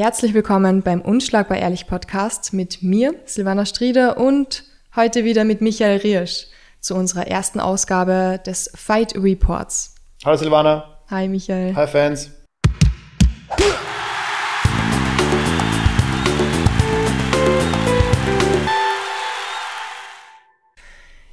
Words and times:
Herzlich 0.00 0.32
willkommen 0.32 0.82
beim 0.82 1.00
Unschlagbar 1.00 1.58
Ehrlich 1.58 1.88
Podcast 1.88 2.52
mit 2.52 2.84
mir, 2.84 3.16
Silvana 3.24 3.66
Strieder 3.66 4.16
und 4.16 4.62
heute 4.94 5.24
wieder 5.24 5.42
mit 5.42 5.60
Michael 5.60 5.98
Riersch 5.98 6.46
zu 6.78 6.94
unserer 6.94 7.26
ersten 7.26 7.58
Ausgabe 7.58 8.40
des 8.46 8.70
Fight 8.76 9.16
Reports. 9.16 9.96
Hallo 10.24 10.36
Silvana. 10.36 11.00
Hi 11.10 11.26
Michael. 11.26 11.74
Hi 11.74 11.88
Fans. 11.88 12.30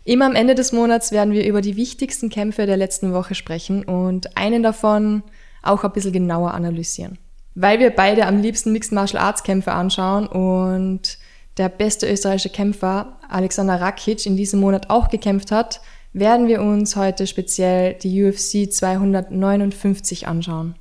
Immer 0.05 0.25
am 0.25 0.34
Ende 0.36 0.55
des 0.55 0.71
Monats 0.71 1.11
werden 1.11 1.36
wir 1.36 1.45
über 1.45 1.61
die 1.61 1.75
wichtigsten 1.75 2.32
Kämpfe 2.32 2.66
der 2.66 2.77
letzten 2.77 3.13
Woche 3.13 3.36
sprechen 3.36 3.84
und 3.84 4.36
einen 4.36 4.63
davon 4.63 5.21
auch 5.61 5.84
ein 5.84 5.91
bisschen 5.91 6.13
genauer 6.13 6.55
analysieren. 6.55 7.20
Weil 7.56 7.80
wir 7.80 7.90
beide 7.90 8.28
am 8.28 8.42
liebsten 8.42 8.74
Mixed 8.74 8.92
Martial 8.92 9.24
Arts 9.24 9.44
Kämpfe 9.44 9.72
anschauen 9.72 10.27
und 10.27 11.18
der 11.58 11.70
beste 11.70 12.12
österreichische 12.12 12.50
Kämpfer 12.50 13.18
Alexander 13.30 13.80
Rakic 13.80 14.26
in 14.26 14.36
diesem 14.36 14.59
Monat 14.59 14.90
auch 14.90 15.09
gekämpft 15.09 15.52
hat, 15.52 15.80
werden 16.12 16.48
wir 16.48 16.62
uns 16.62 16.98
heute 16.98 17.27
speziell 17.27 17.94
die 17.94 18.23
UFC 18.23 18.72
259 18.72 20.27
anschauen. 20.27 20.76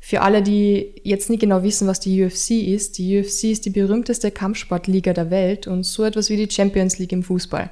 Für 0.00 0.20
alle, 0.20 0.42
die 0.42 1.00
jetzt 1.02 1.30
nicht 1.30 1.40
genau 1.40 1.62
wissen, 1.62 1.88
was 1.88 2.00
die 2.00 2.22
UFC 2.22 2.50
ist, 2.50 2.98
die 2.98 3.20
UFC 3.20 3.44
ist 3.44 3.64
die 3.64 3.70
berühmteste 3.70 4.30
Kampfsportliga 4.30 5.14
der 5.14 5.30
Welt 5.30 5.66
und 5.66 5.84
so 5.84 6.04
etwas 6.04 6.28
wie 6.28 6.36
die 6.36 6.54
Champions 6.54 6.98
League 6.98 7.12
im 7.12 7.22
Fußball. 7.22 7.70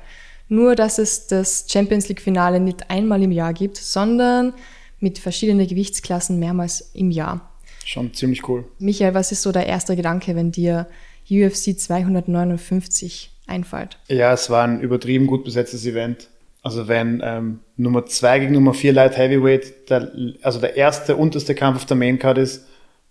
Nur, 0.49 0.75
dass 0.75 0.99
es 0.99 1.27
das 1.27 1.67
Champions 1.69 2.09
League-Finale 2.09 2.61
nicht 2.61 2.91
einmal 2.91 3.23
im 3.23 3.33
Jahr 3.33 3.53
gibt, 3.53 3.77
sondern 3.77 4.55
mit 4.99 5.19
verschiedenen 5.19 5.67
Gewichtsklassen 5.67 6.39
mehrmals 6.39 6.91
im 6.95 7.11
Jahr. 7.11 7.52
Schon 7.85 8.15
ziemlich 8.15 8.49
cool. 8.49 8.65
Michael, 8.79 9.15
was 9.15 9.33
ist 9.33 9.43
so 9.43 9.53
der 9.53 9.67
erste 9.67 9.97
Gedanke, 9.97 10.37
wenn 10.37 10.53
dir 10.53 10.87
UFC 11.31 11.79
259 11.79 13.31
einfällt? 13.47 13.99
Ja, 14.09 14.33
es 14.33 14.51
war 14.51 14.65
ein 14.65 14.81
übertrieben 14.81 15.27
gut 15.27 15.45
besetztes 15.45 15.87
Event. 15.87 16.29
Also 16.63 16.87
wenn 16.87 17.21
ähm, 17.25 17.61
Nummer 17.77 18.07
2 18.07 18.39
gegen 18.39 18.53
Nummer 18.53 18.75
4 18.75 18.93
Light 18.93 19.17
Heavyweight, 19.17 19.91
der, 19.91 20.13
also 20.43 20.61
der 20.61 20.77
erste 20.77 21.17
unterste 21.17 21.55
Kampf 21.55 21.79
auf 21.79 21.87
der 21.87 21.97
Maincard 21.97 22.39
ist, 22.39 22.67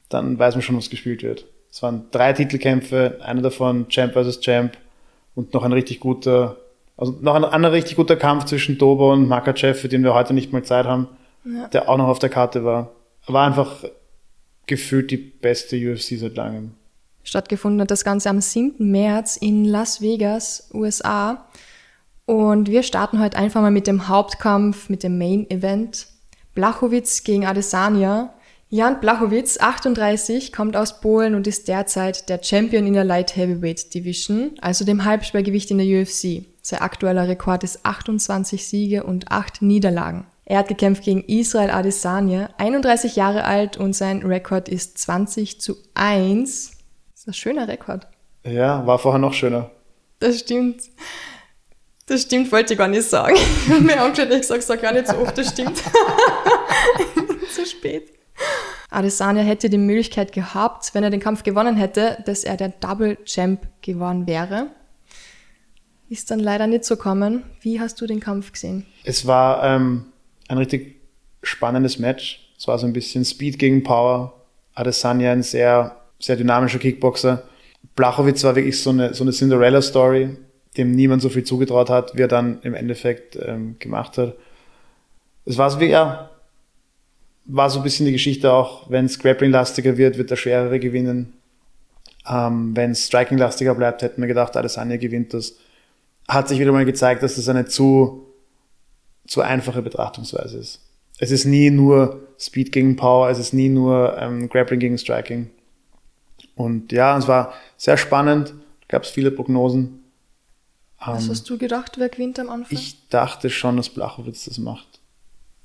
dann 0.10 0.40
weiß 0.40 0.56
man 0.56 0.62
schon, 0.62 0.78
was 0.78 0.90
gespielt 0.90 1.24
wird. 1.24 1.46
Es 1.70 1.82
waren 1.84 2.06
drei 2.12 2.34
Titelkämpfe, 2.34 3.20
einer 3.22 3.42
davon 3.42 3.88
Champ 3.90 4.14
vs. 4.14 4.40
Champ 4.42 4.78
und 5.36 5.54
noch 5.54 5.64
ein 5.64 5.74
richtig 5.74 6.00
guter 6.00 6.58
also 7.02 7.18
noch 7.20 7.34
ein 7.34 7.44
anderer 7.44 7.74
richtig 7.74 7.96
guter 7.96 8.16
Kampf 8.16 8.46
zwischen 8.46 8.78
Dobo 8.78 9.12
und 9.12 9.28
Makachev, 9.28 9.80
für 9.80 9.90
den 9.90 10.04
wir 10.04 10.14
heute 10.14 10.36
nicht 10.36 10.54
mal 10.54 10.62
Zeit 10.62 10.86
haben, 10.86 11.08
ja. 11.44 11.68
der 11.70 11.90
auch 11.90 11.98
noch 11.98 12.08
auf 12.08 12.20
der 12.20 12.30
Karte 12.30 12.64
war. 12.64 12.92
War 13.26 13.48
einfach 13.48 13.84
gefühlt 14.68 15.12
die 15.12 15.18
beste 15.18 15.76
UFC 15.76 16.18
seit 16.18 16.36
langem. 16.36 16.72
Stattgefunden 17.24 17.82
hat 17.82 17.92
das 17.92 18.04
Ganze 18.04 18.30
am 18.30 18.42
7. 18.42 18.90
März 18.92 19.38
in 19.38 19.66
Las 19.66 20.02
Vegas, 20.02 20.70
USA. 20.74 21.48
Und 22.26 22.70
wir 22.70 22.84
starten 22.84 23.20
heute 23.20 23.38
einfach 23.38 23.62
mal 23.62 23.72
mit 23.72 23.88
dem 23.88 24.08
Hauptkampf, 24.08 24.90
mit 24.90 25.04
dem 25.04 25.18
Main 25.18 25.50
Event. 25.50 26.08
Blachowitz 26.56 27.24
gegen 27.24 27.46
Adesanya. 27.46 28.34
Jan 28.70 29.02
Blachowicz, 29.02 29.58
38, 29.60 30.54
kommt 30.54 30.78
aus 30.78 31.02
Polen 31.02 31.36
und 31.36 31.46
ist 31.46 31.68
derzeit 31.68 32.30
der 32.30 32.42
Champion 32.42 32.88
in 32.88 32.94
der 32.94 33.04
Light 33.04 33.36
Heavyweight 33.36 33.94
Division, 33.94 34.52
also 34.62 34.86
dem 34.86 35.04
Halbschwergewicht 35.04 35.72
in 35.72 35.78
der 35.78 36.02
UFC. 36.02 36.46
Sein 36.62 36.80
aktueller 36.80 37.28
Rekord 37.28 37.66
ist 37.66 37.86
28 37.86 38.66
Siege 38.66 39.04
und 39.04 39.30
8 39.30 39.62
Niederlagen. 39.62 40.26
Er 40.46 40.60
hat 40.60 40.68
gekämpft 40.68 41.04
gegen 41.04 41.24
Israel 41.24 41.70
Adesanya, 41.70 42.50
31 42.58 43.16
Jahre 43.16 43.46
alt 43.46 43.78
und 43.78 43.94
sein 43.94 44.24
Rekord 44.24 44.70
ist 44.70 44.98
20 44.98 45.62
zu 45.62 45.76
1. 45.94 46.72
Das 47.12 47.22
ist 47.22 47.28
ein 47.28 47.34
schöner 47.34 47.68
Rekord. 47.68 48.08
Ja, 48.44 48.86
war 48.86 49.00
vorher 49.00 49.20
noch 49.20 49.34
schöner. 49.34 49.72
Das 50.20 50.40
stimmt. 50.40 50.84
Das 52.08 52.24
stimmt, 52.24 52.52
wollte 52.52 52.74
ich 52.74 52.80
gar 52.80 52.88
nicht 52.88 53.04
sagen. 53.04 53.38
Mir 53.82 54.00
haben 54.00 54.16
schon 54.16 54.28
gesagt, 54.28 54.64
sag 54.64 54.82
gar 54.82 54.94
nicht 54.94 55.08
so 55.08 55.18
oft, 55.18 55.38
das 55.38 55.50
stimmt. 55.50 55.82
zu 57.54 57.66
spät. 57.66 58.12
Adesanya 58.90 59.42
hätte 59.42 59.70
die 59.70 59.78
Möglichkeit 59.78 60.34
gehabt, 60.34 60.94
wenn 60.94 61.04
er 61.04 61.10
den 61.10 61.20
Kampf 61.20 61.44
gewonnen 61.44 61.78
hätte, 61.78 62.18
dass 62.26 62.44
er 62.44 62.58
der 62.58 62.70
Double 62.70 63.18
Champ 63.26 63.68
geworden 63.82 64.28
wäre. 64.28 64.68
Ist 66.10 66.30
dann 66.30 66.40
leider 66.40 66.68
nicht 66.68 66.84
so 66.84 66.98
kommen. 66.98 67.44
Wie 67.62 67.80
hast 67.80 68.02
du 68.02 68.06
den 68.06 68.20
Kampf 68.20 68.52
gesehen? 68.52 68.86
Es 69.06 69.26
war 69.26 69.64
ähm, 69.64 70.11
ein 70.52 70.58
richtig 70.58 70.98
spannendes 71.44 71.98
Match. 71.98 72.52
Es 72.58 72.68
war 72.68 72.78
so 72.78 72.86
ein 72.86 72.94
bisschen 72.94 73.26
Speed 73.26 73.58
gegen 73.58 73.84
Power. 73.84 74.34
Adesanya 74.76 75.32
ein 75.32 75.44
sehr, 75.44 75.98
sehr 76.20 76.36
dynamischer 76.36 76.80
Kickboxer. 76.80 77.44
Blachowitz 77.96 78.44
war 78.44 78.56
wirklich 78.56 78.80
so 78.80 78.92
eine, 78.92 79.14
so 79.14 79.24
eine 79.24 79.32
Cinderella-Story, 79.32 80.38
dem 80.78 80.92
niemand 80.92 81.22
so 81.22 81.30
viel 81.30 81.44
zugetraut 81.44 81.90
hat, 81.90 82.16
wie 82.16 82.22
er 82.22 82.28
dann 82.28 82.62
im 82.62 82.74
Endeffekt 82.74 83.38
ähm, 83.42 83.78
gemacht 83.80 84.18
hat. 84.18 84.36
Es 85.46 85.58
war 85.58 85.70
so 85.72 85.80
wie, 85.80 85.88
ja, 85.88 86.30
war 87.46 87.70
so 87.70 87.80
ein 87.80 87.84
bisschen 87.84 88.06
die 88.06 88.12
Geschichte 88.12 88.52
auch, 88.52 88.90
wenn 88.90 89.06
es 89.06 89.20
Grappling-lastiger 89.20 89.98
wird, 89.98 90.18
wird 90.18 90.30
der 90.30 90.36
Schwerere 90.36 90.80
gewinnen. 90.80 91.34
Ähm, 92.30 92.76
wenn 92.76 92.92
es 92.92 93.08
Striking-lastiger 93.08 93.74
bleibt, 93.74 94.04
hätten 94.04 94.22
wir 94.22 94.28
gedacht, 94.28 94.56
Adesanya 94.56 94.98
gewinnt 94.98 95.34
das. 95.34 95.58
Hat 96.28 96.48
sich 96.48 96.60
wieder 96.60 96.72
mal 96.72 96.86
gezeigt, 96.86 97.24
dass 97.24 97.36
das 97.36 97.50
eine 97.50 97.66
zu, 97.66 98.31
zu 99.32 99.40
einfache 99.40 99.82
Betrachtungsweise 99.82 100.58
ist. 100.58 100.82
Es 101.18 101.32
ist 101.32 101.46
nie 101.46 101.70
nur 101.70 102.28
Speed 102.38 102.74
gegen 102.74 102.98
Power, 102.98 103.30
es 103.30 103.40
ist 103.40 103.54
nie 103.54 103.70
nur 103.70 104.18
ähm, 104.18 104.50
Grappling 104.50 104.82
gegen 104.82 104.98
Striking. 104.98 105.50
Und 106.56 106.92
ja, 106.92 107.18
es 107.18 107.30
war 107.30 107.54
sehr 107.78 107.96
spannend, 107.96 108.54
gab 108.90 109.04
es 109.04 109.10
viele 109.10 109.32
Prognosen. 109.32 110.04
Was 111.00 111.24
ähm, 111.24 111.30
hast 111.30 111.50
du 111.50 111.58
gedacht, 111.58 111.98
wer 111.98 112.10
gewinnt 112.10 112.40
am 112.40 112.50
Anfang? 112.50 112.78
Ich 112.78 113.08
dachte 113.08 113.50
schon, 113.50 113.78
dass 113.78 113.88
Blachowitz 113.88 114.46
das 114.46 114.58
macht. 114.58 115.00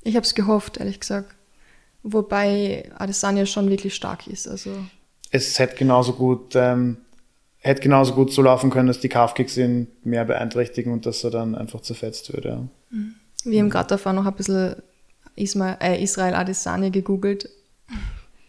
Ich 0.05 0.15
habe 0.15 0.25
es 0.25 0.37
gehofft, 0.37 0.76
ehrlich 0.76 1.00
gesagt. 1.00 1.34
Wobei 2.05 2.88
Adesanya 2.97 3.47
schon 3.47 3.69
wirklich 3.69 3.97
stark 3.97 4.28
ist. 4.28 4.47
Also. 4.47 4.71
Es 5.32 5.59
hätte 5.59 5.75
genauso 5.75 6.12
gut, 6.12 6.55
ähm, 6.55 6.99
hätte 7.59 7.82
genauso 7.82 8.15
gut 8.15 8.32
so 8.32 8.43
laufen 8.43 8.71
können, 8.71 8.87
dass 8.87 9.00
die 9.00 9.09
Calfkicks 9.09 9.56
ihn 9.56 9.88
mehr 10.05 10.25
beeinträchtigen 10.25 10.93
und 10.93 11.05
dass 11.05 11.25
er 11.25 11.31
dann 11.32 11.56
einfach 11.56 11.81
zerfetzt 11.81 12.32
wird. 12.32 12.44
Ja. 12.44 12.62
Mhm. 12.91 13.16
Wir 13.46 13.60
haben 13.60 13.70
gerade 13.70 13.88
davor 13.88 14.12
noch 14.12 14.26
ein 14.26 14.34
bisschen 14.34 14.76
Ismail, 15.36 15.76
äh, 15.80 16.02
Israel 16.02 16.34
Adesanya 16.34 16.88
gegoogelt. 16.88 17.48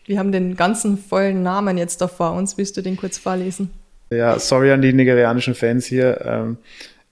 Wir 0.06 0.18
haben 0.18 0.32
den 0.32 0.56
ganzen 0.56 0.98
vollen 0.98 1.44
Namen 1.44 1.78
jetzt 1.78 2.02
da 2.02 2.08
vor 2.08 2.32
uns. 2.32 2.58
Willst 2.58 2.78
du 2.78 2.82
den 2.82 2.98
kurz 2.98 3.18
vorlesen? 3.18 3.70
Ja, 4.10 4.40
sorry 4.40 4.72
an 4.72 4.82
die 4.82 4.94
nigerianischen 4.94 5.54
Fans 5.54 5.86
hier. 5.86 6.22
Ähm, 6.26 6.58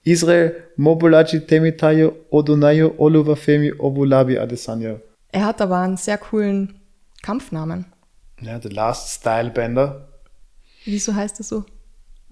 Israel 0.02 0.54
Mobulaji 0.76 1.46
Temitayo 1.46 2.16
Odunayo 2.30 2.94
Oluvafemi 2.96 3.72
Obulabi 3.78 4.38
Adesanya. 4.38 5.00
Er 5.30 5.44
hat 5.44 5.60
aber 5.60 5.78
einen 5.78 5.96
sehr 5.96 6.18
coolen 6.18 6.80
Kampfnamen. 7.22 7.84
Ja, 8.40 8.60
The 8.60 8.68
Last 8.68 9.20
Style 9.20 9.50
Bender. 9.50 10.08
Wieso 10.84 11.14
heißt 11.14 11.38
das 11.38 11.48
so? 11.48 11.64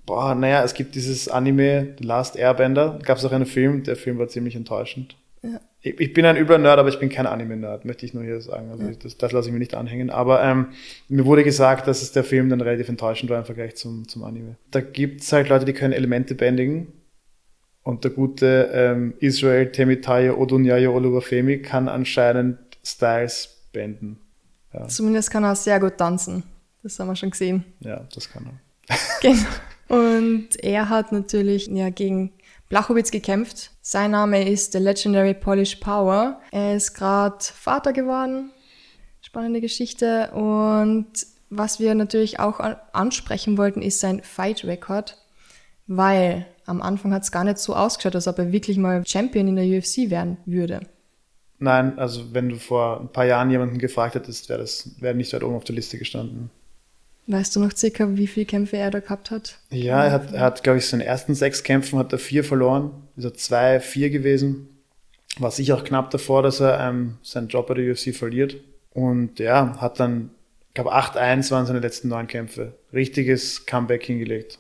Boah, 0.07 0.35
naja, 0.35 0.63
es 0.65 0.75
gibt 0.75 0.95
dieses 0.95 1.29
Anime, 1.29 1.95
The 1.99 2.05
Last 2.05 2.37
Airbender. 2.37 2.99
Gab 3.03 3.19
es 3.19 3.25
auch 3.25 3.33
einen 3.33 3.47
Film, 3.47 3.85
der 3.85 3.97
Film 3.97 4.19
war 4.19 4.29
ziemlich 4.29 4.57
enttäuschend. 4.57 5.17
Ja. 5.45 5.61
Ich, 5.83 6.01
ich, 6.01 6.13
bin 6.15 6.25
ein 6.25 6.37
übler 6.37 6.57
Nerd, 6.57 6.79
aber 6.79 6.89
ich 6.89 6.99
bin 6.99 7.11
kein 7.11 7.27
Anime-Nerd, 7.27 7.85
möchte 7.85 8.07
ich 8.07 8.15
nur 8.15 8.25
hier 8.25 8.41
sagen. 8.41 8.71
Also 8.71 8.85
ja. 8.85 8.93
das, 8.93 9.19
das 9.19 9.33
lasse 9.33 9.49
ich 9.49 9.53
mir 9.53 9.59
nicht 9.59 9.75
anhängen. 9.75 10.09
Aber 10.09 10.43
ähm, 10.43 10.69
mir 11.09 11.27
wurde 11.27 11.45
gesagt, 11.45 11.87
dass 11.87 12.01
es 12.01 12.13
der 12.13 12.25
Film 12.25 12.49
dann 12.49 12.63
relativ 12.63 12.89
enttäuschend 12.89 13.31
war 13.31 13.39
im 13.39 13.45
Vergleich 13.45 13.77
zum, 13.77 14.09
zum 14.09 14.25
Anime. 14.25 14.57
Da 14.71 14.81
gibt's 14.81 15.31
halt 15.33 15.51
Leute, 15.51 15.67
die 15.67 15.75
können 15.75 15.93
Elemente 15.93 16.35
bändigen. 16.35 16.89
Und 17.83 18.05
der 18.05 18.13
gute 18.13 18.71
ähm, 18.73 19.13
Israel 19.21 19.71
Temitayo 19.71 20.39
Odunyayo 20.39 20.95
Olubafemi 20.95 21.59
kann 21.59 21.89
anscheinend 21.89 22.59
Styles 22.83 23.69
bänden. 23.73 24.19
Ja. 24.73 24.89
Zumindest 24.89 25.31
kann 25.31 25.45
er 25.45 25.55
sehr 25.55 25.79
gut 25.79 25.99
tanzen. 25.99 26.45
Das 26.83 26.99
haben 26.99 27.09
wir 27.09 27.17
schon 27.17 27.31
gesehen. 27.31 27.65
Ja, 27.81 28.07
das 28.15 28.31
kann 28.31 28.47
er. 28.47 28.97
genau. 29.21 29.45
Und 29.89 30.49
er 30.63 30.89
hat 30.89 31.13
natürlich 31.13 31.67
ja, 31.67 31.91
gegen 31.91 32.33
Blachowitz 32.69 33.11
gekämpft. 33.11 33.71
Sein 33.83 34.13
Name 34.13 34.49
ist 34.49 34.73
The 34.73 34.79
Legendary 34.79 35.35
Polish 35.35 35.77
Power. 35.77 36.41
Er 36.51 36.77
ist 36.77 36.95
gerade 36.95 37.37
Vater 37.41 37.93
geworden. 37.93 38.51
Spannende 39.21 39.61
Geschichte. 39.61 40.31
Und 40.33 41.07
was 41.51 41.79
wir 41.79 41.95
natürlich 41.95 42.41
auch 42.41 42.61
ansprechen 42.93 43.59
wollten, 43.59 43.83
ist 43.83 44.01
sein 44.01 44.23
Fight 44.23 44.65
Record. 44.65 45.19
Weil 45.87 46.47
am 46.67 46.81
Anfang 46.81 47.13
hat 47.13 47.25
es 47.25 47.33
gar 47.33 47.45
nicht 47.45 47.59
so 47.59 47.75
ausgeschaut, 47.75 48.15
als 48.15 48.27
ob 48.27 48.39
er 48.39 48.53
wirklich 48.53 48.79
mal 48.79 49.07
Champion 49.07 49.49
in 49.49 49.57
der 49.57 49.67
UFC 49.67 50.11
werden 50.11 50.39
würde. 50.47 50.81
Nein, 51.59 51.99
also 51.99 52.33
wenn 52.33 52.49
du 52.49 52.57
vor 52.57 53.01
ein 53.01 53.13
paar 53.13 53.27
Jahren 53.27 53.51
jemanden 53.51 53.79
gefragt 53.79 54.15
hättest, 54.15 54.49
wäre 54.49 54.61
das 54.61 54.91
wäre 55.01 55.15
nicht 55.15 55.33
weit 55.33 55.45
oben 55.45 55.57
auf 55.57 55.65
der 55.65 55.75
Liste 55.75 55.99
gestanden. 55.99 56.51
Weißt 57.27 57.57
du 57.57 57.61
noch 57.61 57.75
circa, 57.75 58.17
wie 58.17 58.27
viele 58.27 58.47
Kämpfe 58.47 58.77
er 58.77 58.91
da 58.91 59.01
gehabt 59.01 59.31
hat? 59.31 59.59
Ja, 59.71 60.05
er 60.05 60.13
hat, 60.13 60.33
er 60.33 60.41
hat 60.41 60.63
glaube 60.63 60.79
ich, 60.79 60.87
seinen 60.87 61.01
ersten 61.01 61.35
sechs 61.35 61.63
Kämpfen 61.63 61.99
hat 61.99 62.13
er 62.13 62.19
vier 62.19 62.45
verloren. 62.45 62.91
Ist 63.17 63.25
er 63.25 63.35
zwei, 63.35 63.81
vier 63.81 64.11
gewesen. 64.11 64.69
War 65.39 65.51
sicher 65.51 65.77
auch 65.77 65.85
knapp 65.85 66.11
davor, 66.11 66.43
dass 66.43 66.61
er 66.61 66.79
ähm, 66.81 67.17
seinen 67.23 67.49
Job 67.49 67.67
bei 67.67 67.75
der 67.75 67.91
UFC 67.91 68.15
verliert. 68.15 68.57
Und 68.93 69.39
ja, 69.39 69.81
hat 69.81 69.99
dann 70.01 70.31
Ich 70.69 70.75
glaube, 70.75 70.95
8-1 70.95 71.51
waren 71.51 71.67
seine 71.67 71.81
letzten 71.81 72.09
neun 72.09 72.27
Kämpfe. 72.27 72.75
Richtiges 72.93 73.65
Comeback 73.67 74.05
hingelegt. 74.05 74.59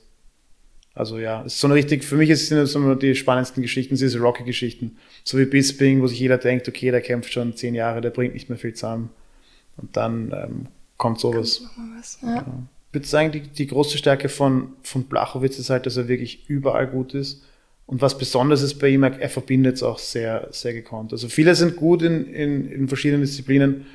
Also 0.94 1.18
ja, 1.18 1.42
ist 1.42 1.58
so 1.58 1.66
eine 1.66 1.74
richtig, 1.74 2.04
für 2.04 2.16
mich 2.16 2.30
ist 2.30 2.50
es 2.52 2.72
so 2.72 2.94
die 2.94 3.16
spannendsten 3.16 3.62
Geschichten, 3.62 3.96
diese 3.96 4.20
Rocky-Geschichten. 4.20 4.96
So 5.24 5.38
wie 5.38 5.44
Bisping, 5.44 6.00
wo 6.00 6.06
sich 6.06 6.20
jeder 6.20 6.38
denkt, 6.38 6.68
okay, 6.68 6.92
der 6.92 7.00
kämpft 7.00 7.32
schon 7.32 7.56
zehn 7.56 7.74
Jahre, 7.74 8.00
der 8.00 8.10
bringt 8.10 8.34
nicht 8.34 8.48
mehr 8.48 8.58
viel 8.58 8.74
zusammen. 8.74 9.10
Und 9.76 9.96
dann 9.96 10.32
ähm, 10.32 10.66
kommt 10.96 11.20
sowas. 11.20 11.62
Was, 11.96 12.18
ja. 12.22 12.36
Ja. 12.36 12.46
Ich 12.88 12.94
würde 12.94 13.06
sagen, 13.06 13.32
die, 13.32 13.40
die 13.40 13.66
große 13.66 13.98
Stärke 13.98 14.28
von, 14.28 14.74
von 14.82 15.04
Blachowitz 15.04 15.58
ist 15.58 15.70
halt, 15.70 15.86
dass 15.86 15.96
er 15.96 16.06
wirklich 16.08 16.48
überall 16.48 16.86
gut 16.86 17.14
ist. 17.14 17.42
Und 17.86 18.00
was 18.00 18.16
besonders 18.16 18.62
ist 18.62 18.78
bei 18.78 18.88
ihm, 18.88 19.02
er 19.02 19.28
verbindet 19.28 19.76
es 19.76 19.82
auch 19.82 19.98
sehr, 19.98 20.48
sehr 20.52 20.72
gekonnt. 20.72 21.12
Also 21.12 21.28
viele 21.28 21.54
sind 21.54 21.76
gut 21.76 22.02
in, 22.02 22.32
in, 22.32 22.66
in 22.70 22.88
verschiedenen 22.88 23.22
Disziplinen, 23.22 23.86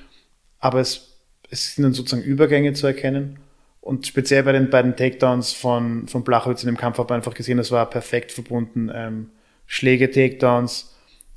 aber 0.60 0.80
es, 0.80 1.16
es 1.50 1.76
sind 1.76 1.84
dann 1.84 1.94
sozusagen 1.94 2.22
Übergänge 2.22 2.74
zu 2.74 2.86
erkennen. 2.86 3.40
Und 3.82 4.06
speziell 4.06 4.44
bei 4.44 4.52
den 4.52 4.70
beiden 4.70 4.96
Takedowns 4.96 5.54
von, 5.54 6.08
von 6.08 6.24
Blachowitz 6.24 6.62
in 6.62 6.68
dem 6.68 6.78
Kampf 6.78 6.98
hat 6.98 7.10
man 7.10 7.18
einfach 7.18 7.34
gesehen, 7.34 7.58
das 7.58 7.72
war 7.72 7.90
perfekt 7.90 8.32
verbunden. 8.32 8.92
Ähm, 8.94 9.30
Schläge, 9.66 10.12
Takedowns, 10.12 10.94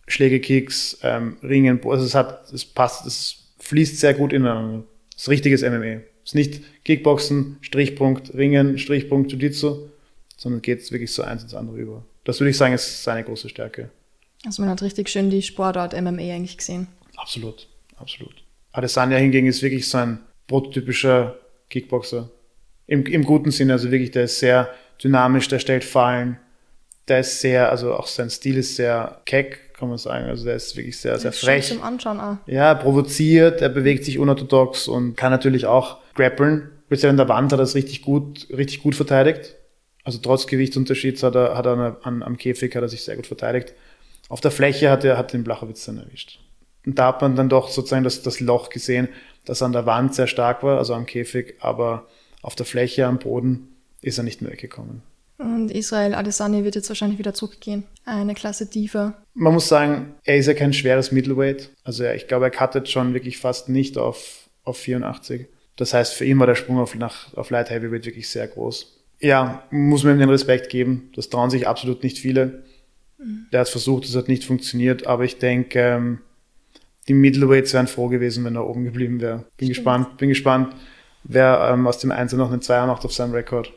Schläge, 0.08 0.40
Kicks, 0.40 0.98
ähm, 1.02 1.36
Ringen, 1.42 1.80
also 1.86 2.04
es 2.04 2.14
hat, 2.14 2.52
es 2.52 2.64
passt, 2.64 3.06
es 3.06 3.54
fließt 3.60 3.98
sehr 3.98 4.14
gut 4.14 4.32
ineinander. 4.32 4.84
Das 5.22 5.28
ist 5.28 5.34
richtiges 5.34 5.62
MMA. 5.62 6.00
Es 6.24 6.30
ist 6.30 6.34
nicht 6.34 6.84
Kickboxen, 6.84 7.58
Strichpunkt, 7.60 8.34
Ringen, 8.34 8.76
Strichpunkt, 8.76 9.30
Jiu-Jitsu, 9.30 9.88
sondern 10.36 10.62
geht 10.62 10.80
es 10.80 10.90
wirklich 10.90 11.12
so 11.12 11.22
eins 11.22 11.44
ins 11.44 11.54
andere 11.54 11.78
über. 11.78 12.04
Das 12.24 12.40
würde 12.40 12.50
ich 12.50 12.56
sagen, 12.56 12.74
ist 12.74 13.04
seine 13.04 13.22
große 13.22 13.48
Stärke. 13.48 13.90
Also 14.44 14.62
man 14.62 14.70
hat 14.72 14.82
richtig 14.82 15.08
schön 15.08 15.30
die 15.30 15.42
Sportart 15.42 15.92
MMA 15.92 16.22
eigentlich 16.22 16.58
gesehen. 16.58 16.88
Absolut, 17.16 17.68
absolut. 17.98 18.42
Adesanya 18.72 19.16
hingegen 19.16 19.46
ist 19.46 19.62
wirklich 19.62 19.88
so 19.88 19.98
ein 19.98 20.18
prototypischer 20.48 21.38
Kickboxer. 21.70 22.28
Im, 22.88 23.06
Im 23.06 23.22
guten 23.22 23.52
Sinne, 23.52 23.74
also 23.74 23.92
wirklich, 23.92 24.10
der 24.10 24.24
ist 24.24 24.40
sehr 24.40 24.74
dynamisch, 25.00 25.46
der 25.46 25.60
stellt 25.60 25.84
Fallen, 25.84 26.36
der 27.06 27.20
ist 27.20 27.40
sehr, 27.40 27.70
also 27.70 27.94
auch 27.94 28.08
sein 28.08 28.28
Stil 28.28 28.56
ist 28.56 28.74
sehr 28.74 29.22
keck, 29.24 29.71
kann 29.82 29.88
man 29.88 29.98
sagen. 29.98 30.26
Also 30.26 30.44
der 30.44 30.54
ist 30.54 30.76
wirklich 30.76 30.96
sehr, 30.96 31.18
sehr 31.18 31.32
frech. 31.32 31.66
Zum 31.66 31.82
Anschauen 31.82 32.20
auch. 32.20 32.36
Ja, 32.46 32.72
provoziert, 32.72 33.60
er 33.60 33.68
bewegt 33.68 34.04
sich 34.04 34.20
unorthodox 34.20 34.86
und 34.86 35.16
kann 35.16 35.32
natürlich 35.32 35.66
auch 35.66 35.98
grappeln. 36.14 36.70
Speziell 36.86 37.10
in 37.10 37.16
der 37.16 37.28
Wand 37.28 37.52
hat 37.52 37.58
er 37.58 37.64
es 37.64 37.74
richtig 37.74 38.02
gut, 38.02 38.46
richtig 38.50 38.80
gut 38.80 38.94
verteidigt. 38.94 39.56
Also 40.04 40.20
trotz 40.22 40.46
Gewichtsunterschieds 40.46 41.24
hat 41.24 41.34
er, 41.34 41.56
hat 41.56 41.66
er 41.66 41.96
an, 42.04 42.22
am 42.22 42.36
Käfig 42.36 42.76
hat 42.76 42.82
er 42.82 42.88
sich 42.88 43.02
sehr 43.02 43.16
gut 43.16 43.26
verteidigt. 43.26 43.74
Auf 44.28 44.40
der 44.40 44.52
Fläche 44.52 44.88
hat 44.88 45.02
er 45.02 45.18
hat 45.18 45.32
den 45.32 45.42
Blachowitz 45.42 45.84
dann 45.84 45.98
erwischt. 45.98 46.38
Und 46.86 46.96
da 47.00 47.08
hat 47.08 47.20
man 47.20 47.34
dann 47.34 47.48
doch 47.48 47.68
sozusagen 47.68 48.04
das, 48.04 48.22
das 48.22 48.38
Loch 48.38 48.68
gesehen, 48.70 49.08
das 49.44 49.62
an 49.62 49.72
der 49.72 49.84
Wand 49.84 50.14
sehr 50.14 50.28
stark 50.28 50.62
war, 50.62 50.78
also 50.78 50.94
am 50.94 51.06
Käfig, 51.06 51.56
aber 51.58 52.06
auf 52.40 52.54
der 52.54 52.66
Fläche, 52.66 53.06
am 53.06 53.18
Boden 53.18 53.74
ist 54.00 54.18
er 54.18 54.22
nicht 54.22 54.42
mehr 54.42 54.52
weggekommen. 54.52 55.02
Und 55.42 55.70
Israel 55.70 56.14
Adesanya 56.14 56.64
wird 56.64 56.74
jetzt 56.74 56.88
wahrscheinlich 56.88 57.18
wieder 57.18 57.34
zurückgehen. 57.34 57.84
Eine 58.04 58.34
Klasse 58.34 58.70
tiefer. 58.70 59.14
Man 59.34 59.52
muss 59.54 59.68
sagen, 59.68 60.14
er 60.24 60.36
ist 60.36 60.46
ja 60.46 60.54
kein 60.54 60.72
schweres 60.72 61.12
Middleweight. 61.12 61.70
Also 61.84 62.04
ich 62.04 62.28
glaube, 62.28 62.46
er 62.46 62.50
cuttet 62.50 62.88
schon 62.88 63.14
wirklich 63.14 63.38
fast 63.38 63.68
nicht 63.68 63.98
auf, 63.98 64.48
auf 64.64 64.78
84. 64.78 65.46
Das 65.76 65.94
heißt, 65.94 66.14
für 66.14 66.24
ihn 66.24 66.38
war 66.38 66.46
der 66.46 66.54
Sprung 66.54 66.78
auf, 66.78 66.94
nach, 66.94 67.34
auf 67.34 67.50
Light 67.50 67.70
Heavyweight 67.70 68.06
wirklich 68.06 68.28
sehr 68.28 68.46
groß. 68.46 69.00
Ja, 69.20 69.64
muss 69.70 70.04
man 70.04 70.14
ihm 70.14 70.20
den 70.20 70.30
Respekt 70.30 70.68
geben. 70.68 71.10
Das 71.14 71.28
trauen 71.28 71.50
sich 71.50 71.66
absolut 71.66 72.02
nicht 72.02 72.18
viele. 72.18 72.64
Mhm. 73.18 73.46
Der 73.52 73.60
hat 73.60 73.66
es 73.66 73.72
versucht, 73.72 74.04
es 74.04 74.16
hat 74.16 74.28
nicht 74.28 74.44
funktioniert. 74.44 75.06
Aber 75.06 75.24
ich 75.24 75.38
denke, 75.38 75.78
ähm, 75.78 76.18
die 77.08 77.14
Middleweights 77.14 77.72
wären 77.72 77.86
froh 77.86 78.08
gewesen, 78.08 78.44
wenn 78.44 78.56
er 78.56 78.66
oben 78.66 78.84
geblieben 78.84 79.20
wäre. 79.20 79.38
Bin 79.56 79.66
Stimmt. 79.66 79.68
gespannt, 79.70 80.16
bin 80.18 80.28
gespannt, 80.28 80.74
wer 81.24 81.70
ähm, 81.72 81.86
aus 81.86 81.98
dem 81.98 82.12
Einzel 82.12 82.36
noch 82.36 82.52
einen 82.52 82.62
Zweier 82.62 82.86
macht 82.86 83.04
auf 83.04 83.12
seinem 83.12 83.32
Rekord. 83.32 83.72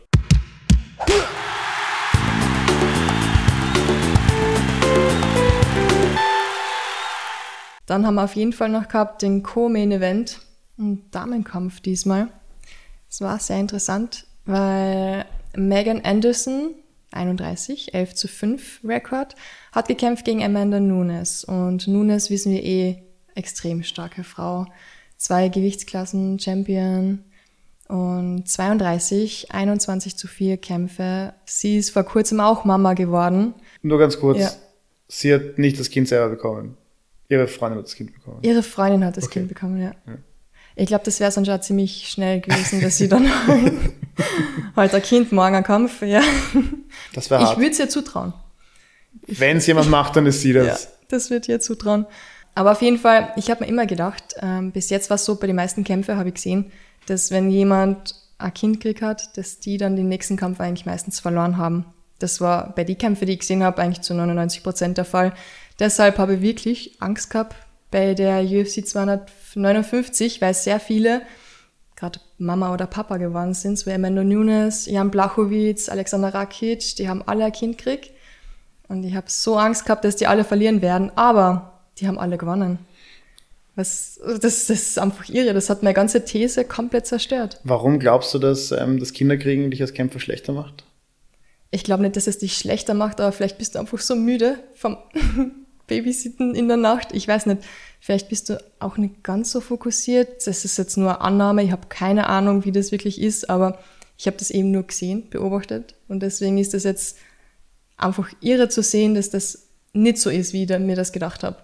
Dann 7.85 8.05
haben 8.05 8.15
wir 8.15 8.23
auf 8.23 8.35
jeden 8.35 8.53
Fall 8.53 8.69
noch 8.69 8.87
gehabt 8.87 9.21
den 9.21 9.43
Co-Main-Event, 9.43 10.39
ein 10.77 11.03
Damenkampf 11.11 11.81
diesmal. 11.81 12.27
Es 13.09 13.21
war 13.21 13.39
sehr 13.39 13.59
interessant, 13.59 14.25
weil 14.45 15.25
Megan 15.55 16.01
Anderson, 16.03 16.73
31, 17.11 17.93
11 17.93 18.15
zu 18.15 18.27
5 18.27 18.81
Rekord, 18.83 19.35
hat 19.71 19.87
gekämpft 19.87 20.25
gegen 20.25 20.43
Amanda 20.43 20.79
Nunes. 20.79 21.43
Und 21.43 21.87
Nunes 21.87 22.29
wissen 22.29 22.51
wir 22.51 22.63
eh, 22.63 23.03
extrem 23.35 23.83
starke 23.83 24.23
Frau. 24.23 24.65
Zwei 25.17 25.47
Gewichtsklassen 25.47 26.39
Champion 26.39 27.23
und 27.87 28.49
32, 28.49 29.51
21 29.51 30.17
zu 30.17 30.27
4 30.27 30.57
Kämpfe. 30.57 31.33
Sie 31.45 31.77
ist 31.77 31.91
vor 31.91 32.03
kurzem 32.03 32.39
auch 32.39 32.65
Mama 32.65 32.93
geworden. 32.93 33.53
Nur 33.81 33.99
ganz 33.99 34.19
kurz. 34.19 34.39
Ja. 34.39 34.51
Sie 35.07 35.33
hat 35.33 35.57
nicht 35.57 35.79
das 35.79 35.89
Kind 35.89 36.07
selber 36.07 36.29
bekommen. 36.29 36.77
Ihre 37.29 37.47
Freundin 37.47 37.79
hat 37.79 37.85
das 37.85 37.95
Kind 37.95 38.13
bekommen. 38.13 38.39
Ihre 38.41 38.63
Freundin 38.63 39.05
hat 39.05 39.17
das 39.17 39.25
okay. 39.25 39.39
Kind 39.39 39.49
bekommen, 39.49 39.81
ja. 39.81 39.91
ja. 40.05 40.17
Ich 40.75 40.87
glaube, 40.87 41.05
das 41.05 41.19
wäre 41.19 41.31
sonst 41.31 41.47
schon 41.47 41.61
ziemlich 41.61 42.09
schnell 42.09 42.41
gewesen, 42.41 42.81
dass 42.81 42.97
sie 42.97 43.07
dann 43.07 43.25
heute 44.75 44.97
ein 44.97 45.01
Kind, 45.01 45.31
morgen 45.31 45.55
ein 45.55 45.63
Kampf, 45.63 46.01
ja. 46.01 46.21
Das 47.13 47.29
wäre. 47.29 47.43
Ich 47.43 47.57
würde 47.57 47.71
es 47.71 47.79
ihr 47.79 47.89
zutrauen. 47.89 48.33
Wenn 49.27 49.57
es 49.57 49.67
jemand 49.67 49.89
macht, 49.89 50.15
dann 50.15 50.25
ist 50.25 50.41
sie 50.41 50.53
das. 50.53 50.83
Ja, 50.83 50.89
das 51.07 51.29
wird 51.29 51.47
ihr 51.47 51.59
zutrauen. 51.59 52.05
Aber 52.53 52.71
auf 52.71 52.81
jeden 52.81 52.97
Fall, 52.97 53.33
ich 53.35 53.49
habe 53.49 53.63
mir 53.63 53.69
immer 53.69 53.85
gedacht, 53.85 54.35
ähm, 54.41 54.71
bis 54.71 54.89
jetzt 54.89 55.09
war 55.09 55.15
es 55.15 55.25
so, 55.25 55.35
bei 55.35 55.47
den 55.47 55.55
meisten 55.55 55.83
Kämpfen 55.83 56.17
habe 56.17 56.29
ich 56.29 56.35
gesehen, 56.35 56.71
dass 57.07 57.31
wenn 57.31 57.49
jemand 57.49 58.15
ein 58.37 58.53
Kind 58.53 58.79
gekriegt 58.79 59.01
hat, 59.01 59.37
dass 59.37 59.59
die 59.59 59.77
dann 59.77 59.95
den 59.95 60.09
nächsten 60.09 60.37
Kampf 60.37 60.59
eigentlich 60.59 60.85
meistens 60.85 61.19
verloren 61.19 61.57
haben. 61.57 61.85
Das 62.19 62.39
war 62.41 62.73
bei 62.73 62.83
den 62.83 62.97
Kämpfen, 62.97 63.25
die 63.25 63.33
ich 63.33 63.39
gesehen 63.39 63.63
habe, 63.63 63.81
eigentlich 63.81 64.01
zu 64.01 64.13
99 64.13 64.63
Prozent 64.63 64.97
der 64.97 65.05
Fall. 65.05 65.33
Deshalb 65.79 66.17
habe 66.17 66.35
ich 66.35 66.41
wirklich 66.41 67.01
Angst 67.01 67.29
gehabt 67.29 67.55
bei 67.91 68.13
der 68.13 68.43
UFC 68.43 68.85
259, 68.85 70.41
weil 70.41 70.53
sehr 70.53 70.79
viele 70.79 71.21
gerade 71.95 72.19
Mama 72.37 72.73
oder 72.73 72.87
Papa 72.87 73.17
geworden 73.17 73.53
sind, 73.53 73.79
so 73.79 73.85
wie 73.85 73.93
Amanda 73.93 74.23
Nunes, 74.23 74.85
Jan 74.85 75.11
Blachowitz, 75.11 75.89
Alexander 75.89 76.33
Rakic, 76.33 76.95
die 76.97 77.07
haben 77.07 77.23
alle 77.25 77.45
ein 77.45 77.51
Kind 77.51 77.77
gekriegt. 77.77 78.11
Und 78.87 79.03
ich 79.03 79.15
habe 79.15 79.27
so 79.29 79.57
Angst 79.57 79.85
gehabt, 79.85 80.05
dass 80.05 80.15
die 80.15 80.27
alle 80.27 80.43
verlieren 80.43 80.81
werden. 80.81 81.11
Aber 81.15 81.79
die 81.97 82.07
haben 82.07 82.19
alle 82.19 82.37
gewonnen. 82.37 82.79
Was, 83.75 84.19
das, 84.23 84.39
das 84.41 84.69
ist 84.69 84.99
einfach 84.99 85.27
irre. 85.29 85.53
Das 85.53 85.69
hat 85.69 85.83
meine 85.83 85.93
ganze 85.93 86.23
These 86.23 86.65
komplett 86.65 87.07
zerstört. 87.07 87.59
Warum 87.63 87.99
glaubst 87.99 88.33
du, 88.33 88.39
dass 88.39 88.71
ähm, 88.71 88.99
das 88.99 89.13
Kinderkriegen 89.13 89.71
dich 89.71 89.81
als 89.81 89.93
Kämpfer 89.93 90.19
schlechter 90.19 90.53
macht? 90.53 90.83
Ich 91.71 91.83
glaube 91.83 92.03
nicht, 92.03 92.15
dass 92.15 92.27
es 92.27 92.37
dich 92.37 92.57
schlechter 92.57 92.93
macht, 92.93 93.19
aber 93.19 93.31
vielleicht 93.31 93.57
bist 93.57 93.75
du 93.75 93.79
einfach 93.79 93.99
so 93.99 94.15
müde 94.15 94.59
vom 94.75 94.97
Babysitten 95.87 96.55
in 96.55 96.67
der 96.67 96.77
Nacht. 96.77 97.09
Ich 97.13 97.27
weiß 97.27 97.45
nicht. 97.45 97.63
Vielleicht 97.99 98.29
bist 98.29 98.49
du 98.49 98.63
auch 98.79 98.97
nicht 98.97 99.23
ganz 99.23 99.51
so 99.51 99.61
fokussiert. 99.61 100.45
Das 100.45 100.65
ist 100.65 100.77
jetzt 100.77 100.97
nur 100.97 101.09
eine 101.09 101.21
Annahme. 101.21 101.63
Ich 101.63 101.71
habe 101.71 101.87
keine 101.89 102.27
Ahnung, 102.27 102.65
wie 102.65 102.71
das 102.71 102.91
wirklich 102.91 103.19
ist, 103.21 103.49
aber 103.49 103.79
ich 104.17 104.27
habe 104.27 104.37
das 104.37 104.51
eben 104.51 104.71
nur 104.71 104.83
gesehen, 104.83 105.29
beobachtet. 105.29 105.95
Und 106.07 106.21
deswegen 106.21 106.57
ist 106.57 106.73
das 106.73 106.83
jetzt 106.83 107.17
einfach 107.97 108.31
irre 108.41 108.69
zu 108.69 108.83
sehen, 108.83 109.15
dass 109.15 109.29
das 109.29 109.67
nicht 109.93 110.17
so 110.17 110.29
ist, 110.29 110.53
wie 110.53 110.63
ich 110.63 110.79
mir 110.79 110.95
das 110.95 111.11
gedacht 111.11 111.43
habe. 111.43 111.57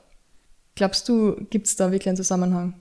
Glaubst 0.75 1.07
du, 1.09 1.35
gibt 1.49 1.67
es 1.67 1.75
da 1.75 1.91
wirklich 1.91 2.07
einen 2.07 2.17
Zusammenhang? 2.17 2.75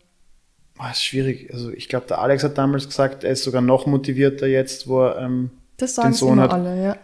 Oh, 0.79 0.91
ist 0.91 1.05
schwierig. 1.05 1.53
Also 1.53 1.71
ich 1.71 1.89
glaube, 1.89 2.07
der 2.07 2.21
Alex 2.21 2.43
hat 2.45 2.57
damals 2.57 2.87
gesagt, 2.87 3.25
er 3.25 3.33
ist 3.33 3.45
sogar 3.45 3.61
noch 3.61 3.87
motivierter 3.87 4.47
jetzt, 4.47 4.89
wo 4.89 5.03
er 5.03 5.19
ähm, 5.19 5.51
das 5.77 5.95
sagen 5.95 6.11
den 6.13 6.15
Sohn 6.15 6.33
immer 6.35 6.43
hat. 6.45 6.53
alle, 6.53 6.83
ja. 6.83 6.97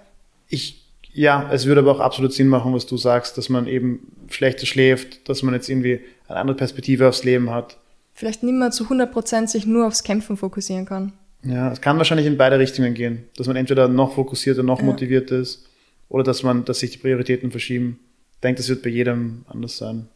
Ich, 0.49 0.86
ja, 1.17 1.49
es 1.51 1.65
würde 1.65 1.81
aber 1.81 1.93
auch 1.93 2.01
absolut 2.01 2.35
Sinn 2.35 2.49
machen, 2.49 2.75
was 2.75 2.85
du 2.85 2.99
sagst, 2.99 3.39
dass 3.39 3.49
man 3.49 3.67
eben 3.67 4.13
schlechter 4.29 4.67
schläft, 4.67 5.27
dass 5.31 5.43
man 5.43 5.55
jetzt 5.55 5.69
irgendwie 5.71 6.01
eine 6.29 6.39
andere 6.39 6.57
Perspektive 6.59 7.09
aufs 7.09 7.25
Leben 7.25 7.51
hat. 7.51 7.79
Vielleicht 8.13 8.43
nicht 8.43 8.53
mehr 8.53 8.71
zu 8.71 8.85
100% 8.85 9.47
sich 9.47 9.65
nur 9.65 9.87
aufs 9.87 10.03
Kämpfen 10.03 10.37
fokussieren 10.37 10.85
kann. 10.85 11.15
Ja, 11.43 11.73
es 11.73 11.81
kann 11.81 11.97
wahrscheinlich 11.97 12.27
in 12.27 12.37
beide 12.37 12.59
Richtungen 12.59 12.93
gehen. 12.93 13.25
Dass 13.37 13.47
man 13.47 13.57
entweder 13.57 13.89
noch 13.89 14.15
fokussierter, 14.15 14.63
noch 14.63 14.81
ja. 14.81 14.85
motivierter 14.85 15.39
ist 15.39 15.67
oder 16.11 16.23
dass 16.23 16.43
man, 16.43 16.67
dass 16.67 16.81
sich 16.81 16.91
die 16.91 16.99
Prioritäten 16.99 17.51
verschieben. 17.51 17.99
Ich 18.35 18.41
denke, 18.41 18.59
das 18.59 18.69
wird 18.69 18.83
bei 18.83 18.91
jedem 18.91 19.47
anders 19.49 19.79
sein. 19.79 20.09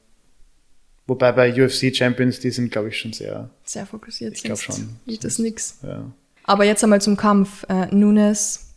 Wobei 1.07 1.33
bei 1.33 1.65
UFC 1.65 1.97
Champions, 1.97 2.41
die 2.41 2.51
sind, 2.51 2.71
glaube 2.71 2.91
ich, 2.91 2.99
schon 2.99 3.15
sehr. 3.15 3.49
Sehr 3.65 3.87
fokussiert. 3.87 4.35
Ich 4.35 4.43
glaube 4.43 4.61
schon. 4.61 4.97
Ist 5.07 5.25
das 5.25 5.39
nix. 5.39 5.79
Ja. 5.83 6.05
Aber 6.45 6.65
jetzt 6.65 6.85
einmal 6.85 7.01
zum 7.01 7.17
Kampf. 7.17 7.65
Äh, 7.71 7.87
Nunes 7.87 8.70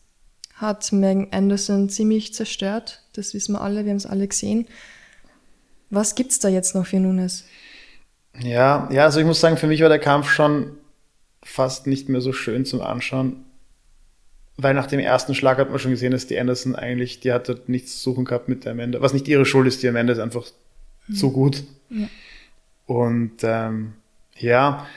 hat 0.64 0.92
Megan 0.92 1.28
Anderson 1.32 1.90
ziemlich 1.90 2.34
zerstört. 2.34 3.04
Das 3.14 3.34
wissen 3.34 3.54
wir 3.54 3.62
alle, 3.62 3.86
wir 3.86 3.92
haben 3.92 3.98
es 3.98 4.06
alle 4.06 4.28
gesehen. 4.28 4.68
Was 5.90 6.16
gibt's 6.16 6.40
da 6.40 6.50
jetzt 6.50 6.74
noch 6.74 6.88
für 6.88 7.00
Nunes? 7.00 7.46
Ja, 8.40 8.90
ja, 8.92 9.04
also 9.04 9.20
ich 9.20 9.26
muss 9.26 9.40
sagen, 9.40 9.58
für 9.58 9.68
mich 9.68 9.82
war 9.82 9.90
der 9.90 10.00
Kampf 10.00 10.30
schon 10.30 10.72
fast 11.44 11.86
nicht 11.86 12.10
mehr 12.10 12.22
so 12.22 12.34
schön 12.34 12.66
zum 12.66 12.82
Anschauen. 12.82 13.46
Weil 14.58 14.74
nach 14.74 14.88
dem 14.88 15.00
ersten 15.00 15.36
Schlag 15.36 15.58
hat 15.58 15.70
man 15.70 15.80
schon 15.80 15.92
gesehen, 15.92 16.12
dass 16.12 16.28
die 16.28 16.40
Anderson 16.40 16.76
eigentlich, 16.76 17.20
die 17.20 17.32
hat 17.32 17.50
dort 17.50 17.70
nichts 17.70 17.98
zu 17.98 18.12
suchen 18.12 18.26
gehabt 18.26 18.50
mit 18.50 18.66
der 18.66 18.72
Amanda. 18.72 19.02
Was 19.02 19.14
nicht 19.14 19.28
ihre 19.28 19.46
Schuld 19.46 19.68
ist, 19.68 19.84
die 19.84 19.90
Amanda 19.90 20.14
ist 20.14 20.20
einfach 20.20 20.46
mhm. 21.08 21.16
zu 21.16 21.32
gut. 21.32 21.64
Ja. 21.90 22.08
Und 22.86 23.38
ähm, 23.44 23.94
ja, 24.38 24.88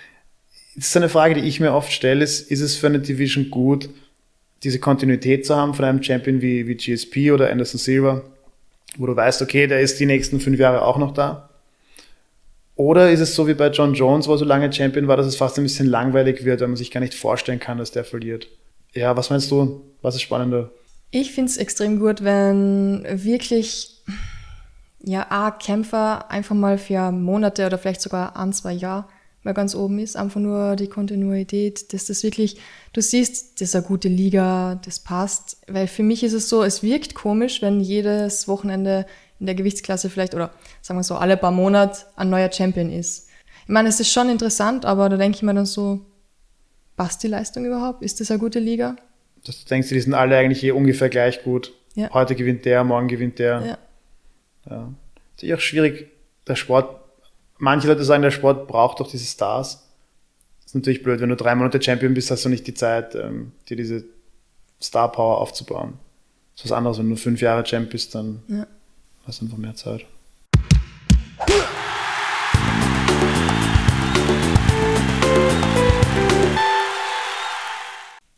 Das 0.76 0.88
ist 0.88 0.96
eine 0.96 1.08
Frage, 1.08 1.34
die 1.34 1.48
ich 1.48 1.58
mir 1.58 1.72
oft 1.72 1.90
stelle, 1.90 2.22
ist, 2.22 2.50
ist 2.50 2.60
es 2.60 2.76
für 2.76 2.86
eine 2.86 3.00
Division 3.00 3.50
gut, 3.50 3.88
diese 4.66 4.80
Kontinuität 4.80 5.46
zu 5.46 5.54
haben 5.54 5.74
von 5.74 5.84
einem 5.84 6.02
Champion 6.02 6.42
wie, 6.42 6.66
wie 6.66 6.74
GSP 6.74 7.30
oder 7.30 7.50
Anderson 7.50 7.78
Silva, 7.78 8.22
wo 8.96 9.06
du 9.06 9.14
weißt, 9.14 9.40
okay, 9.40 9.68
der 9.68 9.80
ist 9.80 10.00
die 10.00 10.06
nächsten 10.06 10.40
fünf 10.40 10.58
Jahre 10.58 10.82
auch 10.82 10.98
noch 10.98 11.12
da? 11.12 11.48
Oder 12.74 13.10
ist 13.12 13.20
es 13.20 13.36
so 13.36 13.46
wie 13.46 13.54
bei 13.54 13.68
John 13.68 13.94
Jones, 13.94 14.26
wo 14.26 14.32
er 14.32 14.38
so 14.38 14.44
lange 14.44 14.70
Champion 14.72 15.06
war, 15.06 15.16
dass 15.16 15.26
es 15.26 15.36
fast 15.36 15.56
ein 15.56 15.62
bisschen 15.62 15.86
langweilig 15.86 16.44
wird, 16.44 16.60
weil 16.60 16.68
man 16.68 16.76
sich 16.76 16.90
gar 16.90 17.00
nicht 17.00 17.14
vorstellen 17.14 17.60
kann, 17.60 17.78
dass 17.78 17.92
der 17.92 18.04
verliert? 18.04 18.48
Ja, 18.92 19.16
was 19.16 19.30
meinst 19.30 19.50
du? 19.52 19.82
Was 20.02 20.16
ist 20.16 20.22
spannender? 20.22 20.70
Ich 21.12 21.30
finde 21.30 21.50
es 21.50 21.56
extrem 21.56 22.00
gut, 22.00 22.24
wenn 22.24 23.06
wirklich 23.08 24.02
ja, 25.04 25.26
A, 25.30 25.52
Kämpfer 25.52 26.28
einfach 26.28 26.56
mal 26.56 26.76
für 26.76 27.12
Monate 27.12 27.66
oder 27.66 27.78
vielleicht 27.78 28.00
sogar 28.00 28.36
ein, 28.36 28.52
zwei 28.52 28.72
Jahre 28.72 29.04
mal 29.46 29.54
ganz 29.54 29.74
oben 29.74 29.98
ist. 29.98 30.16
Einfach 30.16 30.40
nur 30.40 30.76
die 30.76 30.88
Kontinuität, 30.88 31.94
dass 31.94 32.04
das 32.04 32.22
wirklich, 32.22 32.58
du 32.92 33.00
siehst, 33.00 33.60
das 33.60 33.68
ist 33.68 33.74
eine 33.74 33.84
gute 33.84 34.08
Liga, 34.08 34.78
das 34.84 35.00
passt. 35.00 35.56
Weil 35.66 35.86
für 35.86 36.02
mich 36.02 36.22
ist 36.22 36.34
es 36.34 36.50
so, 36.50 36.62
es 36.62 36.82
wirkt 36.82 37.14
komisch, 37.14 37.62
wenn 37.62 37.80
jedes 37.80 38.46
Wochenende 38.46 39.06
in 39.40 39.46
der 39.46 39.54
Gewichtsklasse 39.54 40.10
vielleicht, 40.10 40.34
oder 40.34 40.50
sagen 40.82 40.98
wir 40.98 41.04
so, 41.04 41.14
alle 41.14 41.36
paar 41.36 41.50
Monate 41.50 42.00
ein 42.16 42.28
neuer 42.28 42.52
Champion 42.52 42.90
ist. 42.90 43.28
Ich 43.62 43.68
meine, 43.68 43.88
es 43.88 43.98
ist 44.00 44.12
schon 44.12 44.28
interessant, 44.28 44.84
aber 44.84 45.08
da 45.08 45.16
denke 45.16 45.36
ich 45.36 45.42
mir 45.42 45.54
dann 45.54 45.66
so, 45.66 46.00
passt 46.96 47.22
die 47.22 47.28
Leistung 47.28 47.64
überhaupt? 47.64 48.02
Ist 48.02 48.20
das 48.20 48.30
eine 48.30 48.40
gute 48.40 48.58
Liga? 48.58 48.96
Das 49.44 49.64
denkst 49.64 49.88
du, 49.88 49.94
die 49.94 50.00
sind 50.00 50.14
alle 50.14 50.36
eigentlich 50.36 50.62
eh 50.64 50.72
ungefähr 50.72 51.08
gleich 51.08 51.42
gut. 51.42 51.72
Ja. 51.94 52.10
Heute 52.12 52.34
gewinnt 52.34 52.64
der, 52.64 52.84
morgen 52.84 53.08
gewinnt 53.08 53.38
der. 53.38 53.60
Ja. 53.60 53.78
ja. 54.70 54.92
Das 55.34 55.42
ist 55.42 55.48
eh 55.48 55.54
auch 55.54 55.60
schwierig. 55.60 56.10
Der 56.46 56.56
Sport, 56.56 57.05
manche 57.58 57.88
Leute 57.88 58.04
sagen, 58.04 58.22
der 58.22 58.30
Sport 58.30 58.68
braucht 58.68 59.00
doch 59.00 59.10
diese 59.10 59.26
Stars. 59.26 59.82
Das 60.58 60.66
ist 60.66 60.74
natürlich 60.74 61.02
blöd, 61.02 61.20
wenn 61.20 61.28
du 61.28 61.36
drei 61.36 61.54
Monate 61.54 61.80
Champion 61.80 62.14
bist, 62.14 62.30
hast 62.30 62.44
du 62.44 62.48
nicht 62.48 62.66
die 62.66 62.74
Zeit, 62.74 63.14
ähm, 63.14 63.52
dir 63.68 63.76
diese 63.76 64.04
Star 64.80 65.10
Power 65.10 65.40
aufzubauen. 65.40 65.98
Das 66.54 66.64
ist 66.64 66.70
was 66.70 66.76
anderes, 66.76 66.98
wenn 66.98 67.10
du 67.10 67.16
fünf 67.16 67.40
Jahre 67.40 67.64
Champ 67.64 67.90
bist, 67.90 68.14
dann 68.14 68.42
ja. 68.48 68.66
hast 69.26 69.40
du 69.40 69.44
einfach 69.44 69.58
mehr 69.58 69.74
Zeit. 69.74 70.06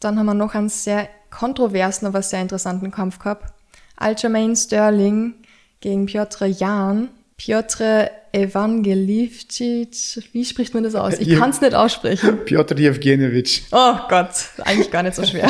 Dann 0.00 0.18
haben 0.18 0.26
wir 0.26 0.34
noch 0.34 0.54
einen 0.54 0.68
sehr 0.68 1.08
kontroversen, 1.30 2.06
aber 2.06 2.22
sehr 2.22 2.40
interessanten 2.40 2.90
Kampf 2.90 3.18
gehabt. 3.18 3.52
Aljamain 3.96 4.54
Sterling 4.54 5.34
gegen 5.80 6.06
Piotr 6.06 6.46
Jan. 6.46 7.08
Piotr 7.38 8.11
Evangelivcic, 8.33 10.28
wie 10.33 10.45
spricht 10.45 10.75
man 10.75 10.83
das 10.83 10.97
aus? 10.97 11.18
Ich 11.18 11.38
kann 11.38 11.50
es 11.50 11.61
nicht 11.61 11.75
aussprechen. 11.75 12.38
Piotr 12.45 12.76
Evgenjewitsch. 12.76 13.62
Oh 13.71 13.95
Gott, 14.09 14.50
eigentlich 14.64 14.90
gar 14.90 15.04
nicht 15.04 15.14
so 15.14 15.25
schwer. 15.25 15.49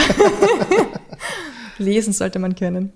Lesen 1.79 2.13
sollte 2.13 2.39
man 2.39 2.55
können. 2.55 2.93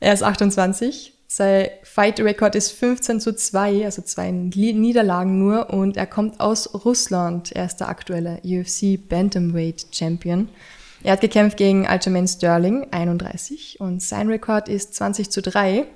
Er 0.00 0.14
ist 0.14 0.22
28. 0.22 1.12
Sein 1.28 1.68
Fight 1.82 2.18
Record 2.18 2.54
ist 2.56 2.72
15 2.72 3.20
zu 3.20 3.36
2, 3.36 3.84
also 3.84 4.02
zwei 4.02 4.30
Niederlagen 4.30 5.38
nur. 5.38 5.70
Und 5.70 5.96
er 5.96 6.06
kommt 6.06 6.40
aus 6.40 6.84
Russland. 6.84 7.52
Er 7.52 7.66
ist 7.66 7.76
der 7.76 7.88
aktuelle 7.88 8.40
UFC 8.42 8.98
Bantamweight 9.08 9.86
Champion. 9.92 10.48
Er 11.02 11.12
hat 11.12 11.20
gekämpft 11.20 11.56
gegen 11.56 11.86
Aljamain 11.86 12.26
Sterling, 12.26 12.86
31, 12.90 13.80
und 13.80 14.02
sein 14.02 14.28
Rekord 14.28 14.68
ist 14.68 14.94
20 14.94 15.30
zu 15.30 15.40
3. 15.40 15.86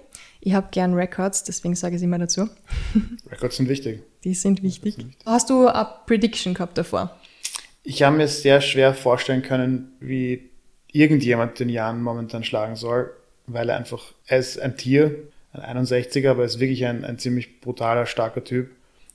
Ich 0.46 0.52
habe 0.52 0.68
gern 0.70 0.92
Records, 0.92 1.42
deswegen 1.42 1.74
sage 1.74 1.94
ich 1.94 2.00
es 2.00 2.02
immer 2.02 2.18
dazu. 2.18 2.50
Records 3.30 3.56
sind 3.56 3.66
wichtig. 3.66 4.02
Die 4.24 4.34
sind 4.34 4.62
wichtig. 4.62 4.94
sind 4.96 5.06
wichtig. 5.06 5.24
Hast 5.24 5.48
du 5.48 5.68
eine 5.68 5.88
Prediction 6.06 6.52
gehabt 6.52 6.76
davor? 6.76 7.18
Ich 7.82 8.02
habe 8.02 8.18
mir 8.18 8.28
sehr 8.28 8.60
schwer 8.60 8.92
vorstellen 8.92 9.40
können, 9.40 9.92
wie 10.00 10.50
irgendjemand 10.92 11.58
den 11.60 11.70
Jan 11.70 12.02
momentan 12.02 12.44
schlagen 12.44 12.76
soll, 12.76 13.10
weil 13.46 13.70
er 13.70 13.78
einfach, 13.78 14.12
er 14.26 14.38
ist 14.38 14.58
ein 14.60 14.76
Tier, 14.76 15.16
ein 15.54 15.78
61er, 15.86 16.28
aber 16.28 16.42
er 16.42 16.46
ist 16.46 16.60
wirklich 16.60 16.84
ein, 16.84 17.06
ein 17.06 17.18
ziemlich 17.18 17.62
brutaler, 17.62 18.04
starker 18.04 18.44
Typ, 18.44 18.70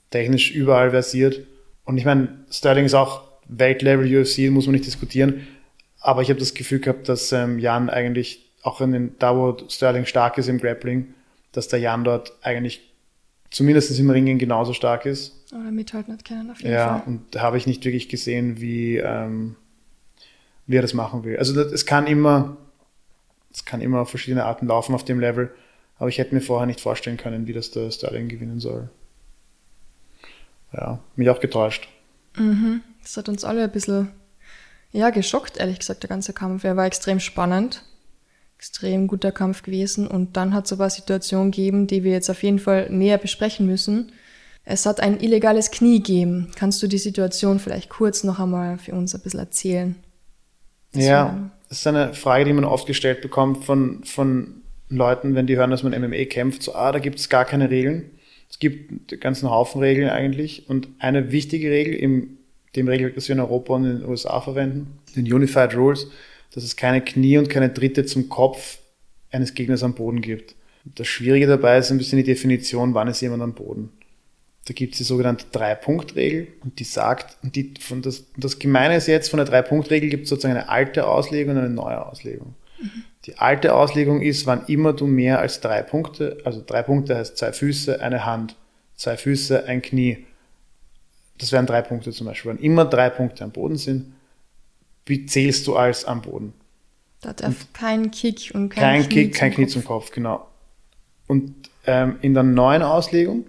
technisch 0.10 0.50
überall 0.50 0.90
versiert. 0.90 1.42
Und 1.86 2.00
ich 2.00 2.06
meine, 2.06 2.40
Sterling 2.50 2.86
ist 2.86 2.96
auch 2.96 3.22
Weltlevel 3.48 4.20
UFC, 4.20 4.50
muss 4.50 4.66
man 4.66 4.74
nicht 4.74 4.88
diskutieren, 4.88 5.48
aber 6.00 6.24
ich 6.24 6.30
habe 6.30 6.40
das 6.40 6.56
Gefühl 6.56 6.80
gehabt, 6.80 7.08
dass 7.08 7.32
ähm, 7.32 7.60
Jan 7.60 7.92
eigentlich, 7.92 8.52
auch 8.64 8.82
in 8.82 8.92
den, 8.92 9.16
da 9.20 9.36
wo 9.38 9.56
Sterling 9.70 10.06
stark 10.06 10.40
ist 10.40 10.48
im 10.48 10.58
Grappling, 10.58 11.14
dass 11.52 11.68
der 11.68 11.80
Jan 11.80 12.04
dort 12.04 12.34
eigentlich 12.42 12.90
zumindest 13.50 13.98
im 13.98 14.10
Ringen 14.10 14.38
genauso 14.38 14.74
stark 14.74 15.06
ist. 15.06 15.36
Oder 15.52 15.72
mithalten 15.72 16.14
hat 16.14 16.24
keinen 16.24 16.52
auf 16.52 16.62
jeden 16.62 16.74
ja, 16.74 16.88
Fall. 16.88 16.98
Ja, 16.98 17.04
und 17.06 17.36
da 17.36 17.42
habe 17.42 17.58
ich 17.58 17.66
nicht 17.66 17.84
wirklich 17.84 18.10
gesehen, 18.10 18.62
wie, 18.62 18.98
ähm, 18.98 19.56
wie 20.68 20.78
er 20.78 20.82
das 20.82 20.94
machen 20.94 21.24
will. 21.24 21.38
Also 21.38 21.54
das, 21.54 21.72
es 21.72 21.86
kann 21.86 22.06
immer, 22.06 22.58
es 23.52 23.66
kann 23.66 23.82
immer 23.82 24.02
auf 24.02 24.10
verschiedene 24.10 24.46
Arten 24.46 24.68
laufen 24.68 24.94
auf 24.94 25.04
dem 25.04 25.20
Level, 25.20 25.52
aber 25.98 26.10
ich 26.10 26.20
hätte 26.20 26.36
mir 26.36 26.42
vorher 26.42 26.68
nicht 26.68 26.82
vorstellen 26.82 27.18
können, 27.18 27.48
wie 27.48 27.54
das 27.54 27.72
der 27.72 27.90
Sterling 27.92 28.28
gewinnen 28.28 28.60
soll. 28.60 28.90
Ja, 30.72 31.00
mich 31.16 31.30
auch 31.30 31.40
getäuscht. 31.40 31.90
Mhm. 32.38 32.82
Das 33.02 33.18
hat 33.18 33.28
uns 33.28 33.44
alle 33.44 33.64
ein 33.64 33.72
bisschen 33.72 34.10
ja, 34.92 35.10
geschockt, 35.10 35.58
ehrlich 35.58 35.80
gesagt, 35.80 36.04
der 36.04 36.10
ganze 36.10 36.34
Kampf. 36.34 36.64
Er 36.64 36.78
war 36.78 36.86
extrem 36.86 37.20
spannend, 37.20 37.84
extrem 38.60 39.08
guter 39.08 39.32
Kampf 39.32 39.64
gewesen. 39.64 40.06
Und 40.06 40.36
dann 40.36 40.54
hat 40.54 40.66
es 40.66 40.74
aber 40.74 40.84
eine 40.84 40.92
Situation 40.92 41.50
gegeben, 41.50 41.88
die 41.88 42.04
wir 42.04 42.12
jetzt 42.12 42.30
auf 42.30 42.44
jeden 42.44 42.60
Fall 42.60 42.90
näher 42.90 43.18
besprechen 43.18 43.66
müssen. 43.66 44.12
Es 44.66 44.86
hat 44.86 45.00
ein 45.00 45.22
illegales 45.22 45.72
Knie 45.72 45.98
gegeben. 45.98 46.52
Kannst 46.56 46.84
du 46.84 46.88
die 46.88 46.98
Situation 46.98 47.60
vielleicht 47.60 47.90
kurz 47.90 48.26
noch 48.26 48.38
einmal 48.38 48.78
für 48.78 48.92
uns 48.92 49.16
ein 49.16 49.22
bisschen 49.22 49.40
erzählen? 49.40 49.96
Das 50.92 51.06
ja, 51.06 51.52
das 51.70 51.80
ist 51.80 51.88
eine 51.88 52.14
Frage, 52.14 52.44
die 52.44 52.54
man 52.54 52.66
oft 52.66 52.86
gestellt 52.86 53.22
bekommt 53.22 53.64
von, 53.64 54.04
von 54.04 54.62
Leuten, 54.90 55.36
wenn 55.36 55.48
die 55.48 55.56
hören, 55.56 55.72
dass 55.72 55.84
man 55.84 56.00
MMA 56.00 56.26
kämpft. 56.26 56.62
So, 56.62 56.76
ah, 56.76 56.92
da 56.92 57.00
gibt 57.00 57.18
es 57.18 57.30
gar 57.30 57.46
keine 57.46 57.70
Regeln. 57.70 58.12
Es 58.50 58.60
gibt 58.60 58.92
einen 58.92 59.22
ganzen 59.22 59.50
Haufen 59.50 59.80
Regeln 59.80 60.10
eigentlich. 60.10 60.68
Und 60.68 60.90
eine 61.00 61.32
wichtige 61.32 61.72
Regel 61.72 61.94
im 61.94 62.40
dem 62.76 62.88
Regelwerk, 62.88 63.16
das 63.16 63.28
wir 63.28 63.36
in 63.36 63.40
Europa 63.40 63.74
und 63.74 63.86
in 63.86 64.00
den 64.00 64.10
USA 64.10 64.42
verwenden, 64.42 65.00
den 65.16 65.32
Unified 65.32 65.76
Rules, 65.76 66.08
dass 66.54 66.64
es 66.64 66.76
keine 66.76 67.02
Knie 67.02 67.38
und 67.38 67.50
keine 67.50 67.70
Dritte 67.70 68.06
zum 68.06 68.30
Kopf 68.30 68.80
eines 69.32 69.54
Gegners 69.54 69.84
am 69.84 69.94
Boden 69.94 70.22
gibt. 70.22 70.56
Das 70.86 71.08
Schwierige 71.08 71.48
dabei 71.48 71.78
ist 71.78 71.92
ein 71.92 71.98
bisschen 71.98 72.18
die 72.18 72.24
Definition, 72.24 72.94
wann 72.94 73.08
ist 73.08 73.22
jemand 73.22 73.44
am 73.44 73.54
Boden. 73.54 73.92
Da 74.66 74.74
gibt 74.74 74.94
es 74.94 75.00
die 75.00 75.04
sogenannte 75.04 75.46
Drei-Punkt-Regel 75.52 76.48
und 76.64 76.80
die 76.80 76.84
sagt, 76.84 77.38
und 77.44 77.56
die, 77.56 77.74
von 77.80 78.02
das, 78.02 78.26
das 78.38 78.60
Gemeine 78.60 78.98
ist 78.98 79.08
jetzt, 79.08 79.30
von 79.30 79.38
der 79.38 79.46
Drei-Punkt-Regel 79.46 80.10
gibt 80.10 80.24
es 80.24 80.30
sozusagen 80.30 80.56
eine 80.56 80.70
alte 80.70 81.08
Auslegung 81.08 81.56
und 81.56 81.62
eine 81.62 81.70
neue 81.70 82.06
Auslegung. 82.06 82.56
Mhm. 82.80 83.04
Die 83.26 83.38
alte 83.38 83.74
Auslegung 83.74 84.22
ist, 84.22 84.46
wann 84.46 84.66
immer 84.68 84.94
du 84.94 85.08
mehr 85.08 85.40
als 85.40 85.60
drei 85.60 85.82
Punkte, 85.82 86.38
also 86.46 86.64
drei 86.66 86.84
Punkte 86.84 87.16
heißt 87.16 87.38
zwei 87.38 87.52
Füße, 87.52 88.02
eine 88.02 88.26
Hand, 88.26 88.56
zwei 88.96 89.18
Füße, 89.18 89.66
ein 89.66 89.82
Knie, 89.82 90.26
das 91.38 91.52
wären 91.52 91.66
drei 91.66 91.82
Punkte 91.82 92.12
zum 92.12 92.28
Beispiel, 92.28 92.52
wenn 92.52 92.60
immer 92.60 92.86
drei 92.86 93.10
Punkte 93.10 93.44
am 93.44 93.52
Boden 93.52 93.78
sind, 93.78 94.14
wie 95.10 95.26
zählst 95.26 95.68
du 95.68 95.76
als 95.76 96.06
am 96.06 96.22
Boden? 96.22 96.54
Da 97.22 97.34
darf 97.34 97.50
und 97.50 97.74
kein 97.74 98.12
Kick 98.12 98.52
und 98.54 98.70
kein, 98.70 99.02
kein 99.02 99.10
Knie 99.10 99.24
Kick, 99.24 99.36
kein 99.36 99.52
Knie 99.52 99.68
zum 99.68 99.84
Kopf, 99.84 100.12
genau. 100.12 100.48
Und 101.28 101.54
ähm, 101.86 102.16
in 102.22 102.34
der 102.34 102.44
neuen 102.44 102.82
Auslegung 102.82 103.46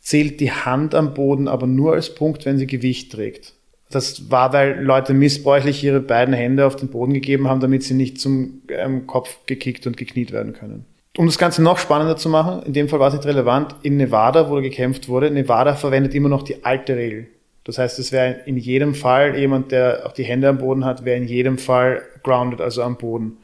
zählt 0.00 0.40
die 0.40 0.50
Hand 0.50 0.94
am 0.94 1.14
Boden 1.14 1.46
aber 1.48 1.66
nur 1.66 1.92
als 1.92 2.14
Punkt, 2.14 2.46
wenn 2.46 2.58
sie 2.58 2.66
Gewicht 2.66 3.12
trägt. 3.12 3.54
Das 3.90 4.30
war, 4.30 4.54
weil 4.54 4.82
Leute 4.82 5.12
missbräuchlich 5.12 5.84
ihre 5.84 6.00
beiden 6.00 6.34
Hände 6.34 6.66
auf 6.66 6.76
den 6.76 6.88
Boden 6.88 7.12
gegeben 7.12 7.48
haben, 7.48 7.60
damit 7.60 7.82
sie 7.82 7.94
nicht 7.94 8.18
zum 8.18 8.62
ähm, 8.68 9.06
Kopf 9.06 9.44
gekickt 9.46 9.86
und 9.86 9.98
gekniet 9.98 10.32
werden 10.32 10.54
können 10.54 10.86
um 11.18 11.26
das 11.26 11.38
Ganze 11.38 11.62
noch 11.62 11.78
spannender 11.78 12.16
zu 12.16 12.28
machen, 12.28 12.62
in 12.62 12.72
dem 12.72 12.88
Fall 12.88 12.98
war 12.98 13.08
es 13.08 13.14
nicht 13.14 13.26
relevant, 13.26 13.74
in 13.82 13.96
Nevada, 13.96 14.50
wo 14.50 14.60
gekämpft 14.60 15.08
wurde, 15.08 15.30
Nevada 15.30 15.74
verwendet 15.74 16.14
immer 16.14 16.28
noch 16.28 16.42
die 16.42 16.64
alte 16.64 16.96
Regel. 16.96 17.26
Das 17.64 17.78
heißt, 17.78 17.98
es 17.98 18.10
wäre 18.10 18.40
in 18.46 18.56
jedem 18.56 18.94
Fall 18.94 19.38
jemand, 19.38 19.70
der 19.70 20.04
auch 20.06 20.12
die 20.12 20.24
Hände 20.24 20.48
am 20.48 20.58
Boden 20.58 20.84
hat, 20.84 21.04
wäre 21.04 21.16
in 21.16 21.28
jedem 21.28 21.58
Fall 21.58 22.02
grounded, 22.22 22.60
also 22.60 22.82
am 22.82 22.96
Boden. 22.96 23.36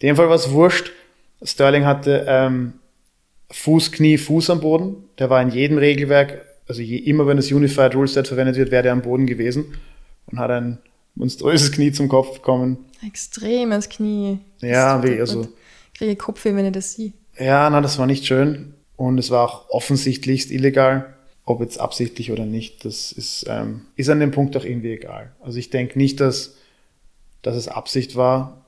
In 0.00 0.08
dem 0.08 0.16
Fall 0.16 0.28
war 0.28 0.34
es 0.34 0.50
wurscht. 0.50 0.90
Sterling 1.42 1.84
hatte 1.84 2.24
ähm, 2.28 2.74
Fuß, 3.50 3.92
Knie, 3.92 4.18
Fuß 4.18 4.50
am 4.50 4.60
Boden. 4.60 4.96
Der 5.18 5.30
war 5.30 5.40
in 5.40 5.50
jedem 5.50 5.78
Regelwerk, 5.78 6.44
also 6.66 6.82
je, 6.82 6.96
immer 6.96 7.26
wenn 7.26 7.36
das 7.36 7.52
Unified 7.52 7.94
Rule 7.94 8.08
Set 8.08 8.28
verwendet 8.28 8.56
wird, 8.56 8.70
wäre 8.70 8.82
der 8.82 8.92
am 8.92 9.02
Boden 9.02 9.26
gewesen 9.26 9.76
und 10.26 10.38
hat 10.38 10.50
ein 10.50 10.78
monströses 11.14 11.70
Knie 11.70 11.92
zum 11.92 12.08
Kopf 12.08 12.34
bekommen. 12.34 12.78
Extremes 13.06 13.88
Knie. 13.88 14.38
Ja, 14.60 15.02
wie, 15.04 15.20
also 15.20 15.48
kriege 15.94 16.16
Kopfweh, 16.16 16.54
wenn 16.54 16.66
ich 16.66 16.72
das 16.72 16.94
sehe. 16.94 17.12
Ja, 17.38 17.68
na, 17.70 17.80
das 17.80 17.98
war 17.98 18.06
nicht 18.06 18.26
schön. 18.26 18.74
Und 18.96 19.18
es 19.18 19.30
war 19.30 19.44
auch 19.44 19.70
offensichtlichst 19.70 20.50
illegal. 20.50 21.14
Ob 21.44 21.60
jetzt 21.60 21.80
absichtlich 21.80 22.30
oder 22.30 22.46
nicht, 22.46 22.84
das 22.84 23.10
ist, 23.10 23.46
ähm, 23.48 23.82
ist 23.96 24.08
an 24.08 24.20
dem 24.20 24.30
Punkt 24.30 24.56
auch 24.56 24.64
irgendwie 24.64 24.92
egal. 24.92 25.32
Also 25.40 25.58
ich 25.58 25.70
denke 25.70 25.98
nicht, 25.98 26.20
dass, 26.20 26.54
dass 27.42 27.56
es 27.56 27.68
Absicht 27.68 28.14
war. 28.14 28.64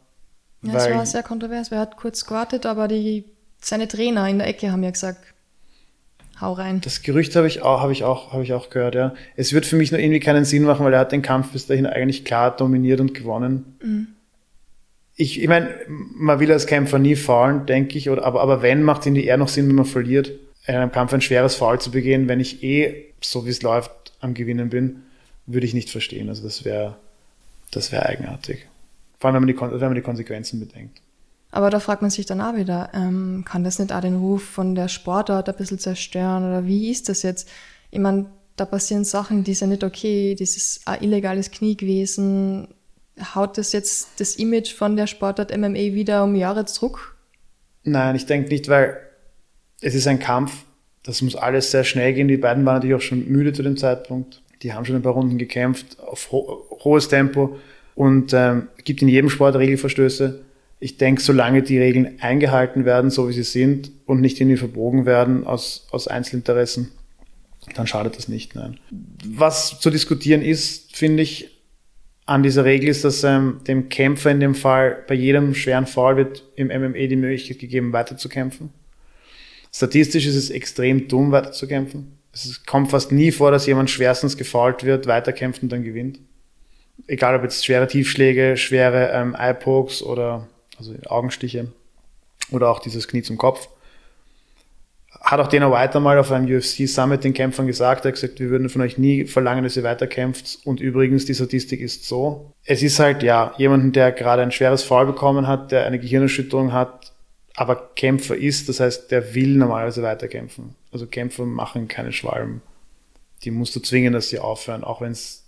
Ja, 0.62 0.76
es 0.76 0.90
war 0.90 1.06
sehr 1.06 1.22
kontrovers. 1.22 1.70
Wer 1.70 1.78
hat 1.78 1.96
kurz 1.96 2.24
gewartet, 2.26 2.66
aber 2.66 2.88
die, 2.88 3.24
seine 3.60 3.86
Trainer 3.86 4.28
in 4.28 4.38
der 4.38 4.48
Ecke 4.48 4.72
haben 4.72 4.82
ja 4.82 4.90
gesagt, 4.90 5.34
Hau 6.40 6.52
rein. 6.52 6.80
Das 6.82 7.02
Gerücht 7.02 7.36
habe 7.36 7.46
ich 7.46 7.62
auch, 7.62 7.80
habe 7.80 7.92
ich 7.92 8.02
auch, 8.02 8.32
habe 8.32 8.42
ich 8.42 8.52
auch 8.52 8.70
gehört, 8.70 8.94
ja. 8.94 9.14
Es 9.36 9.52
wird 9.52 9.66
für 9.66 9.76
mich 9.76 9.92
nur 9.92 10.00
irgendwie 10.00 10.20
keinen 10.20 10.44
Sinn 10.44 10.64
machen, 10.64 10.84
weil 10.84 10.92
er 10.92 11.00
hat 11.00 11.12
den 11.12 11.22
Kampf 11.22 11.52
bis 11.52 11.66
dahin 11.66 11.86
eigentlich 11.86 12.24
klar 12.24 12.56
dominiert 12.56 13.00
und 13.00 13.14
gewonnen. 13.14 13.76
Mhm. 13.82 14.08
Ich, 15.16 15.40
ich 15.40 15.46
meine, 15.46 15.70
man 15.86 16.40
will 16.40 16.50
als 16.50 16.66
Kämpfer 16.66 16.98
nie 16.98 17.14
faulen, 17.14 17.66
denke 17.66 17.96
ich, 17.96 18.10
oder, 18.10 18.24
aber, 18.24 18.40
aber 18.40 18.62
wenn, 18.62 18.82
macht 18.82 19.02
es 19.02 19.06
irgendwie 19.06 19.24
eher 19.24 19.36
noch 19.36 19.48
Sinn, 19.48 19.68
wenn 19.68 19.76
man 19.76 19.84
verliert, 19.84 20.32
in 20.66 20.74
einem 20.74 20.92
Kampf 20.92 21.12
ein 21.12 21.20
schweres 21.20 21.54
Foul 21.54 21.80
zu 21.80 21.90
begehen, 21.90 22.28
wenn 22.28 22.40
ich 22.40 22.62
eh, 22.62 23.12
so 23.20 23.44
wie 23.46 23.50
es 23.50 23.62
läuft, 23.62 23.90
am 24.20 24.34
Gewinnen 24.34 24.70
bin, 24.70 25.02
würde 25.46 25.66
ich 25.66 25.74
nicht 25.74 25.90
verstehen. 25.90 26.28
Also 26.28 26.42
das 26.42 26.64
wäre, 26.64 26.96
das 27.70 27.92
wäre 27.92 28.06
eigenartig. 28.06 28.66
Vor 29.18 29.28
allem, 29.28 29.46
wenn 29.46 29.54
man, 29.54 29.70
die, 29.70 29.80
wenn 29.80 29.88
man 29.88 29.94
die 29.94 30.00
Konsequenzen 30.00 30.60
bedenkt. 30.60 31.00
Aber 31.50 31.70
da 31.70 31.78
fragt 31.80 32.02
man 32.02 32.10
sich 32.10 32.26
dann 32.26 32.40
auch 32.40 32.56
wieder, 32.56 32.90
ähm, 32.94 33.44
kann 33.46 33.62
das 33.62 33.78
nicht 33.78 33.92
auch 33.92 34.00
den 34.00 34.16
Ruf 34.16 34.42
von 34.42 34.74
der 34.74 34.88
Sportart 34.88 35.48
ein 35.48 35.54
bisschen 35.54 35.78
zerstören 35.78 36.44
oder 36.44 36.66
wie 36.66 36.90
ist 36.90 37.08
das 37.08 37.22
jetzt? 37.22 37.48
Ich 37.90 38.00
meine, 38.00 38.26
da 38.56 38.64
passieren 38.64 39.04
Sachen, 39.04 39.44
die 39.44 39.54
sind 39.54 39.68
nicht 39.68 39.84
okay, 39.84 40.36
ein 40.86 41.02
illegales 41.02 41.50
Knie 41.50 41.76
gewesen. 41.76 42.68
Haut 43.34 43.56
das 43.56 43.72
jetzt 43.72 44.18
das 44.18 44.34
Image 44.36 44.72
von 44.72 44.96
der 44.96 45.06
Sportart 45.06 45.56
MMA 45.56 45.94
wieder 45.94 46.24
um 46.24 46.34
Jahre 46.34 46.64
zurück? 46.64 47.16
Nein, 47.84 48.16
ich 48.16 48.26
denke 48.26 48.48
nicht, 48.48 48.68
weil 48.68 49.03
es 49.84 49.94
ist 49.94 50.06
ein 50.06 50.18
Kampf, 50.18 50.64
das 51.02 51.22
muss 51.22 51.36
alles 51.36 51.70
sehr 51.70 51.84
schnell 51.84 52.14
gehen. 52.14 52.28
Die 52.28 52.36
beiden 52.36 52.64
waren 52.64 52.76
natürlich 52.76 52.96
auch 52.96 53.00
schon 53.00 53.28
müde 53.28 53.52
zu 53.52 53.62
dem 53.62 53.76
Zeitpunkt. 53.76 54.42
Die 54.62 54.72
haben 54.72 54.84
schon 54.84 54.96
ein 54.96 55.02
paar 55.02 55.12
Runden 55.12 55.38
gekämpft, 55.38 55.98
auf 56.00 56.32
ho 56.32 56.66
hohes 56.82 57.08
Tempo 57.08 57.58
und 57.94 58.32
ähm, 58.32 58.68
gibt 58.84 59.02
in 59.02 59.08
jedem 59.08 59.28
Sport 59.28 59.56
Regelverstöße 59.56 60.44
ich 60.84 60.98
denke, 60.98 61.22
solange 61.22 61.62
die 61.62 61.78
Regeln 61.78 62.18
eingehalten 62.20 62.84
werden, 62.84 63.10
so 63.10 63.26
wie 63.26 63.32
sie 63.32 63.42
sind 63.42 63.90
und 64.04 64.20
nicht 64.20 64.38
irgendwie 64.38 64.58
verbogen 64.58 65.06
werden 65.06 65.46
aus, 65.46 65.86
aus 65.90 66.08
Einzelinteressen, 66.08 66.90
dann 67.74 67.86
schadet 67.86 68.18
das 68.18 68.28
nicht. 68.28 68.54
Nein. 68.54 68.78
Was 69.26 69.80
zu 69.80 69.88
diskutieren 69.88 70.42
ist, 70.42 70.94
finde 70.94 71.22
ich, 71.22 71.50
an 72.26 72.42
dieser 72.42 72.66
Regel 72.66 72.90
ist, 72.90 73.02
dass 73.02 73.24
ähm, 73.24 73.60
dem 73.66 73.88
Kämpfer 73.88 74.30
in 74.30 74.40
dem 74.40 74.54
Fall 74.54 75.04
bei 75.08 75.14
jedem 75.14 75.54
schweren 75.54 75.86
Fall 75.86 76.18
wird 76.18 76.44
im 76.54 76.66
MMA 76.66 77.06
die 77.06 77.16
Möglichkeit 77.16 77.60
gegeben, 77.60 77.94
weiterzukämpfen. 77.94 78.68
Statistisch 79.74 80.24
ist 80.26 80.36
es 80.36 80.50
extrem 80.50 81.08
dumm, 81.08 81.32
weiterzukämpfen. 81.32 82.16
Es 82.32 82.64
kommt 82.64 82.92
fast 82.92 83.10
nie 83.10 83.32
vor, 83.32 83.50
dass 83.50 83.66
jemand 83.66 83.90
schwerstens 83.90 84.36
gefault 84.36 84.84
wird, 84.84 85.08
weiterkämpft 85.08 85.64
und 85.64 85.72
dann 85.72 85.82
gewinnt. 85.82 86.20
Egal 87.08 87.34
ob 87.34 87.42
jetzt 87.42 87.64
schwere 87.64 87.88
Tiefschläge, 87.88 88.56
schwere 88.56 89.10
ähm, 89.10 89.34
Eye-Pokes 89.36 90.04
oder 90.04 90.46
also 90.78 90.94
Augenstiche 91.06 91.72
oder 92.52 92.70
auch 92.70 92.78
dieses 92.78 93.08
Knie 93.08 93.22
zum 93.22 93.36
Kopf. 93.36 93.68
Hat 95.20 95.40
auch 95.40 95.48
Dana 95.48 95.72
White 95.72 95.96
einmal 95.96 96.20
auf 96.20 96.30
einem 96.30 96.46
UFC 96.54 96.86
Summit 96.86 97.24
den 97.24 97.34
Kämpfern 97.34 97.66
gesagt, 97.66 98.04
er 98.04 98.10
hat 98.10 98.14
gesagt, 98.14 98.38
wir 98.38 98.50
würden 98.50 98.68
von 98.68 98.82
euch 98.82 98.96
nie 98.96 99.24
verlangen, 99.24 99.64
dass 99.64 99.76
ihr 99.76 99.82
weiterkämpft. 99.82 100.60
Und 100.64 100.78
übrigens, 100.78 101.24
die 101.24 101.34
Statistik 101.34 101.80
ist 101.80 102.06
so. 102.06 102.52
Es 102.64 102.80
ist 102.84 103.00
halt, 103.00 103.24
ja, 103.24 103.52
jemanden, 103.58 103.90
der 103.90 104.12
gerade 104.12 104.42
ein 104.42 104.52
schweres 104.52 104.84
Fall 104.84 105.04
bekommen 105.04 105.48
hat, 105.48 105.72
der 105.72 105.84
eine 105.84 105.98
Gehirnerschütterung 105.98 106.72
hat, 106.72 107.13
aber 107.56 107.90
Kämpfer 107.94 108.36
ist, 108.36 108.68
das 108.68 108.80
heißt, 108.80 109.10
der 109.10 109.34
will 109.34 109.56
normalerweise 109.56 110.02
weiterkämpfen. 110.02 110.74
Also 110.92 111.06
Kämpfer 111.06 111.44
machen 111.44 111.88
keine 111.88 112.12
Schwalben. 112.12 112.62
Die 113.44 113.50
musst 113.50 113.76
du 113.76 113.80
zwingen, 113.80 114.12
dass 114.12 114.28
sie 114.28 114.40
aufhören, 114.40 114.82
auch 114.82 115.00
wenn 115.00 115.12
es 115.12 115.44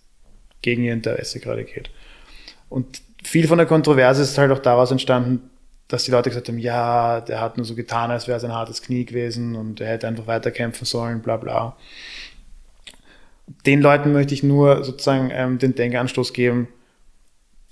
gegen 0.62 0.84
ihr 0.84 0.92
Interesse 0.92 1.40
gerade 1.40 1.64
geht. 1.64 1.90
Und 2.68 3.02
viel 3.22 3.48
von 3.48 3.58
der 3.58 3.66
Kontroverse 3.66 4.22
ist 4.22 4.38
halt 4.38 4.52
auch 4.52 4.60
daraus 4.60 4.90
entstanden, 4.90 5.50
dass 5.88 6.04
die 6.04 6.10
Leute 6.10 6.30
gesagt 6.30 6.48
haben, 6.48 6.58
ja, 6.58 7.20
der 7.20 7.40
hat 7.40 7.56
nur 7.56 7.66
so 7.66 7.74
getan, 7.74 8.10
als 8.10 8.26
wäre 8.26 8.38
es 8.38 8.44
ein 8.44 8.52
hartes 8.52 8.82
Knie 8.82 9.04
gewesen 9.04 9.54
und 9.54 9.80
er 9.80 9.88
hätte 9.88 10.08
einfach 10.08 10.26
weiterkämpfen 10.26 10.84
sollen, 10.84 11.22
bla 11.22 11.36
bla. 11.36 11.76
Den 13.64 13.80
Leuten 13.80 14.12
möchte 14.12 14.34
ich 14.34 14.42
nur 14.42 14.82
sozusagen 14.82 15.30
ähm, 15.32 15.58
den 15.58 15.76
Denkanstoß 15.76 16.32
geben. 16.32 16.68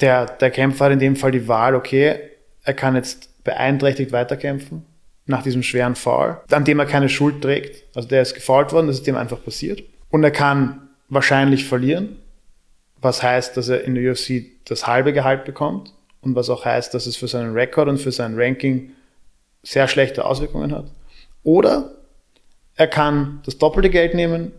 Der, 0.00 0.26
der 0.26 0.50
Kämpfer 0.50 0.86
hat 0.86 0.92
in 0.92 1.00
dem 1.00 1.16
Fall 1.16 1.32
die 1.32 1.48
Wahl, 1.48 1.74
okay, 1.74 2.18
er 2.62 2.74
kann 2.74 2.94
jetzt 2.94 3.33
beeinträchtigt 3.44 4.12
weiterkämpfen 4.12 4.84
nach 5.26 5.42
diesem 5.42 5.62
schweren 5.62 5.94
Foul, 5.94 6.40
an 6.50 6.64
dem 6.64 6.78
er 6.78 6.86
keine 6.86 7.08
Schuld 7.08 7.42
trägt. 7.42 7.84
Also 7.94 8.08
der 8.08 8.22
ist 8.22 8.34
gefault 8.34 8.72
worden, 8.72 8.88
das 8.88 8.96
ist 8.96 9.06
dem 9.06 9.16
einfach 9.16 9.42
passiert. 9.42 9.82
Und 10.10 10.22
er 10.24 10.30
kann 10.30 10.88
wahrscheinlich 11.08 11.64
verlieren, 11.66 12.16
was 13.00 13.22
heißt, 13.22 13.56
dass 13.56 13.68
er 13.68 13.84
in 13.84 13.94
der 13.94 14.12
UFC 14.12 14.44
das 14.64 14.86
halbe 14.86 15.12
Gehalt 15.12 15.44
bekommt 15.44 15.94
und 16.20 16.34
was 16.34 16.50
auch 16.50 16.64
heißt, 16.64 16.94
dass 16.94 17.06
es 17.06 17.16
für 17.16 17.28
seinen 17.28 17.52
Rekord 17.52 17.88
und 17.88 17.98
für 17.98 18.12
sein 18.12 18.34
Ranking 18.36 18.90
sehr 19.62 19.88
schlechte 19.88 20.24
Auswirkungen 20.24 20.72
hat. 20.72 20.90
Oder 21.42 21.94
er 22.76 22.86
kann 22.86 23.40
das 23.44 23.58
doppelte 23.58 23.90
Geld 23.90 24.14
nehmen, 24.14 24.52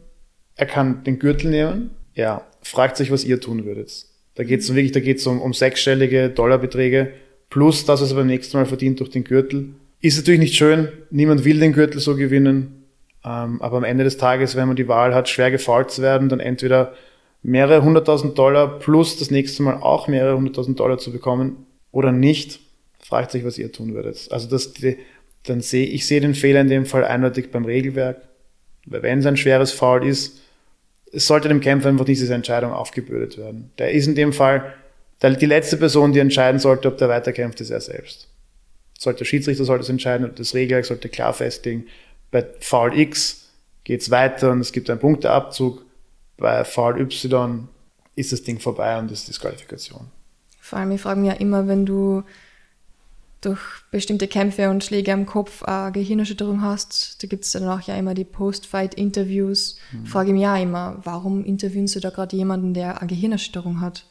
er 0.55 0.65
kann 0.65 1.03
den 1.03 1.19
Gürtel 1.19 1.51
nehmen. 1.51 1.91
Ja, 2.13 2.43
fragt 2.61 2.97
sich, 2.97 3.11
was 3.11 3.23
ihr 3.25 3.41
tun 3.41 3.65
würdet. 3.65 4.05
Da 4.35 4.43
geht 4.43 4.61
es 4.61 4.73
wirklich, 4.73 4.93
da 4.93 4.99
geht 4.99 5.17
es 5.17 5.27
um, 5.27 5.41
um 5.41 5.53
sechsstellige 5.53 6.29
Dollarbeträge 6.29 7.13
plus 7.55 7.85
das, 7.85 8.01
was 8.01 8.11
er 8.11 8.17
beim 8.17 8.27
nächsten 8.27 8.57
Mal 8.57 8.65
verdient 8.65 8.99
durch 8.99 9.11
den 9.11 9.23
Gürtel. 9.23 9.69
Ist 10.01 10.17
natürlich 10.17 10.41
nicht 10.41 10.55
schön, 10.55 10.89
niemand 11.09 11.45
will 11.45 11.57
den 11.57 11.71
Gürtel 11.71 12.01
so 12.01 12.17
gewinnen, 12.17 12.83
ähm, 13.23 13.61
aber 13.61 13.77
am 13.77 13.85
Ende 13.85 14.03
des 14.03 14.17
Tages, 14.17 14.57
wenn 14.57 14.67
man 14.67 14.75
die 14.75 14.89
Wahl 14.89 15.15
hat, 15.15 15.29
schwer 15.29 15.51
gefault 15.51 15.89
zu 15.89 16.01
werden, 16.01 16.27
dann 16.27 16.41
entweder 16.41 16.93
mehrere 17.43 17.81
hunderttausend 17.81 18.37
Dollar 18.37 18.77
plus 18.79 19.17
das 19.19 19.31
nächste 19.31 19.63
Mal 19.63 19.75
auch 19.75 20.09
mehrere 20.09 20.35
hunderttausend 20.35 20.81
Dollar 20.81 20.97
zu 20.97 21.13
bekommen 21.13 21.65
oder 21.93 22.11
nicht, 22.11 22.59
fragt 22.99 23.31
sich, 23.31 23.45
was 23.45 23.57
ihr 23.57 23.71
tun 23.71 23.93
würdet. 23.93 24.27
Also 24.31 24.49
das, 24.49 24.73
dann 25.43 25.61
sehe 25.61 25.85
ich 25.85 26.05
sehe 26.05 26.19
den 26.19 26.35
Fehler 26.35 26.59
in 26.59 26.67
dem 26.67 26.85
Fall 26.85 27.05
eindeutig 27.05 27.51
beim 27.51 27.63
Regelwerk. 27.63 28.17
Weil 28.85 29.01
wenn 29.01 29.19
es 29.19 29.25
ein 29.25 29.37
schweres 29.37 29.71
Foul 29.71 30.05
ist, 30.05 30.41
es 31.13 31.25
sollte 31.25 31.47
dem 31.47 31.61
Kämpfer 31.61 31.87
einfach 31.87 32.03
diese 32.03 32.33
Entscheidung 32.33 32.73
aufgebürdet 32.73 33.37
werden. 33.37 33.71
Der 33.77 33.91
ist 33.91 34.07
in 34.07 34.15
dem 34.15 34.33
Fall 34.33 34.73
die 35.21 35.45
letzte 35.45 35.77
Person, 35.77 36.13
die 36.13 36.19
entscheiden 36.19 36.59
sollte, 36.59 36.87
ob 36.87 36.97
der 36.97 37.09
weiterkämpft, 37.09 37.61
ist 37.61 37.69
er 37.69 37.81
selbst. 37.81 38.27
Sollte 38.97 39.19
der 39.19 39.25
Schiedsrichter 39.25 39.65
sollte 39.65 39.83
es 39.83 39.89
entscheiden 39.89 40.29
und 40.29 40.39
das 40.39 40.53
Regelwerk 40.53 40.85
sollte 40.85 41.09
klar 41.09 41.33
festlegen. 41.33 41.87
Bei 42.31 42.45
Foul 42.59 42.97
X 42.97 43.49
geht 43.83 44.01
es 44.01 44.11
weiter 44.11 44.51
und 44.51 44.61
es 44.61 44.71
gibt 44.71 44.89
einen 44.89 44.99
Punkteabzug 44.99 45.85
bei 46.37 46.63
Foul 46.63 46.99
Y 46.99 47.67
ist 48.15 48.31
das 48.31 48.43
Ding 48.43 48.59
vorbei 48.59 48.97
und 48.97 49.11
ist 49.11 49.27
Disqualifikation. 49.27 50.07
Vor 50.59 50.79
allem, 50.79 50.91
ich 50.91 51.01
frage 51.01 51.19
mich 51.19 51.29
ja 51.29 51.35
immer, 51.35 51.67
wenn 51.67 51.85
du 51.85 52.23
durch 53.41 53.61
bestimmte 53.91 54.27
Kämpfe 54.27 54.69
und 54.69 54.83
Schläge 54.83 55.13
am 55.13 55.25
Kopf 55.25 55.61
eine 55.63 55.91
Gehirnerschütterung 55.91 56.61
hast, 56.61 57.21
da 57.21 57.27
gibt 57.27 57.45
es 57.45 57.51
dann 57.51 57.67
auch 57.67 57.81
ja 57.81 57.95
immer 57.95 58.15
die 58.15 58.23
Post-Fight-Interviews, 58.23 59.77
mhm. 59.91 60.05
frage 60.07 60.29
ich 60.29 60.33
mich 60.33 60.43
ja 60.43 60.57
immer, 60.57 60.99
warum 61.03 61.45
interviewen 61.45 61.85
du 61.85 61.99
da 61.99 62.09
gerade 62.09 62.35
jemanden, 62.35 62.73
der 62.73 62.99
eine 62.99 63.07
Gehirnerschütterung 63.07 63.81
hat? 63.81 64.05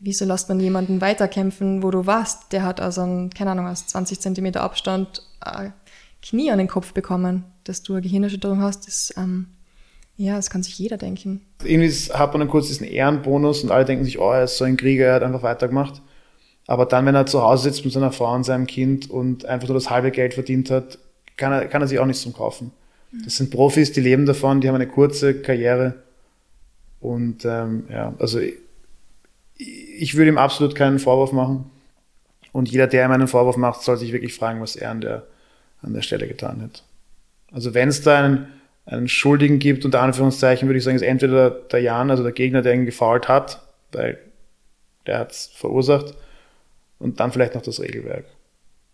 Wieso 0.00 0.24
lässt 0.24 0.48
man 0.48 0.60
jemanden 0.60 1.00
weiterkämpfen, 1.00 1.82
wo 1.82 1.90
du 1.90 2.06
warst, 2.06 2.52
der 2.52 2.62
hat 2.62 2.80
also 2.80 3.02
einen, 3.02 3.30
keine 3.30 3.50
Ahnung, 3.50 3.66
aus 3.66 3.86
20 3.86 4.18
Zentimeter 4.18 4.62
Abstand 4.62 5.22
ein 5.40 5.74
Knie 6.22 6.50
an 6.50 6.58
den 6.58 6.68
Kopf 6.68 6.92
bekommen, 6.92 7.44
dass 7.64 7.82
du 7.82 7.92
eine 7.92 8.02
Gehirnerschütterung 8.02 8.60
hast, 8.62 8.88
ist 8.88 9.14
ähm, 9.16 9.46
ja, 10.16 10.36
das 10.36 10.50
kann 10.50 10.62
sich 10.62 10.78
jeder 10.78 10.98
denken. 10.98 11.40
Irgendwie 11.64 11.90
hat 11.90 12.32
man 12.32 12.40
dann 12.40 12.50
kurz 12.50 12.68
diesen 12.68 12.86
Ehrenbonus 12.86 13.62
und 13.62 13.70
alle 13.70 13.86
denken 13.86 14.04
sich, 14.04 14.18
oh, 14.18 14.30
er 14.30 14.44
ist 14.44 14.58
so 14.58 14.64
ein 14.64 14.76
Krieger, 14.76 15.06
er 15.06 15.14
hat 15.14 15.22
einfach 15.22 15.42
weitergemacht. 15.42 16.02
Aber 16.66 16.84
dann, 16.84 17.06
wenn 17.06 17.14
er 17.14 17.24
zu 17.24 17.42
Hause 17.42 17.64
sitzt 17.64 17.84
mit 17.84 17.94
seiner 17.94 18.12
Frau 18.12 18.34
und 18.34 18.44
seinem 18.44 18.66
Kind 18.66 19.10
und 19.10 19.46
einfach 19.46 19.68
nur 19.68 19.74
das 19.76 19.88
halbe 19.88 20.10
Geld 20.10 20.34
verdient 20.34 20.70
hat, 20.70 20.98
kann 21.38 21.52
er, 21.52 21.66
kann 21.68 21.80
er 21.80 21.88
sich 21.88 21.98
auch 21.98 22.06
nichts 22.06 22.22
zum 22.22 22.34
kaufen. 22.34 22.70
Das 23.24 23.36
sind 23.36 23.50
Profis, 23.50 23.92
die 23.92 24.00
leben 24.00 24.26
davon, 24.26 24.60
die 24.60 24.68
haben 24.68 24.74
eine 24.74 24.86
kurze 24.86 25.40
Karriere. 25.40 25.94
Und 27.00 27.44
ähm, 27.46 27.84
ja, 27.90 28.14
also 28.18 28.38
ich, 28.38 28.54
ich 29.60 30.16
würde 30.16 30.30
ihm 30.30 30.38
absolut 30.38 30.74
keinen 30.74 30.98
Vorwurf 30.98 31.32
machen. 31.32 31.70
Und 32.52 32.70
jeder, 32.70 32.86
der 32.86 33.04
ihm 33.04 33.12
einen 33.12 33.28
Vorwurf 33.28 33.56
macht, 33.56 33.82
soll 33.82 33.96
sich 33.96 34.12
wirklich 34.12 34.34
fragen, 34.34 34.60
was 34.60 34.76
er 34.76 34.90
an 34.90 35.00
der, 35.00 35.26
an 35.82 35.94
der 35.94 36.02
Stelle 36.02 36.26
getan 36.26 36.62
hat. 36.62 36.84
Also 37.52 37.74
wenn 37.74 37.88
es 37.88 38.02
da 38.02 38.24
einen 38.24 38.48
einen 38.86 39.08
Schuldigen 39.08 39.58
gibt, 39.58 39.84
unter 39.84 40.02
Anführungszeichen, 40.02 40.68
würde 40.68 40.78
ich 40.78 40.84
sagen, 40.84 40.96
ist 40.96 41.02
entweder 41.02 41.50
der 41.50 41.80
Jan, 41.80 42.10
also 42.10 42.22
der 42.22 42.32
Gegner, 42.32 42.62
der 42.62 42.74
ihn 42.74 42.86
gefault 42.86 43.28
hat, 43.28 43.62
weil 43.92 44.18
der 45.06 45.18
hat 45.18 45.32
es 45.32 45.50
verursacht, 45.54 46.14
und 46.98 47.20
dann 47.20 47.32
vielleicht 47.32 47.54
noch 47.54 47.62
das 47.62 47.80
Regelwerk. 47.80 48.26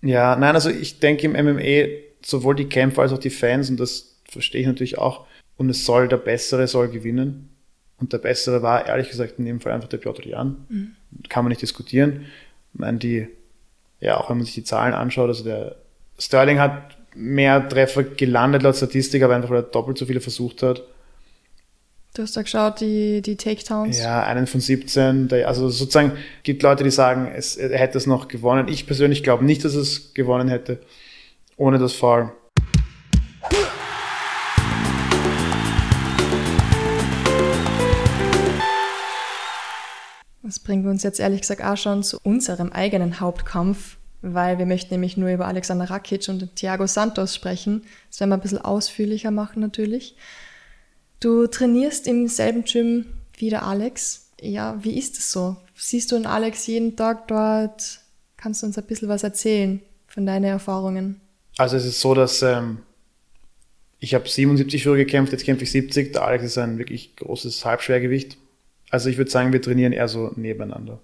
Ja, 0.03 0.37
nein, 0.37 0.55
also 0.55 0.71
ich 0.71 1.01
denke 1.01 1.27
im 1.27 1.33
MMA, 1.33 1.89
sowohl 2.25 2.55
die 2.55 2.69
Kämpfer 2.69 3.03
als 3.03 3.13
auch 3.13 3.19
die 3.19 3.31
Fans, 3.31 3.71
und 3.71 3.81
das 3.81 4.17
verstehe 4.29 4.61
ich 4.61 4.67
natürlich 4.67 4.99
auch, 4.99 5.27
und 5.57 5.71
es 5.71 5.85
soll, 5.85 6.09
der 6.09 6.19
Bessere 6.19 6.69
soll 6.69 6.89
gewinnen. 6.89 7.56
Und 7.99 8.13
der 8.13 8.19
Bessere 8.19 8.63
war, 8.63 8.87
ehrlich 8.87 9.09
gesagt, 9.09 9.39
in 9.39 9.45
dem 9.45 9.61
Fall 9.61 9.73
einfach 9.73 9.89
der 9.89 9.99
Piotr 9.99 10.27
Jan. 10.27 10.67
Mhm. 10.69 10.97
Kann 11.29 11.45
man 11.45 11.51
nicht 11.51 11.63
diskutieren. 11.63 12.27
Ich 12.73 12.81
meine, 12.81 12.99
die, 12.99 13.29
ja, 14.01 14.19
auch 14.19 14.29
wenn 14.29 14.37
man 14.37 14.45
sich 14.45 14.55
die 14.55 14.65
Zahlen 14.65 14.93
anschaut, 14.93 15.29
also 15.29 15.45
der 15.45 15.77
Sterling 16.19 16.59
hat 16.59 16.97
mehr 17.15 17.67
Treffer 17.69 18.05
gelandet 18.05 18.63
laut 18.63 18.77
Statistik, 18.77 19.23
aber 19.23 19.35
einfach 19.35 19.51
weil 19.51 19.59
er 19.59 19.63
doppelt 19.63 19.97
so 19.97 20.05
viele 20.05 20.21
versucht 20.21 20.63
hat. 20.63 20.83
Du 22.15 22.23
hast 22.23 22.37
da 22.37 22.43
geschaut, 22.43 22.81
die, 22.81 23.21
die 23.21 23.37
Takedowns? 23.37 23.99
Ja, 23.99 24.23
einen 24.23 24.47
von 24.47 24.61
17. 24.61 25.29
Der, 25.29 25.49
also 25.49 25.69
sozusagen 25.69 26.13
gibt 26.45 26.63
Leute, 26.63 26.83
die 26.83 26.91
sagen, 26.91 27.31
es, 27.35 27.57
er 27.57 27.79
hätte 27.79 27.99
es 27.99 28.07
noch 28.07 28.29
gewonnen. 28.29 28.69
Ich 28.69 28.87
persönlich 28.87 29.23
glaube 29.23 29.45
nicht, 29.45 29.65
dass 29.65 29.75
es 29.75 30.15
gewonnen 30.15 30.49
hätte 30.49 30.79
ohne 31.57 31.79
das 31.79 31.93
Foul. 31.93 32.33
Das 40.47 40.61
bringt 40.61 40.87
uns 40.87 41.03
jetzt 41.03 41.19
ehrlich 41.19 41.41
gesagt 41.41 41.65
auch 41.65 41.77
schon 41.77 42.05
zu 42.05 42.21
unserem 42.23 42.71
eigenen 42.71 43.19
Hauptkampf, 43.19 43.97
weil 44.23 44.59
wir 44.59 44.67
möchten 44.67 44.95
nämlich 44.95 45.17
nur 45.17 45.29
über 45.29 45.49
Alexander 45.49 45.91
Rakic 45.91 46.29
und 46.29 46.55
Thiago 46.55 46.87
Santos 46.87 47.35
sprechen. 47.35 47.83
Das 48.09 48.21
werden 48.21 48.31
wir 48.31 48.37
ein 48.37 48.43
bisschen 48.43 48.61
ausführlicher 48.61 49.33
machen 49.33 49.61
natürlich. 49.61 50.15
Du 51.19 51.49
trainierst 51.49 52.07
im 52.07 52.29
selben 52.29 52.63
Gym 52.63 53.07
wie 53.37 53.51
der 53.51 53.65
Alex. 53.65 54.31
Ja, 54.41 54.79
wie 54.85 54.97
ist 54.97 55.19
es 55.19 55.33
so? 55.33 55.57
Siehst 55.75 56.13
du 56.13 56.17
einen 56.17 56.27
Alex 56.27 56.69
jeden 56.69 56.95
Tag 56.95 57.27
dort? 57.27 57.99
Kannst 58.37 58.63
du 58.63 58.67
uns 58.67 58.79
ein 58.79 58.85
bisschen 58.85 59.09
was 59.09 59.25
erzählen 59.25 59.83
von 60.07 60.27
deinen 60.27 60.45
Erfahrungen? 60.45 61.21
Also 61.59 61.77
es 61.77 61.85
ist 61.85 62.01
so, 62.01 62.15
dass 62.15 62.43
ähm, 62.43 62.79
ich 63.99 64.15
habe 64.15 64.29
77 64.29 64.85
früher 64.85 64.97
gekämpft, 64.97 65.33
jetzt 65.33 65.45
kämpfe 65.45 65.65
ich 65.65 65.73
70. 65.73 66.13
Der 66.13 66.25
Alex 66.25 66.45
ist 66.45 66.59
ein 66.59 66.79
wirklich 66.79 67.17
großes 67.17 67.65
Halbschwergewicht. 67.65 68.39
Also 68.91 69.09
ich 69.09 69.19
würde 69.19 69.31
sagen, 69.31 69.53
wir 69.53 69.61
trainieren 69.61 69.93
eher 69.93 70.09
so 70.09 70.33
nebeneinander. 70.37 71.01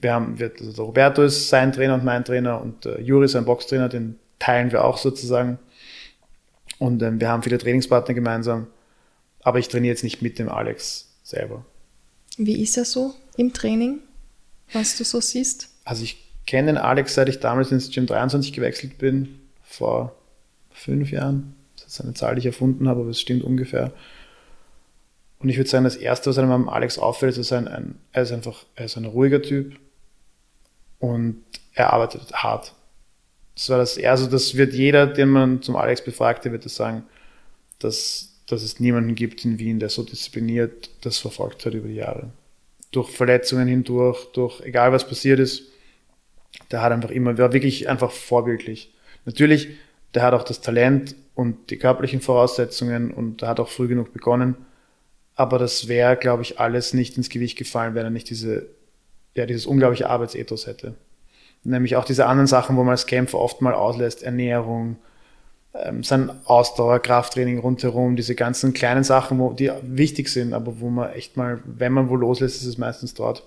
Wir 0.00 0.14
haben, 0.14 0.38
wir, 0.38 0.52
also 0.60 0.84
Roberto 0.84 1.22
ist 1.22 1.48
sein 1.48 1.72
Trainer 1.72 1.94
und 1.94 2.04
mein 2.04 2.24
Trainer 2.24 2.60
und 2.60 2.86
äh, 2.86 3.00
Juri 3.00 3.26
ist 3.26 3.36
ein 3.36 3.44
Boxtrainer, 3.44 3.88
den 3.88 4.18
teilen 4.38 4.70
wir 4.72 4.84
auch 4.84 4.98
sozusagen. 4.98 5.58
Und 6.78 7.02
ähm, 7.02 7.20
wir 7.20 7.28
haben 7.28 7.42
viele 7.42 7.58
Trainingspartner 7.58 8.14
gemeinsam, 8.14 8.68
aber 9.42 9.58
ich 9.58 9.68
trainiere 9.68 9.92
jetzt 9.92 10.04
nicht 10.04 10.22
mit 10.22 10.38
dem 10.38 10.48
Alex 10.48 11.08
selber. 11.22 11.64
Wie 12.36 12.62
ist 12.62 12.76
er 12.76 12.84
so 12.84 13.14
im 13.36 13.52
Training, 13.52 13.98
was 14.72 14.96
du 14.96 15.04
so 15.04 15.20
siehst? 15.20 15.70
Also 15.84 16.04
ich 16.04 16.24
kenne 16.46 16.68
den 16.68 16.78
Alex, 16.78 17.14
seit 17.14 17.28
ich 17.28 17.40
damals 17.40 17.72
ins 17.72 17.90
Gym 17.90 18.06
23 18.06 18.52
gewechselt 18.52 18.98
bin, 18.98 19.40
vor 19.62 20.16
fünf 20.70 21.10
Jahren. 21.10 21.54
Das 21.76 21.86
ist 21.86 22.00
eine 22.00 22.14
Zahl, 22.14 22.36
die 22.36 22.40
ich 22.40 22.46
erfunden 22.46 22.88
habe, 22.88 23.00
aber 23.00 23.10
es 23.10 23.20
stimmt 23.20 23.42
ungefähr. 23.42 23.92
Und 25.40 25.48
ich 25.48 25.56
würde 25.56 25.70
sagen, 25.70 25.84
das 25.84 25.96
Erste, 25.96 26.30
was 26.30 26.38
einem 26.38 26.50
am 26.50 26.68
Alex 26.68 26.98
auffällt, 26.98 27.36
ist, 27.38 27.50
er, 27.52 27.58
ein, 27.58 27.98
er 28.12 28.22
ist 28.22 28.32
einfach, 28.32 28.64
er 28.74 28.86
ist 28.86 28.96
ein 28.96 29.04
ruhiger 29.04 29.40
Typ 29.40 29.78
und 30.98 31.44
er 31.74 31.92
arbeitet 31.92 32.32
hart. 32.32 32.74
Das 33.54 33.70
war 33.70 33.78
das, 33.78 33.98
also 34.02 34.26
das 34.26 34.56
wird 34.56 34.72
jeder, 34.74 35.06
den 35.06 35.28
man 35.28 35.62
zum 35.62 35.76
Alex 35.76 36.02
befragt, 36.02 36.44
der 36.44 36.52
wird 36.52 36.64
das 36.64 36.74
sagen, 36.74 37.04
dass, 37.78 38.40
dass 38.46 38.62
es 38.62 38.80
niemanden 38.80 39.14
gibt 39.14 39.44
in 39.44 39.58
Wien, 39.58 39.78
der 39.78 39.90
so 39.90 40.02
diszipliniert 40.02 40.90
das 41.02 41.18
verfolgt 41.18 41.64
hat 41.66 41.74
über 41.74 41.88
die 41.88 41.94
Jahre. 41.94 42.30
Durch 42.90 43.10
Verletzungen 43.10 43.68
hindurch, 43.68 44.26
durch 44.32 44.60
egal 44.62 44.92
was 44.92 45.06
passiert 45.06 45.38
ist, 45.38 45.62
der 46.70 46.82
hat 46.82 46.92
einfach 46.92 47.10
immer, 47.10 47.38
war 47.38 47.52
wirklich 47.52 47.88
einfach 47.88 48.10
vorbildlich. 48.10 48.92
Natürlich, 49.24 49.68
der 50.14 50.22
hat 50.22 50.34
auch 50.34 50.42
das 50.42 50.60
Talent 50.60 51.14
und 51.34 51.70
die 51.70 51.76
körperlichen 51.76 52.20
Voraussetzungen 52.20 53.12
und 53.12 53.42
der 53.42 53.48
hat 53.48 53.60
auch 53.60 53.68
früh 53.68 53.86
genug 53.86 54.12
begonnen 54.12 54.56
aber 55.38 55.60
das 55.60 55.86
wäre, 55.86 56.16
glaube 56.16 56.42
ich, 56.42 56.58
alles 56.58 56.94
nicht 56.94 57.16
ins 57.16 57.28
Gewicht 57.28 57.56
gefallen, 57.56 57.94
wenn 57.94 58.02
er 58.02 58.10
nicht 58.10 58.28
diese, 58.28 58.66
ja, 59.36 59.46
dieses 59.46 59.66
unglaubliche 59.66 60.10
Arbeitsethos 60.10 60.66
hätte. 60.66 60.96
Nämlich 61.62 61.94
auch 61.94 62.04
diese 62.04 62.26
anderen 62.26 62.48
Sachen, 62.48 62.76
wo 62.76 62.82
man 62.82 62.90
als 62.90 63.06
Kämpfer 63.06 63.38
oft 63.38 63.62
mal 63.62 63.72
auslässt, 63.72 64.24
Ernährung, 64.24 64.96
ähm, 65.74 66.02
sein 66.02 66.32
Ausdauer, 66.44 66.98
Krafttraining 66.98 67.60
rundherum, 67.60 68.16
diese 68.16 68.34
ganzen 68.34 68.72
kleinen 68.72 69.04
Sachen, 69.04 69.38
wo, 69.38 69.52
die 69.52 69.70
wichtig 69.82 70.28
sind, 70.28 70.52
aber 70.52 70.80
wo 70.80 70.90
man 70.90 71.12
echt 71.12 71.36
mal, 71.36 71.62
wenn 71.64 71.92
man 71.92 72.08
wo 72.08 72.16
loslässt, 72.16 72.56
ist 72.56 72.66
es 72.66 72.76
meistens 72.76 73.14
dort. 73.14 73.46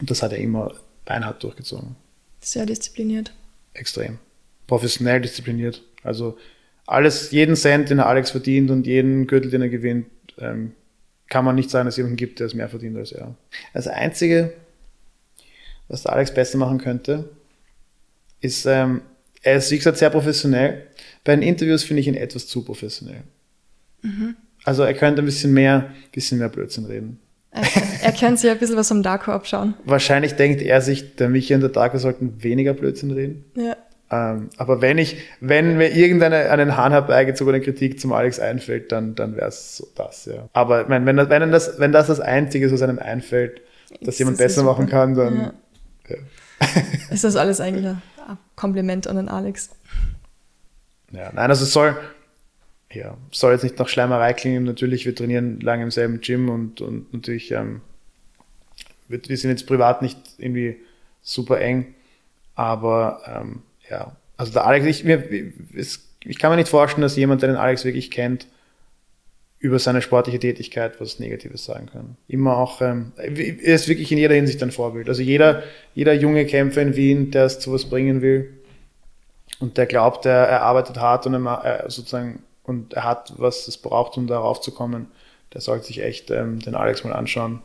Und 0.00 0.10
das 0.10 0.24
hat 0.24 0.32
er 0.32 0.38
immer 0.38 0.74
beinhart 1.04 1.40
durchgezogen. 1.40 1.94
Sehr 2.40 2.66
diszipliniert. 2.66 3.32
Extrem. 3.74 4.18
Professionell 4.66 5.20
diszipliniert. 5.20 5.84
Also 6.02 6.36
alles, 6.84 7.30
jeden 7.30 7.54
Cent, 7.54 7.90
den 7.90 8.00
Alex 8.00 8.32
verdient 8.32 8.72
und 8.72 8.88
jeden 8.88 9.28
Gürtel, 9.28 9.52
den 9.52 9.62
er 9.62 9.68
gewinnt, 9.68 10.06
ähm, 10.38 10.72
kann 11.30 11.44
man 11.44 11.54
nicht 11.54 11.70
sagen, 11.70 11.86
dass 11.86 11.94
es 11.94 11.96
jemanden 11.96 12.16
gibt, 12.16 12.40
der 12.40 12.46
es 12.46 12.54
mehr 12.54 12.68
verdient 12.68 12.98
als 12.98 13.12
er. 13.12 13.34
Das 13.72 13.86
Einzige, 13.86 14.52
was 15.88 16.02
der 16.02 16.12
Alex 16.12 16.34
besser 16.34 16.58
machen 16.58 16.78
könnte, 16.78 17.30
ist, 18.40 18.66
ähm, 18.66 19.00
er 19.42 19.56
ist, 19.56 19.70
wie 19.70 19.78
gesagt, 19.78 19.96
sehr 19.96 20.10
professionell. 20.10 20.86
Bei 21.24 21.34
den 21.34 21.42
Interviews 21.42 21.84
finde 21.84 22.00
ich 22.00 22.08
ihn 22.08 22.14
etwas 22.14 22.46
zu 22.46 22.62
professionell. 22.62 23.22
Mhm. 24.02 24.36
Also 24.64 24.82
er 24.82 24.92
könnte 24.92 25.22
ein 25.22 25.24
bisschen 25.24 25.52
mehr, 25.54 25.90
bisschen 26.12 26.38
mehr 26.38 26.48
Blödsinn 26.48 26.84
reden. 26.84 27.18
Er, 27.52 27.62
er 28.02 28.12
könnte 28.12 28.40
sich 28.40 28.50
ein 28.50 28.58
bisschen 28.58 28.76
was 28.76 28.88
vom 28.88 29.02
Darko 29.02 29.30
abschauen. 29.32 29.74
Wahrscheinlich 29.84 30.34
denkt 30.34 30.62
er 30.62 30.80
sich, 30.82 31.16
der 31.16 31.28
Michi 31.28 31.54
und 31.54 31.60
der 31.60 31.70
Darko 31.70 31.98
sollten 31.98 32.42
weniger 32.42 32.74
Blödsinn 32.74 33.12
reden. 33.12 33.44
Ja. 33.54 33.76
Ähm, 34.12 34.50
aber 34.56 34.80
wenn 34.80 34.98
ich, 34.98 35.18
wenn 35.40 35.78
mir 35.78 35.94
irgendeine 35.94 36.50
einen 36.50 36.76
Hahn 36.76 36.90
herbeigezogene 36.90 37.60
Kritik 37.60 38.00
zum 38.00 38.12
Alex 38.12 38.40
einfällt, 38.40 38.90
dann, 38.90 39.14
dann 39.14 39.36
wäre 39.36 39.48
es 39.48 39.76
so 39.76 39.86
das, 39.94 40.24
ja. 40.26 40.48
Aber 40.52 40.88
wenn, 40.88 41.06
wenn, 41.06 41.16
wenn, 41.16 41.52
das, 41.52 41.78
wenn 41.78 41.92
das 41.92 42.08
das 42.08 42.18
Einzige 42.18 42.66
ist, 42.66 42.72
was 42.72 42.82
einem 42.82 42.98
einfällt, 42.98 43.60
dass 44.00 44.18
jemand 44.18 44.38
besser 44.38 44.64
machen 44.64 44.88
kann, 44.88 45.14
dann. 45.14 45.36
Ja. 45.36 45.52
Ja. 46.08 46.16
Ist 47.10 47.24
das 47.24 47.36
alles 47.36 47.60
eigentlich 47.60 47.86
ein 47.86 48.02
Kompliment 48.56 49.06
an 49.06 49.16
den 49.16 49.28
Alex? 49.28 49.70
Ja, 51.12 51.30
nein, 51.32 51.50
also 51.50 51.64
es 51.64 51.72
soll, 51.72 51.96
ja, 52.92 53.16
soll 53.30 53.52
jetzt 53.52 53.62
nicht 53.62 53.78
nach 53.78 53.88
Schleimerei 53.88 54.32
klingen. 54.32 54.64
Natürlich, 54.64 55.06
wir 55.06 55.14
trainieren 55.14 55.60
lange 55.60 55.84
im 55.84 55.90
selben 55.90 56.20
Gym 56.20 56.48
und, 56.48 56.80
und 56.80 57.12
natürlich, 57.12 57.52
ähm, 57.52 57.80
wir, 59.08 59.20
wir 59.24 59.36
sind 59.36 59.50
jetzt 59.50 59.66
privat 59.66 60.02
nicht 60.02 60.18
irgendwie 60.38 60.76
super 61.22 61.60
eng, 61.60 61.94
aber 62.54 63.22
ähm, 63.26 63.62
ja, 63.90 64.16
also 64.36 64.52
der 64.52 64.66
Alex, 64.66 64.86
ich, 64.86 65.04
mir, 65.04 65.22
ich 66.24 66.38
kann 66.38 66.50
mir 66.50 66.56
nicht 66.56 66.68
vorstellen, 66.68 67.02
dass 67.02 67.16
jemand, 67.16 67.42
der 67.42 67.50
den 67.50 67.58
Alex 67.58 67.84
wirklich 67.84 68.10
kennt, 68.10 68.46
über 69.58 69.78
seine 69.78 70.00
sportliche 70.00 70.38
Tätigkeit 70.38 70.98
was 71.00 71.18
Negatives 71.18 71.66
sagen 71.66 71.86
kann. 71.92 72.16
Immer 72.28 72.56
auch, 72.56 72.80
ähm, 72.80 73.12
er 73.18 73.74
ist 73.74 73.88
wirklich 73.88 74.10
in 74.10 74.16
jeder 74.16 74.34
Hinsicht 74.34 74.62
ein 74.62 74.70
Vorbild. 74.70 75.08
Also 75.10 75.20
jeder, 75.20 75.62
jeder 75.94 76.14
junge 76.14 76.46
Kämpfer 76.46 76.80
in 76.80 76.96
Wien, 76.96 77.30
der 77.30 77.44
es 77.44 77.58
zu 77.58 77.70
was 77.74 77.84
bringen 77.84 78.22
will 78.22 78.54
und 79.58 79.76
der 79.76 79.84
glaubt, 79.84 80.24
er, 80.24 80.46
er 80.46 80.62
arbeitet 80.62 80.98
hart 80.98 81.26
und 81.26 81.34
er, 81.34 81.84
sozusagen 81.88 82.42
und 82.62 82.94
er 82.94 83.04
hat, 83.04 83.34
was 83.36 83.68
es 83.68 83.76
braucht, 83.76 84.16
um 84.16 84.26
darauf 84.26 84.62
zu 84.62 84.72
kommen, 84.72 85.08
der 85.52 85.60
sollte 85.60 85.86
sich 85.86 86.02
echt 86.02 86.30
ähm, 86.30 86.60
den 86.60 86.74
Alex 86.74 87.04
mal 87.04 87.12
anschauen 87.12 87.60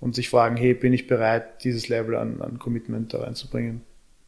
und 0.00 0.16
sich 0.16 0.28
fragen, 0.28 0.56
hey, 0.56 0.74
bin 0.74 0.92
ich 0.92 1.06
bereit, 1.06 1.62
dieses 1.62 1.88
Level 1.88 2.16
an, 2.16 2.40
an 2.40 2.58
Commitment 2.58 3.14
da 3.14 3.20
reinzubringen? 3.20 3.82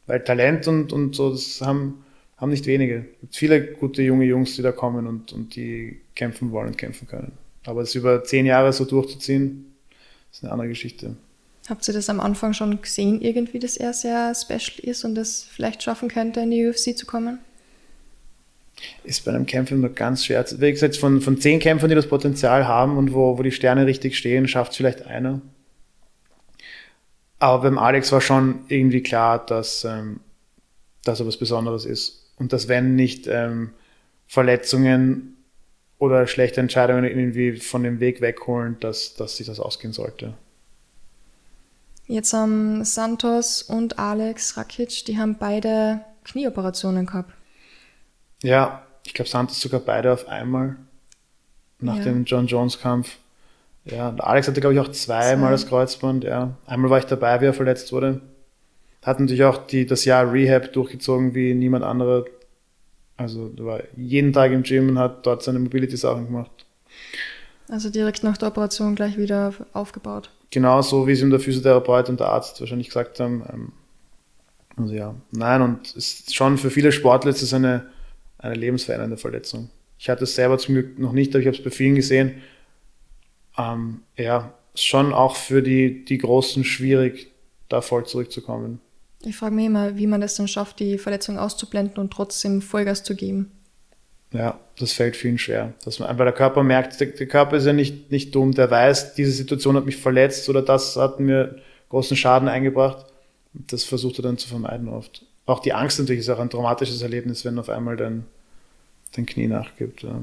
Weil 0.07 0.23
Talent 0.23 0.67
und, 0.67 0.93
und 0.93 1.15
so, 1.15 1.31
das 1.31 1.61
haben, 1.61 2.03
haben 2.37 2.51
nicht 2.51 2.65
wenige. 2.65 3.05
Es 3.13 3.21
gibt 3.21 3.35
viele 3.35 3.61
gute 3.73 4.01
junge 4.01 4.25
Jungs, 4.25 4.55
die 4.55 4.61
da 4.61 4.71
kommen 4.71 5.07
und, 5.07 5.31
und 5.33 5.55
die 5.55 6.01
kämpfen 6.15 6.51
wollen 6.51 6.69
und 6.69 6.77
kämpfen 6.77 7.07
können. 7.07 7.33
Aber 7.65 7.81
es 7.81 7.95
über 7.95 8.23
zehn 8.23 8.45
Jahre 8.45 8.73
so 8.73 8.85
durchzuziehen, 8.85 9.73
ist 10.31 10.43
eine 10.43 10.51
andere 10.51 10.69
Geschichte. 10.69 11.15
Habt 11.69 11.87
ihr 11.87 11.93
das 11.93 12.09
am 12.09 12.19
Anfang 12.19 12.53
schon 12.53 12.81
gesehen, 12.81 13.21
irgendwie, 13.21 13.59
dass 13.59 13.77
er 13.77 13.93
sehr 13.93 14.33
special 14.33 14.79
ist 14.81 15.05
und 15.05 15.15
das 15.15 15.47
vielleicht 15.49 15.83
schaffen 15.83 16.09
könnte, 16.09 16.39
in 16.41 16.51
die 16.51 16.67
UFC 16.67 16.97
zu 16.97 17.05
kommen? 17.05 17.39
Ist 19.03 19.23
bei 19.25 19.31
einem 19.31 19.45
Kämpfer 19.45 19.75
immer 19.75 19.89
ganz 19.89 20.25
schwer. 20.25 20.43
Wie 20.57 20.71
gesagt, 20.71 20.97
von, 20.97 21.21
von 21.21 21.39
zehn 21.39 21.59
Kämpfern, 21.59 21.89
die 21.89 21.95
das 21.95 22.07
Potenzial 22.07 22.67
haben 22.67 22.97
und 22.97 23.13
wo, 23.13 23.37
wo 23.37 23.43
die 23.43 23.51
Sterne 23.51 23.85
richtig 23.85 24.17
stehen, 24.17 24.47
schafft 24.47 24.71
es 24.71 24.77
vielleicht 24.77 25.05
einer. 25.05 25.41
Aber 27.41 27.63
beim 27.63 27.79
Alex 27.79 28.11
war 28.11 28.21
schon 28.21 28.65
irgendwie 28.67 29.01
klar, 29.01 29.43
dass, 29.43 29.83
ähm, 29.83 30.19
dass 31.03 31.19
er 31.19 31.25
was 31.25 31.37
Besonderes 31.37 31.85
ist. 31.85 32.31
Und 32.37 32.53
dass 32.53 32.67
wenn 32.67 32.95
nicht 32.95 33.25
ähm, 33.25 33.71
Verletzungen 34.27 35.37
oder 35.97 36.27
schlechte 36.27 36.61
Entscheidungen 36.61 37.03
irgendwie 37.03 37.57
von 37.57 37.81
dem 37.81 37.99
Weg 37.99 38.21
wegholen, 38.21 38.77
dass, 38.79 39.15
dass 39.15 39.37
sich 39.37 39.47
das 39.47 39.59
ausgehen 39.59 39.91
sollte. 39.91 40.35
Jetzt 42.05 42.31
haben 42.31 42.85
Santos 42.85 43.63
und 43.63 43.97
Alex 43.97 44.55
Rakic, 44.57 45.05
die 45.05 45.17
haben 45.17 45.35
beide 45.39 46.01
Knieoperationen 46.25 47.07
gehabt. 47.07 47.33
Ja, 48.43 48.85
ich 49.03 49.15
glaube 49.15 49.29
Santos 49.29 49.59
sogar 49.59 49.79
beide 49.79 50.13
auf 50.13 50.27
einmal 50.27 50.75
nach 51.79 51.97
ja. 51.97 52.03
dem 52.03 52.23
John 52.25 52.45
Jones 52.45 52.79
Kampf. 52.79 53.17
Ja, 53.85 54.15
Alex 54.17 54.47
hatte, 54.47 54.61
glaube 54.61 54.75
ich, 54.75 54.79
auch 54.79 54.91
zweimal 54.91 55.51
das 55.51 55.67
Kreuzband. 55.67 56.23
Ja. 56.23 56.55
Einmal 56.65 56.91
war 56.91 56.99
ich 56.99 57.05
dabei, 57.05 57.41
wie 57.41 57.45
er 57.45 57.53
verletzt 57.53 57.91
wurde. 57.91 58.21
Hat 59.01 59.19
natürlich 59.19 59.43
auch 59.43 59.65
die, 59.65 59.85
das 59.85 60.05
Jahr 60.05 60.31
Rehab 60.31 60.71
durchgezogen 60.73 61.33
wie 61.33 61.55
niemand 61.55 61.83
anderer. 61.83 62.25
Also, 63.17 63.51
war 63.57 63.81
jeden 63.95 64.33
Tag 64.33 64.51
im 64.51 64.63
Gym 64.63 64.89
und 64.89 64.99
hat 64.99 65.25
dort 65.25 65.43
seine 65.43 65.59
Mobility-Sachen 65.59 66.25
gemacht. 66.27 66.65
Also 67.69 67.89
direkt 67.89 68.23
nach 68.23 68.37
der 68.37 68.49
Operation 68.49 68.95
gleich 68.95 69.17
wieder 69.17 69.53
aufgebaut. 69.73 70.29
Genau 70.49 70.81
so, 70.81 71.07
wie 71.07 71.13
es 71.13 71.21
ihm 71.21 71.29
der 71.29 71.39
Physiotherapeut 71.39 72.09
und 72.09 72.19
der 72.19 72.27
Arzt 72.27 72.59
wahrscheinlich 72.59 72.87
gesagt 72.87 73.19
haben. 73.19 73.43
Ähm, 73.51 73.71
also 74.75 74.93
ja, 74.93 75.15
nein, 75.31 75.61
und 75.61 75.87
es 75.87 75.95
ist 75.95 76.35
schon 76.35 76.57
für 76.57 76.69
viele 76.69 76.91
Sportler 76.91 77.31
ist 77.31 77.41
es 77.41 77.53
eine, 77.53 77.85
eine 78.37 78.55
lebensverändernde 78.55 79.17
Verletzung. 79.17 79.69
Ich 79.97 80.09
hatte 80.09 80.25
es 80.25 80.35
selber 80.35 80.57
zum 80.57 80.75
Glück 80.75 80.99
noch 80.99 81.13
nicht, 81.13 81.33
aber 81.33 81.39
ich 81.39 81.47
habe 81.47 81.55
es 81.55 81.63
bei 81.63 81.69
vielen 81.69 81.95
gesehen 81.95 82.41
ähm, 83.57 84.01
ja, 84.17 84.53
schon 84.75 85.13
auch 85.13 85.35
für 85.35 85.61
die, 85.61 86.05
die 86.05 86.17
Großen 86.17 86.63
schwierig, 86.63 87.31
da 87.69 87.81
voll 87.81 88.05
zurückzukommen. 88.05 88.79
Ich 89.23 89.35
frage 89.35 89.55
mich 89.55 89.65
immer, 89.65 89.97
wie 89.97 90.07
man 90.07 90.21
es 90.21 90.35
dann 90.35 90.47
schafft, 90.47 90.79
die 90.79 90.97
Verletzung 90.97 91.37
auszublenden 91.37 91.97
und 91.97 92.11
trotzdem 92.11 92.61
Vollgas 92.61 93.03
zu 93.03 93.15
geben. 93.15 93.51
Ja, 94.33 94.59
das 94.79 94.93
fällt 94.93 95.15
vielen 95.15 95.37
schwer. 95.37 95.73
Dass 95.83 95.99
man, 95.99 96.17
weil 96.17 96.25
der 96.25 96.33
Körper 96.33 96.63
merkt, 96.63 96.99
der, 96.99 97.07
der, 97.07 97.27
Körper 97.27 97.57
ist 97.57 97.65
ja 97.65 97.73
nicht, 97.73 98.11
nicht 98.11 98.33
dumm, 98.33 98.53
der 98.53 98.71
weiß, 98.71 99.13
diese 99.13 99.31
Situation 99.31 99.75
hat 99.75 99.85
mich 99.85 99.97
verletzt 99.97 100.47
oder 100.49 100.61
das 100.61 100.95
hat 100.95 101.19
mir 101.19 101.57
großen 101.89 102.15
Schaden 102.15 102.47
eingebracht. 102.47 103.05
Das 103.53 103.83
versucht 103.83 104.19
er 104.19 104.23
dann 104.23 104.37
zu 104.37 104.47
vermeiden 104.47 104.87
oft. 104.87 105.25
Auch 105.45 105.59
die 105.59 105.73
Angst 105.73 105.99
natürlich 105.99 106.21
ist 106.21 106.29
auch 106.29 106.39
ein 106.39 106.49
traumatisches 106.49 107.01
Erlebnis, 107.01 107.43
wenn 107.43 107.59
auf 107.59 107.69
einmal 107.69 107.97
dein, 107.97 108.25
dein 109.15 109.25
Knie 109.25 109.47
nachgibt. 109.47 110.03
Ja. 110.03 110.21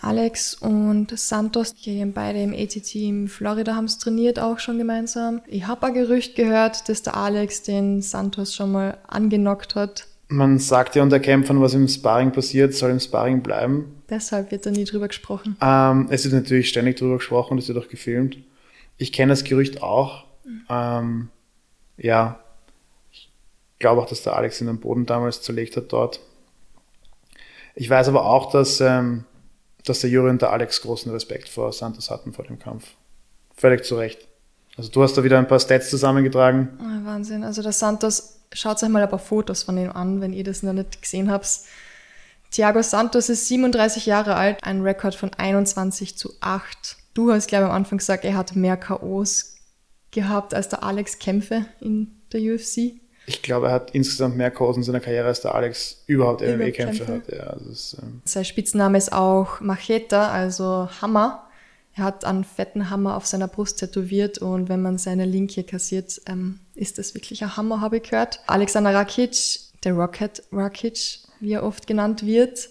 Alex 0.00 0.54
und 0.54 1.18
Santos, 1.18 1.74
die 1.74 2.00
haben 2.00 2.12
beide 2.12 2.42
im 2.42 2.52
AT-Team 2.52 3.28
Florida 3.28 3.74
haben 3.74 3.86
es 3.86 3.98
trainiert 3.98 4.38
auch 4.38 4.58
schon 4.58 4.78
gemeinsam. 4.78 5.42
Ich 5.46 5.66
habe 5.66 5.86
ein 5.86 5.94
Gerücht 5.94 6.36
gehört, 6.36 6.88
dass 6.88 7.02
der 7.02 7.16
Alex 7.16 7.62
den 7.62 8.02
Santos 8.02 8.54
schon 8.54 8.72
mal 8.72 8.98
angenockt 9.06 9.74
hat. 9.74 10.06
Man 10.28 10.58
sagt 10.58 10.96
ja 10.96 11.02
unter 11.02 11.20
Kämpfern, 11.20 11.60
was 11.60 11.74
im 11.74 11.86
Sparring 11.86 12.32
passiert, 12.32 12.74
soll 12.74 12.90
im 12.90 13.00
Sparring 13.00 13.42
bleiben. 13.42 14.02
Deshalb 14.10 14.50
wird 14.50 14.66
da 14.66 14.70
nie 14.70 14.84
drüber 14.84 15.08
gesprochen. 15.08 15.56
Ähm, 15.60 16.08
es 16.10 16.24
wird 16.24 16.34
natürlich 16.34 16.68
ständig 16.68 16.96
drüber 16.96 17.16
gesprochen, 17.16 17.58
es 17.58 17.68
wird 17.68 17.78
auch 17.78 17.88
gefilmt. 17.88 18.38
Ich 18.98 19.12
kenne 19.12 19.30
das 19.30 19.44
Gerücht 19.44 19.82
auch. 19.82 20.24
Mhm. 20.44 20.62
Ähm, 20.68 21.28
ja, 21.96 22.40
ich 23.12 23.30
glaube 23.78 24.02
auch, 24.02 24.08
dass 24.08 24.22
der 24.22 24.36
Alex 24.36 24.60
ihn 24.60 24.68
am 24.68 24.80
Boden 24.80 25.06
damals 25.06 25.42
zerlegt 25.42 25.76
hat 25.76 25.92
dort. 25.92 26.20
Ich 27.74 27.90
weiß 27.90 28.08
aber 28.08 28.24
auch, 28.24 28.50
dass 28.50 28.80
ähm, 28.80 29.24
dass 29.88 30.00
der 30.00 30.10
Juri 30.10 30.30
und 30.30 30.42
der 30.42 30.52
Alex 30.52 30.82
großen 30.82 31.10
Respekt 31.12 31.48
vor 31.48 31.72
Santos 31.72 32.10
hatten 32.10 32.32
vor 32.32 32.44
dem 32.44 32.58
Kampf. 32.58 32.88
Völlig 33.56 33.84
zu 33.84 33.96
Recht. 33.96 34.28
Also 34.76 34.90
du 34.90 35.02
hast 35.02 35.16
da 35.16 35.24
wieder 35.24 35.38
ein 35.38 35.48
paar 35.48 35.60
Stats 35.60 35.88
zusammengetragen. 35.88 36.78
Oh, 36.78 37.06
Wahnsinn. 37.06 37.44
Also 37.44 37.62
der 37.62 37.72
Santos, 37.72 38.40
schaut 38.52 38.82
euch 38.82 38.88
mal 38.88 39.02
ein 39.02 39.08
paar 39.08 39.18
Fotos 39.18 39.62
von 39.62 39.78
ihm 39.78 39.90
an, 39.90 40.20
wenn 40.20 40.32
ihr 40.32 40.44
das 40.44 40.62
noch 40.62 40.74
nicht 40.74 41.00
gesehen 41.00 41.30
habt. 41.30 41.48
Thiago 42.50 42.82
Santos 42.82 43.28
ist 43.28 43.48
37 43.48 44.06
Jahre 44.06 44.36
alt, 44.36 44.62
ein 44.64 44.82
Rekord 44.82 45.14
von 45.14 45.32
21 45.32 46.16
zu 46.18 46.32
8. 46.40 46.96
Du 47.14 47.32
hast, 47.32 47.48
glaube 47.48 47.64
ich, 47.64 47.70
am 47.70 47.76
Anfang 47.76 47.98
gesagt, 47.98 48.24
er 48.24 48.36
hat 48.36 48.54
mehr 48.54 48.76
K.O.s 48.76 49.56
gehabt 50.10 50.54
als 50.54 50.68
der 50.68 50.82
Alex 50.82 51.18
Kämpfe 51.18 51.66
in 51.80 52.22
der 52.32 52.40
UFC. 52.40 53.00
Ich 53.26 53.42
glaube, 53.42 53.66
er 53.66 53.72
hat 53.72 53.90
insgesamt 53.90 54.36
mehr 54.36 54.52
Kurse 54.52 54.80
in 54.80 54.84
seiner 54.84 55.00
Karriere 55.00 55.26
als 55.26 55.40
der 55.40 55.54
Alex 55.54 56.02
überhaupt 56.06 56.42
MMA-Kämpfe 56.42 57.06
hat. 57.08 57.32
Ja, 57.32 57.44
also 57.48 57.70
ist, 57.70 57.96
ähm 58.00 58.22
Sein 58.24 58.44
Spitzname 58.44 58.96
ist 58.96 59.12
auch 59.12 59.60
Macheta, 59.60 60.30
also 60.30 60.88
Hammer. 61.02 61.48
Er 61.94 62.04
hat 62.04 62.24
einen 62.24 62.44
fetten 62.44 62.88
Hammer 62.88 63.16
auf 63.16 63.26
seiner 63.26 63.48
Brust 63.48 63.80
tätowiert 63.80 64.38
und 64.38 64.68
wenn 64.68 64.80
man 64.80 64.98
seine 64.98 65.24
Linke 65.24 65.64
kassiert, 65.64 66.20
ähm, 66.26 66.60
ist 66.74 66.98
das 66.98 67.14
wirklich 67.14 67.42
ein 67.42 67.56
Hammer, 67.56 67.80
habe 67.80 67.96
ich 67.96 68.04
gehört. 68.04 68.40
Alexander 68.46 68.94
Rakic, 68.94 69.36
der 69.82 69.94
Rocket 69.94 70.42
Rakic, 70.52 71.20
wie 71.40 71.52
er 71.52 71.64
oft 71.64 71.86
genannt 71.86 72.24
wird, 72.24 72.68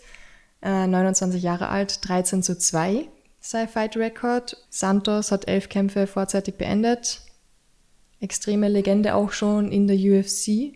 äh, 0.61 0.87
29 0.87 1.41
Jahre 1.43 1.69
alt, 1.69 2.07
13 2.07 2.43
zu 2.43 2.57
2 2.57 3.09
sei 3.41 3.67
Fight 3.67 3.95
Record. 3.97 4.57
Santos 4.69 5.31
hat 5.31 5.47
elf 5.47 5.69
Kämpfe 5.69 6.07
vorzeitig 6.07 6.55
beendet 6.55 7.24
extreme 8.25 8.67
Legende 8.67 9.13
auch 9.13 9.31
schon 9.31 9.71
in 9.71 9.87
der 9.87 9.95
UFC. 9.95 10.73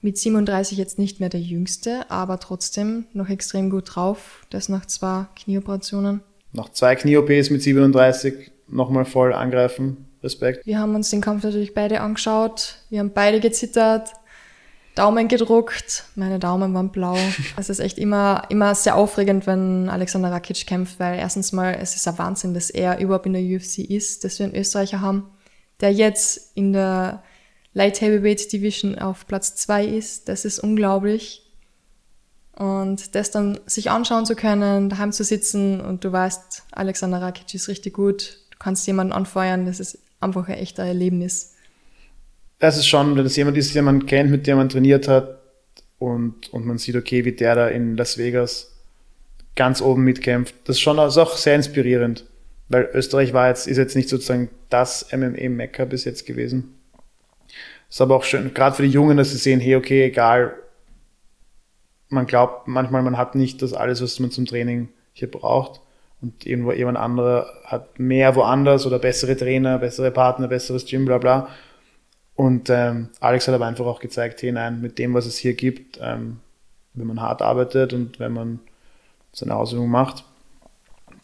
Mit 0.00 0.16
37 0.16 0.78
jetzt 0.78 0.98
nicht 0.98 1.20
mehr 1.20 1.28
der 1.28 1.40
jüngste, 1.40 2.10
aber 2.10 2.40
trotzdem 2.40 3.04
noch 3.12 3.28
extrem 3.28 3.68
gut 3.68 3.94
drauf. 3.94 4.46
Das 4.50 4.68
nach 4.68 4.86
zwei 4.86 5.26
Knieoperationen. 5.36 6.22
Nach 6.52 6.70
zwei 6.70 6.96
Knie-OPs 6.96 7.50
mit 7.50 7.62
37 7.62 8.50
nochmal 8.68 9.04
voll 9.04 9.32
angreifen. 9.32 10.06
Respekt. 10.22 10.66
Wir 10.66 10.80
haben 10.80 10.94
uns 10.94 11.10
den 11.10 11.20
Kampf 11.20 11.44
natürlich 11.44 11.74
beide 11.74 12.00
angeschaut. 12.00 12.76
Wir 12.90 13.00
haben 13.00 13.12
beide 13.12 13.38
gezittert. 13.38 14.10
Daumen 14.94 15.28
gedruckt. 15.28 16.04
Meine 16.16 16.40
Daumen 16.40 16.74
waren 16.74 16.90
blau. 16.90 17.16
Es 17.56 17.68
ist 17.68 17.78
echt 17.78 17.98
immer, 17.98 18.44
immer 18.48 18.74
sehr 18.74 18.96
aufregend, 18.96 19.46
wenn 19.46 19.88
Alexander 19.88 20.32
Rakic 20.32 20.66
kämpft, 20.66 20.98
weil 20.98 21.18
erstens 21.18 21.52
mal, 21.52 21.76
es 21.80 21.94
ist 21.94 22.08
ein 22.08 22.18
Wahnsinn, 22.18 22.54
dass 22.54 22.70
er 22.70 22.98
überhaupt 22.98 23.26
in 23.26 23.34
der 23.34 23.42
UFC 23.42 23.78
ist, 23.78 24.24
dass 24.24 24.38
wir 24.38 24.46
einen 24.46 24.56
Österreicher 24.56 25.00
haben 25.00 25.30
der 25.80 25.92
jetzt 25.92 26.52
in 26.54 26.72
der 26.72 27.22
Light 27.72 28.00
Heavyweight 28.00 28.52
Division 28.52 28.98
auf 28.98 29.26
Platz 29.26 29.54
zwei 29.56 29.84
ist. 29.84 30.28
Das 30.28 30.44
ist 30.44 30.58
unglaublich. 30.58 31.44
Und 32.56 33.14
das 33.14 33.30
dann 33.30 33.60
sich 33.66 33.90
anschauen 33.90 34.26
zu 34.26 34.34
können, 34.34 34.88
daheim 34.88 35.12
zu 35.12 35.22
sitzen 35.22 35.80
und 35.80 36.02
du 36.02 36.10
weißt, 36.10 36.64
Alexander 36.72 37.22
Rakic 37.22 37.54
ist 37.54 37.68
richtig 37.68 37.94
gut, 37.94 38.40
du 38.50 38.58
kannst 38.58 38.84
jemanden 38.88 39.12
anfeuern, 39.12 39.64
das 39.64 39.78
ist 39.78 39.98
einfach 40.18 40.48
ein 40.48 40.58
echter 40.58 40.82
Erlebnis. 40.82 41.54
Das 42.58 42.76
ist 42.76 42.88
schon, 42.88 43.16
wenn 43.16 43.24
es 43.24 43.36
jemand 43.36 43.56
ist, 43.56 43.76
den 43.76 43.84
man 43.84 44.06
kennt, 44.06 44.32
mit 44.32 44.48
dem 44.48 44.56
man 44.56 44.68
trainiert 44.68 45.06
hat 45.06 45.38
und, 46.00 46.52
und 46.52 46.66
man 46.66 46.78
sieht, 46.78 46.96
okay, 46.96 47.24
wie 47.24 47.30
der 47.30 47.54
da 47.54 47.68
in 47.68 47.96
Las 47.96 48.18
Vegas 48.18 48.72
ganz 49.54 49.80
oben 49.80 50.02
mitkämpft. 50.02 50.56
Das 50.64 50.76
ist 50.76 50.80
schon 50.80 50.96
das 50.96 51.16
auch 51.16 51.36
sehr 51.36 51.54
inspirierend. 51.54 52.24
Weil 52.68 52.88
Österreich 52.92 53.32
war 53.32 53.48
jetzt, 53.48 53.66
ist 53.66 53.78
jetzt 53.78 53.96
nicht 53.96 54.08
sozusagen 54.08 54.50
das 54.68 55.08
MMA-Mecker 55.12 55.86
bis 55.86 56.04
jetzt 56.04 56.26
gewesen. 56.26 56.74
Ist 57.88 58.00
aber 58.00 58.16
auch 58.16 58.24
schön, 58.24 58.52
gerade 58.52 58.76
für 58.76 58.82
die 58.82 58.90
Jungen, 58.90 59.16
dass 59.16 59.30
sie 59.30 59.38
sehen, 59.38 59.60
hey, 59.60 59.76
okay, 59.76 60.04
egal, 60.04 60.54
man 62.10 62.26
glaubt 62.26 62.68
manchmal, 62.68 63.02
man 63.02 63.16
hat 63.16 63.34
nicht 63.34 63.62
das 63.62 63.72
alles, 63.72 64.02
was 64.02 64.18
man 64.20 64.30
zum 64.30 64.46
Training 64.46 64.88
hier 65.12 65.30
braucht. 65.30 65.80
Und 66.20 66.46
irgendwo 66.46 66.72
jemand 66.72 66.98
anderer 66.98 67.46
hat 67.64 67.98
mehr 67.98 68.34
woanders 68.34 68.86
oder 68.86 68.98
bessere 68.98 69.36
Trainer, 69.36 69.78
bessere 69.78 70.10
Partner, 70.10 70.48
besseres 70.48 70.84
Gym, 70.84 71.04
bla 71.04 71.18
bla. 71.18 71.48
Und 72.34 72.70
ähm, 72.70 73.08
Alex 73.20 73.48
hat 73.48 73.54
aber 73.54 73.66
einfach 73.66 73.86
auch 73.86 74.00
gezeigt, 74.00 74.42
hey 74.42 74.52
nein, 74.52 74.80
mit 74.80 74.98
dem, 74.98 75.14
was 75.14 75.26
es 75.26 75.36
hier 75.36 75.54
gibt, 75.54 75.98
ähm, 76.02 76.40
wenn 76.94 77.06
man 77.06 77.20
hart 77.20 77.42
arbeitet 77.42 77.92
und 77.92 78.18
wenn 78.20 78.32
man 78.32 78.60
seine 79.32 79.54
Ausübung 79.54 79.90
macht, 79.90 80.24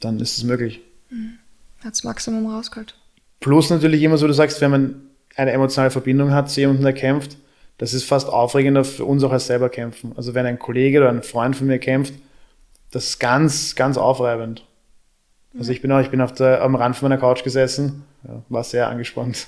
dann 0.00 0.20
ist 0.20 0.36
es 0.36 0.44
möglich. 0.44 0.80
Mhm. 1.14 1.38
Hat 1.84 1.92
das 1.92 2.04
Maximum 2.04 2.46
rausgeholt. 2.46 2.96
Plus 3.40 3.70
natürlich 3.70 4.02
immer 4.02 4.18
so, 4.18 4.26
du 4.26 4.32
sagst, 4.32 4.60
wenn 4.60 4.70
man 4.70 5.02
eine 5.36 5.52
emotionale 5.52 5.90
Verbindung 5.90 6.32
hat 6.32 6.50
zu 6.50 6.60
jemandem, 6.60 6.84
der 6.84 6.94
kämpft, 6.94 7.36
das 7.78 7.92
ist 7.92 8.04
fast 8.04 8.28
aufregender 8.28 8.84
für 8.84 9.04
uns 9.04 9.22
auch 9.24 9.32
als 9.32 9.46
selber 9.46 9.68
kämpfen. 9.68 10.12
Also 10.16 10.34
wenn 10.34 10.46
ein 10.46 10.58
Kollege 10.58 10.98
oder 10.98 11.10
ein 11.10 11.22
Freund 11.22 11.56
von 11.56 11.66
mir 11.66 11.78
kämpft, 11.78 12.14
das 12.90 13.04
ist 13.04 13.18
ganz, 13.18 13.74
ganz 13.74 13.96
aufreibend. 13.96 14.64
Also 15.58 15.72
ich 15.72 15.82
bin 15.82 15.90
auch, 15.92 16.00
ich 16.00 16.10
bin 16.10 16.20
auf 16.20 16.32
der, 16.32 16.62
am 16.62 16.74
Rand 16.74 16.96
von 16.96 17.08
meiner 17.08 17.20
Couch 17.20 17.44
gesessen, 17.44 18.04
ja, 18.26 18.42
war 18.48 18.64
sehr 18.64 18.88
angespannt. 18.88 19.46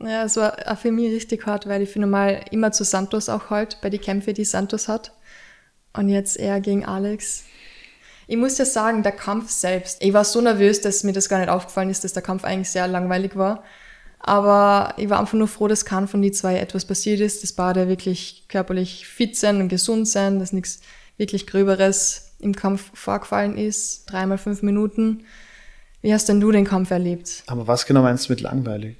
Ja, 0.00 0.24
es 0.24 0.36
war 0.36 0.56
auch 0.66 0.78
für 0.78 0.92
mich 0.92 1.12
richtig 1.12 1.46
hart, 1.46 1.66
weil 1.68 1.82
ich 1.82 1.90
für 1.90 2.00
normal 2.00 2.44
immer 2.50 2.72
zu 2.72 2.84
Santos 2.84 3.28
auch 3.28 3.50
halt 3.50 3.78
bei 3.82 3.90
den 3.90 4.00
Kämpfen, 4.00 4.34
die 4.34 4.44
Santos 4.44 4.88
hat. 4.88 5.12
Und 5.92 6.08
jetzt 6.08 6.38
eher 6.38 6.60
gegen 6.60 6.84
Alex. 6.84 7.44
Ich 8.28 8.36
muss 8.36 8.58
ja 8.58 8.66
sagen, 8.66 9.02
der 9.02 9.12
Kampf 9.12 9.50
selbst, 9.50 10.02
ich 10.02 10.12
war 10.12 10.22
so 10.22 10.42
nervös, 10.42 10.82
dass 10.82 11.02
mir 11.02 11.14
das 11.14 11.30
gar 11.30 11.38
nicht 11.38 11.48
aufgefallen 11.48 11.88
ist, 11.88 12.04
dass 12.04 12.12
der 12.12 12.22
Kampf 12.22 12.44
eigentlich 12.44 12.70
sehr 12.70 12.86
langweilig 12.86 13.36
war. 13.36 13.64
Aber 14.20 14.92
ich 14.98 15.08
war 15.08 15.18
einfach 15.18 15.38
nur 15.38 15.48
froh, 15.48 15.66
dass 15.66 15.86
kein 15.86 16.08
von 16.08 16.20
die 16.20 16.30
zwei 16.30 16.58
etwas 16.58 16.84
passiert 16.84 17.20
ist, 17.20 17.42
dass 17.42 17.54
beide 17.54 17.88
wirklich 17.88 18.44
körperlich 18.48 19.08
fit 19.08 19.34
sind 19.34 19.62
und 19.62 19.68
gesund 19.68 20.06
sind, 20.06 20.40
dass 20.40 20.52
nichts 20.52 20.80
wirklich 21.16 21.46
Gröberes 21.46 22.34
im 22.38 22.54
Kampf 22.54 22.90
vorgefallen 22.92 23.56
ist. 23.56 24.04
Dreimal 24.04 24.36
fünf 24.36 24.60
Minuten. 24.60 25.24
Wie 26.02 26.12
hast 26.12 26.28
denn 26.28 26.40
du 26.40 26.52
den 26.52 26.66
Kampf 26.66 26.90
erlebt? 26.90 27.44
Aber 27.46 27.66
was 27.66 27.86
genau 27.86 28.02
meinst 28.02 28.28
du 28.28 28.32
mit 28.32 28.42
langweilig? 28.42 28.96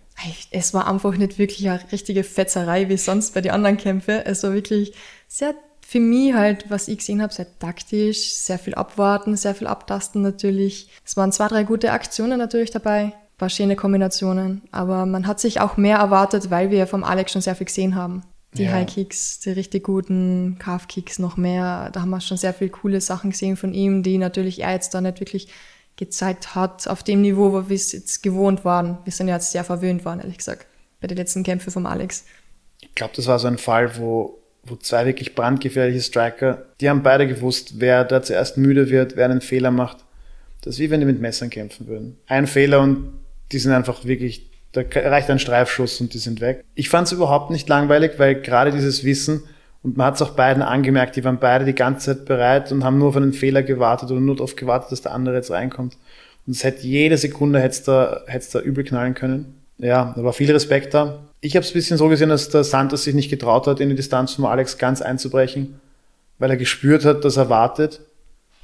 Es 0.51 0.73
war 0.73 0.89
einfach 0.89 1.15
nicht 1.15 1.39
wirklich 1.39 1.69
eine 1.69 1.81
richtige 1.93 2.25
Fetzerei 2.25 2.89
wie 2.89 2.97
sonst 2.97 3.35
bei 3.35 3.43
den 3.43 3.53
anderen 3.53 3.77
Kämpfen. 3.77 4.23
Es 4.25 4.43
war 4.43 4.55
wirklich 4.55 4.95
sehr 5.29 5.55
für 5.91 6.01
mich 6.01 6.35
halt, 6.35 6.67
was 6.69 6.87
ich 6.87 6.99
gesehen 6.99 7.23
habe, 7.23 7.33
sehr 7.33 7.47
taktisch, 7.59 8.35
sehr 8.35 8.59
viel 8.59 8.75
abwarten, 8.75 9.39
sehr 9.39 9.55
viel 9.55 9.67
abtasten 9.67 10.21
natürlich. 10.21 10.91
Es 11.03 11.17
waren 11.17 11.33
zwei, 11.33 11.49
drei 11.49 11.65
gute 11.65 11.93
Aktionen 11.93 12.39
natürlich 12.39 12.71
dabei, 12.71 13.15
paar 13.39 13.49
schöne 13.49 13.75
Kombinationen, 13.75 14.61
aber 14.71 15.07
man 15.07 15.27
hat 15.27 15.41
sich 15.41 15.63
auch 15.63 15.79
mehr 15.79 15.97
erwartet, 15.97 16.51
weil 16.51 16.71
wir 16.71 16.87
vom 16.87 17.05
Alex 17.05 17.33
schon 17.33 17.41
sehr 17.41 17.55
viel 17.55 17.65
gesehen 17.65 17.95
haben. 17.95 18.23
Die 18.53 18.65
ja. 18.65 18.73
High 18.73 18.87
Kicks, 18.87 19.41
die 19.41 19.49
richtig 19.49 19.85
guten 19.85 20.57
Calf 20.59 20.89
Kicks 20.89 21.19
noch 21.19 21.39
mehr, 21.39 21.89
da 21.91 22.03
haben 22.03 22.11
wir 22.11 22.21
schon 22.21 22.37
sehr 22.37 22.53
viele 22.53 22.69
coole 22.69 23.01
Sachen 23.01 23.31
gesehen 23.31 23.57
von 23.57 23.73
ihm, 23.73 24.03
die 24.03 24.19
natürlich 24.19 24.61
er 24.61 24.73
jetzt 24.73 24.93
da 24.93 25.01
nicht 25.01 25.21
wirklich 25.21 25.49
gezeigt 25.97 26.55
hat 26.55 26.87
auf 26.87 27.03
dem 27.03 27.23
Niveau, 27.23 27.53
wo 27.53 27.71
wir 27.71 27.77
es 27.77 27.93
jetzt 27.93 28.23
gewohnt 28.23 28.63
waren. 28.67 28.99
Wir 29.05 29.13
sind 29.15 29.29
ja 29.29 29.37
jetzt 29.37 29.53
sehr 29.53 29.65
verwöhnt 29.65 30.05
waren, 30.05 30.21
ehrlich 30.21 30.37
gesagt, 30.37 30.67
bei 31.01 31.07
den 31.07 31.17
letzten 31.17 31.45
Kämpfen 31.45 31.71
vom 31.71 31.87
Alex. 31.87 32.27
Ich 32.83 32.95
glaube, 32.95 33.15
das 33.17 33.27
war 33.27 33.39
so 33.39 33.49
ein 33.49 33.57
Fall, 33.57 33.97
wo 33.97 34.38
wo 34.71 34.77
zwei 34.77 35.07
wirklich 35.07 35.35
brandgefährliche 35.35 36.01
Striker, 36.01 36.65
die 36.81 36.89
haben 36.89 37.03
beide 37.03 37.27
gewusst, 37.27 37.75
wer 37.79 38.05
da 38.05 38.23
zuerst 38.23 38.57
müde 38.57 38.91
wird, 38.91 39.17
wer 39.17 39.27
einen 39.27 39.41
Fehler 39.41 39.71
macht. 39.71 39.99
Das 40.63 40.75
ist 40.75 40.81
wie 40.81 40.91
wenn 40.91 41.01
die 41.01 41.07
mit 41.07 41.21
Messern 41.21 41.51
kämpfen 41.51 41.87
würden. 41.87 42.19
Ein 42.27 42.47
Fehler 42.47 42.81
und 42.81 43.13
die 43.53 43.59
sind 43.59 43.73
einfach 43.73 44.05
wirklich, 44.05 44.51
da 44.73 44.83
reicht 44.95 45.31
ein 45.31 45.39
Streifschuss 45.39 46.01
und 46.01 46.15
die 46.15 46.19
sind 46.19 46.41
weg. 46.41 46.65
Ich 46.75 46.89
fand 46.89 47.07
es 47.07 47.13
überhaupt 47.13 47.51
nicht 47.51 47.69
langweilig, 47.69 48.13
weil 48.19 48.41
gerade 48.41 48.73
dieses 48.73 49.05
Wissen, 49.05 49.43
und 49.83 49.97
man 49.97 50.09
hat 50.09 50.17
es 50.17 50.23
auch 50.23 50.31
beiden 50.31 50.63
angemerkt, 50.63 51.17
die 51.17 51.25
waren 51.25 51.39
beide 51.39 51.65
die 51.65 51.75
ganze 51.75 52.07
Zeit 52.07 52.25
bereit 52.25 52.73
und 52.73 52.85
haben 52.85 52.99
nur 52.99 53.09
auf 53.09 53.17
einen 53.17 53.33
Fehler 53.33 53.63
gewartet 53.63 54.11
oder 54.11 54.21
nur 54.21 54.35
darauf 54.35 54.57
gewartet, 54.57 54.91
dass 54.93 55.03
der 55.03 55.13
andere 55.13 55.37
jetzt 55.37 55.51
reinkommt. 55.51 55.97
Und 56.47 56.57
es 56.57 56.65
hätte 56.65 56.87
jede 56.87 57.17
Sekunde 57.17 57.61
hätte 57.61 57.83
da, 57.87 58.23
hätte 58.27 58.47
da 58.53 58.61
übel 58.61 58.83
knallen 58.83 59.15
können. 59.15 59.63
Ja, 59.79 60.13
da 60.17 60.25
war 60.25 60.33
viel 60.33 60.51
Respekt 60.51 60.95
da. 60.95 61.28
Ich 61.41 61.55
habe 61.55 61.65
es 61.65 61.71
ein 61.71 61.75
bisschen 61.75 61.99
so 61.99 62.09
gesehen, 62.09 62.31
dass 62.31 62.49
der 62.49 62.65
Santos 62.65 63.05
sich 63.05 63.15
nicht 63.15 63.31
getraut 63.31 63.67
hat, 63.67 63.81
in 63.81 63.89
die 63.89 63.95
Distanz 63.95 64.35
von 64.35 64.47
Alex 64.47 64.79
ganz 64.79 65.01
einzubrechen, 65.01 65.81
weil 66.39 66.51
er 66.51 66.57
gespürt 66.57 67.05
hat, 67.05 67.25
dass 67.25 67.37
er 67.37 67.49
wartet. 67.49 68.01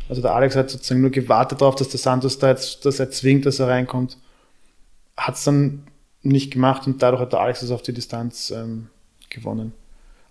Also 0.08 0.20
der 0.20 0.34
Alex 0.34 0.56
hat 0.56 0.70
sozusagen 0.70 1.00
nur 1.00 1.10
gewartet 1.10 1.60
darauf, 1.60 1.76
dass 1.76 1.88
der 1.88 2.00
Santos 2.00 2.38
da 2.38 2.48
jetzt, 2.48 2.84
dass 2.84 2.98
er 2.98 3.10
zwingt, 3.10 3.46
dass 3.46 3.60
er 3.60 3.68
reinkommt. 3.68 4.18
Hat 5.16 5.37
es 5.37 5.44
dann 5.44 5.84
nicht 6.22 6.52
gemacht 6.52 6.87
und 6.87 7.02
dadurch 7.02 7.22
hat 7.22 7.32
der 7.32 7.40
Alex 7.40 7.62
es 7.62 7.70
auf 7.70 7.82
die 7.82 7.92
Distanz 7.92 8.50
ähm, 8.50 8.88
gewonnen. 9.30 9.72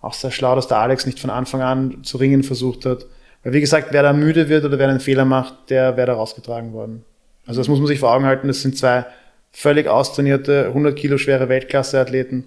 Auch 0.00 0.12
sehr 0.12 0.30
schlau, 0.30 0.54
dass 0.54 0.68
der 0.68 0.78
Alex 0.78 1.06
nicht 1.06 1.18
von 1.18 1.30
Anfang 1.30 1.62
an 1.62 2.04
zu 2.04 2.18
ringen 2.18 2.42
versucht 2.42 2.84
hat. 2.84 3.06
Weil 3.42 3.54
wie 3.54 3.60
gesagt, 3.60 3.88
wer 3.90 4.02
da 4.02 4.12
müde 4.12 4.48
wird 4.48 4.64
oder 4.64 4.78
wer 4.78 4.88
einen 4.88 5.00
Fehler 5.00 5.24
macht, 5.24 5.70
der 5.70 5.96
wäre 5.96 6.08
da 6.08 6.14
rausgetragen 6.14 6.72
worden. 6.72 7.04
Also 7.46 7.60
das 7.60 7.68
muss 7.68 7.78
man 7.78 7.86
sich 7.86 8.00
vor 8.00 8.12
Augen 8.12 8.24
halten, 8.26 8.48
das 8.48 8.62
sind 8.62 8.76
zwei 8.76 9.06
völlig 9.54 9.86
austrainierte, 9.86 10.66
100 10.66 10.96
Kilo 10.96 11.16
schwere 11.16 11.48
Weltklasse-Athleten. 11.48 12.44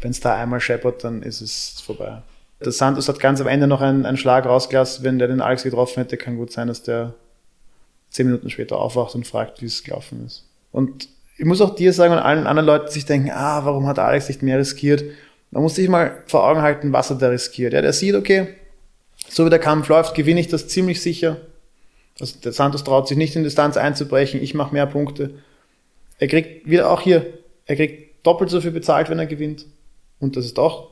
Wenn 0.00 0.10
es 0.10 0.20
da 0.20 0.34
einmal 0.34 0.60
scheppert, 0.60 1.04
dann 1.04 1.22
ist 1.22 1.40
es 1.40 1.80
vorbei. 1.80 2.20
Der 2.62 2.72
Santos 2.72 3.08
hat 3.08 3.20
ganz 3.20 3.40
am 3.40 3.46
Ende 3.46 3.66
noch 3.66 3.80
einen, 3.80 4.04
einen 4.04 4.16
Schlag 4.16 4.44
rausgelassen. 4.44 5.04
Wenn 5.04 5.18
der 5.18 5.28
den 5.28 5.40
Alex 5.40 5.62
getroffen 5.62 6.02
hätte, 6.02 6.16
kann 6.16 6.36
gut 6.36 6.52
sein, 6.52 6.68
dass 6.68 6.82
der 6.82 7.14
zehn 8.10 8.26
Minuten 8.26 8.50
später 8.50 8.78
aufwacht 8.78 9.14
und 9.14 9.26
fragt, 9.26 9.62
wie 9.62 9.66
es 9.66 9.82
gelaufen 9.82 10.26
ist. 10.26 10.44
Und 10.72 11.08
ich 11.38 11.44
muss 11.44 11.60
auch 11.60 11.74
dir 11.74 11.92
sagen 11.92 12.12
und 12.12 12.18
allen 12.18 12.46
anderen 12.46 12.66
Leuten, 12.66 12.86
die 12.86 12.92
sich 12.92 13.06
denken, 13.06 13.30
ah, 13.30 13.64
warum 13.64 13.86
hat 13.86 13.98
Alex 13.98 14.28
nicht 14.28 14.42
mehr 14.42 14.58
riskiert? 14.58 15.04
Man 15.50 15.62
muss 15.62 15.76
sich 15.76 15.88
mal 15.88 16.22
vor 16.26 16.44
Augen 16.44 16.62
halten, 16.62 16.92
was 16.92 17.10
er 17.10 17.16
da 17.16 17.28
riskiert. 17.28 17.72
Ja, 17.72 17.82
der 17.82 17.92
sieht, 17.92 18.14
okay, 18.14 18.48
so 19.28 19.46
wie 19.46 19.50
der 19.50 19.58
Kampf 19.58 19.88
läuft, 19.88 20.14
gewinne 20.14 20.40
ich 20.40 20.48
das 20.48 20.68
ziemlich 20.68 21.00
sicher. 21.00 21.36
Also 22.20 22.38
der 22.42 22.52
Santos 22.52 22.84
traut 22.84 23.08
sich 23.08 23.16
nicht 23.16 23.36
in 23.36 23.44
Distanz 23.44 23.76
einzubrechen, 23.76 24.42
ich 24.42 24.54
mache 24.54 24.72
mehr 24.72 24.86
Punkte. 24.86 25.30
Er 26.18 26.28
kriegt 26.28 26.68
wieder 26.68 26.90
auch 26.90 27.00
hier, 27.00 27.26
er 27.66 27.76
kriegt 27.76 28.26
doppelt 28.26 28.50
so 28.50 28.60
viel 28.60 28.70
bezahlt, 28.70 29.10
wenn 29.10 29.18
er 29.18 29.26
gewinnt. 29.26 29.66
Und 30.20 30.36
das 30.36 30.44
ist 30.46 30.58
auch, 30.58 30.90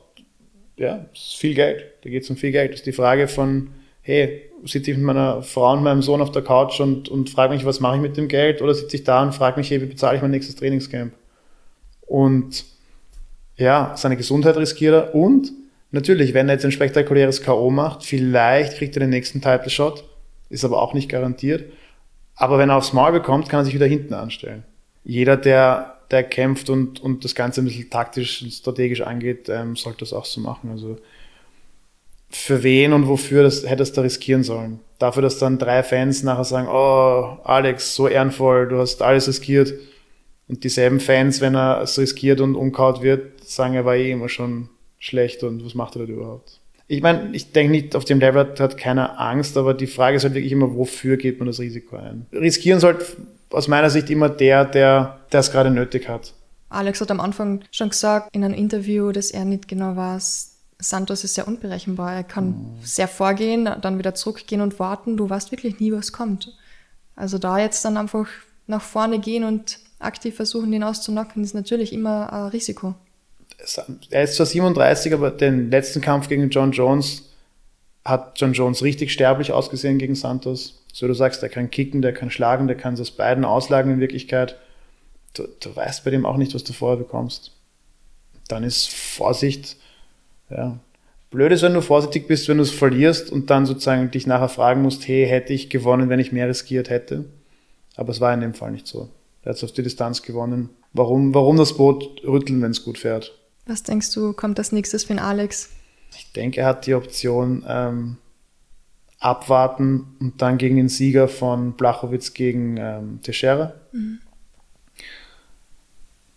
ja, 0.77 1.05
ist 1.13 1.35
viel 1.35 1.55
Geld. 1.55 1.85
Da 2.03 2.09
geht 2.09 2.23
es 2.23 2.29
um 2.29 2.35
viel 2.35 2.51
Geld. 2.51 2.71
Das 2.71 2.81
ist 2.81 2.85
die 2.85 2.91
Frage 2.91 3.27
von, 3.27 3.69
hey, 4.01 4.49
sitze 4.65 4.91
ich 4.91 4.97
mit 4.97 5.05
meiner 5.05 5.41
Frau 5.41 5.73
und 5.73 5.83
meinem 5.83 6.01
Sohn 6.01 6.21
auf 6.21 6.31
der 6.31 6.41
Couch 6.41 6.79
und, 6.79 7.09
und 7.09 7.29
frage 7.29 7.53
mich, 7.53 7.65
was 7.65 7.79
mache 7.79 7.95
ich 7.95 8.01
mit 8.01 8.17
dem 8.17 8.27
Geld? 8.27 8.61
Oder 8.61 8.73
sitze 8.73 8.97
ich 8.97 9.03
da 9.03 9.23
und 9.23 9.33
frage 9.33 9.59
mich, 9.59 9.69
hey, 9.71 9.81
wie 9.81 9.87
bezahle 9.87 10.15
ich 10.15 10.21
mein 10.21 10.31
nächstes 10.31 10.55
Trainingscamp? 10.55 11.13
Und 12.01 12.65
ja, 13.55 13.93
seine 13.95 14.17
Gesundheit 14.17 14.57
riskiert 14.57 14.93
er 14.93 15.15
und 15.15 15.51
natürlich, 15.91 16.33
wenn 16.33 16.49
er 16.49 16.55
jetzt 16.55 16.65
ein 16.65 16.71
spektakuläres 16.71 17.41
K.O. 17.41 17.69
macht, 17.69 18.03
vielleicht 18.03 18.77
kriegt 18.77 18.95
er 18.95 19.01
den 19.01 19.09
nächsten 19.09 19.41
Title 19.41 19.69
Shot, 19.69 20.03
ist 20.49 20.65
aber 20.65 20.81
auch 20.81 20.93
nicht 20.93 21.09
garantiert. 21.09 21.71
Aber 22.35 22.57
wenn 22.57 22.69
er 22.69 22.77
aufs 22.77 22.93
Maul 22.93 23.11
bekommt, 23.11 23.47
kann 23.47 23.61
er 23.61 23.65
sich 23.65 23.75
wieder 23.75 23.85
hinten 23.85 24.13
anstellen. 24.13 24.63
Jeder, 25.03 25.37
der, 25.37 25.97
der 26.11 26.23
kämpft 26.23 26.69
und, 26.69 27.01
und 27.01 27.23
das 27.23 27.35
Ganze 27.35 27.61
ein 27.61 27.65
bisschen 27.65 27.89
taktisch 27.89 28.41
und 28.41 28.51
strategisch 28.51 29.01
angeht, 29.01 29.49
ähm, 29.49 29.75
sollte 29.75 29.99
das 29.99 30.13
auch 30.13 30.25
so 30.25 30.41
machen. 30.41 30.71
Also 30.71 30.97
für 32.29 32.63
wen 32.63 32.93
und 32.93 33.07
wofür 33.07 33.43
das 33.43 33.67
hättest 33.67 33.95
du 33.95 34.01
riskieren 34.01 34.43
sollen. 34.43 34.79
Dafür, 34.97 35.21
dass 35.21 35.37
dann 35.37 35.59
drei 35.59 35.83
Fans 35.83 36.23
nachher 36.23 36.45
sagen, 36.45 36.67
oh, 36.67 37.37
Alex, 37.43 37.95
so 37.95 38.07
ehrenvoll, 38.07 38.67
du 38.67 38.79
hast 38.79 39.01
alles 39.01 39.27
riskiert. 39.27 39.73
Und 40.47 40.63
dieselben 40.63 40.99
Fans, 40.99 41.41
wenn 41.41 41.55
er 41.55 41.81
es 41.81 41.97
riskiert 41.97 42.41
und 42.41 42.55
umkaut 42.55 43.01
wird, 43.01 43.43
sagen, 43.47 43.75
er 43.75 43.85
war 43.85 43.95
eh 43.95 44.11
immer 44.11 44.29
schon 44.29 44.69
schlecht 44.99 45.43
und 45.43 45.63
was 45.65 45.75
macht 45.75 45.95
er 45.95 46.05
da 46.05 46.13
überhaupt? 46.13 46.59
Ich 46.87 47.01
meine, 47.01 47.29
ich 47.33 47.51
denke 47.51 47.71
nicht, 47.71 47.95
auf 47.95 48.05
dem 48.05 48.19
Level 48.19 48.53
hat 48.59 48.77
keiner 48.77 49.19
Angst, 49.19 49.57
aber 49.57 49.73
die 49.73 49.87
Frage 49.87 50.17
ist 50.17 50.23
halt 50.23 50.33
wirklich 50.33 50.51
immer, 50.51 50.75
wofür 50.75 51.17
geht 51.17 51.39
man 51.39 51.47
das 51.47 51.59
Risiko 51.59 51.95
ein? 51.95 52.25
Riskieren 52.33 52.79
sollte 52.79 53.05
aus 53.53 53.67
meiner 53.67 53.89
Sicht 53.89 54.09
immer 54.09 54.29
der, 54.29 54.65
der, 54.65 55.19
es 55.31 55.51
gerade 55.51 55.69
nötig 55.71 56.09
hat. 56.09 56.33
Alex 56.69 57.01
hat 57.01 57.11
am 57.11 57.19
Anfang 57.19 57.63
schon 57.71 57.89
gesagt 57.89 58.29
in 58.35 58.43
einem 58.43 58.53
Interview, 58.53 59.11
dass 59.11 59.31
er 59.31 59.45
nicht 59.45 59.67
genau 59.67 59.95
weiß, 59.95 60.53
Santos 60.79 61.23
ist 61.23 61.35
sehr 61.35 61.47
unberechenbar. 61.47 62.13
Er 62.13 62.23
kann 62.23 62.47
mhm. 62.47 62.79
sehr 62.83 63.07
vorgehen, 63.07 63.69
dann 63.81 63.97
wieder 63.97 64.15
zurückgehen 64.15 64.61
und 64.61 64.79
warten. 64.79 65.17
Du 65.17 65.29
weißt 65.29 65.51
wirklich 65.51 65.79
nie, 65.79 65.91
was 65.91 66.11
kommt. 66.11 66.51
Also 67.15 67.37
da 67.37 67.59
jetzt 67.59 67.85
dann 67.85 67.97
einfach 67.97 68.27
nach 68.67 68.81
vorne 68.81 69.19
gehen 69.19 69.43
und 69.43 69.79
aktiv 69.99 70.35
versuchen, 70.35 70.71
den 70.71 70.83
auszunocken, 70.83 71.43
ist 71.43 71.53
natürlich 71.53 71.93
immer 71.93 72.31
ein 72.33 72.47
Risiko. 72.47 72.95
Er 74.09 74.23
ist 74.23 74.35
zwar 74.35 74.45
37, 74.45 75.13
aber 75.13 75.31
den 75.31 75.69
letzten 75.71 76.01
Kampf 76.01 76.27
gegen 76.27 76.49
John 76.49 76.71
Jones 76.71 77.29
hat 78.03 78.33
John 78.39 78.53
Jones 78.53 78.83
richtig 78.83 79.13
sterblich 79.13 79.53
ausgesehen 79.53 79.97
gegen 79.97 80.15
Santos. 80.15 80.82
So 80.93 81.07
du 81.07 81.13
sagst, 81.13 81.41
der 81.41 81.49
kann 81.49 81.69
kicken, 81.69 82.01
der 82.01 82.13
kann 82.13 82.31
schlagen, 82.31 82.67
der 82.67 82.77
kann 82.77 82.93
es 82.93 83.01
aus 83.01 83.11
beiden 83.11 83.43
auslagen 83.43 83.91
in 83.91 83.99
Wirklichkeit. 83.99 84.57
Du, 85.33 85.43
du 85.59 85.75
weißt 85.75 86.05
bei 86.05 86.11
dem 86.11 86.25
auch 86.25 86.37
nicht, 86.37 86.55
was 86.55 86.63
du 86.63 86.71
vorher 86.71 86.97
bekommst. 86.97 87.51
Dann 88.47 88.63
ist 88.63 88.89
Vorsicht 88.89 89.75
ja. 90.49 90.79
Blöd 91.31 91.51
ist, 91.51 91.63
wenn 91.63 91.73
du 91.73 91.81
vorsichtig 91.81 92.27
bist, 92.27 92.47
wenn 92.47 92.57
du 92.57 92.63
es 92.63 92.71
verlierst 92.71 93.31
und 93.31 93.49
dann 93.49 93.65
sozusagen 93.65 94.11
dich 94.11 94.27
nachher 94.27 94.49
fragen 94.49 94.83
musst, 94.83 95.07
hey, 95.07 95.25
hätte 95.27 95.51
ich 95.51 95.71
gewonnen, 95.71 96.09
wenn 96.09 96.19
ich 96.19 96.31
mehr 96.31 96.47
riskiert 96.47 96.91
hätte? 96.91 97.25
Aber 97.95 98.11
es 98.11 98.21
war 98.21 98.33
in 98.33 98.41
dem 98.41 98.53
Fall 98.53 98.71
nicht 98.71 98.85
so. 98.85 99.09
Er 99.41 99.49
hat 99.49 99.57
es 99.57 99.63
auf 99.63 99.71
die 99.71 99.81
Distanz 99.81 100.21
gewonnen. 100.21 100.69
Warum, 100.93 101.33
warum 101.33 101.57
das 101.57 101.75
Boot 101.75 102.21
rütteln, 102.23 102.61
wenn 102.61 102.69
es 102.69 102.83
gut 102.83 102.99
fährt? 102.99 103.35
Was 103.65 103.81
denkst 103.81 104.13
du, 104.13 104.33
kommt 104.33 104.59
als 104.59 104.71
nächstes 104.71 105.05
für 105.05 105.13
den 105.13 105.19
Alex? 105.19 105.71
Ich 106.15 106.31
denke, 106.33 106.61
er 106.61 106.67
hat 106.67 106.85
die 106.85 106.93
Option 106.93 107.65
ähm, 107.67 108.17
abwarten 109.23 110.15
und 110.19 110.41
dann 110.41 110.57
gegen 110.57 110.75
den 110.75 110.89
Sieger 110.89 111.27
von 111.27 111.73
Blachowitz 111.73 112.33
gegen 112.33 112.77
ähm, 112.77 113.19
Teixeira. 113.21 113.73
Mhm. 113.91 114.19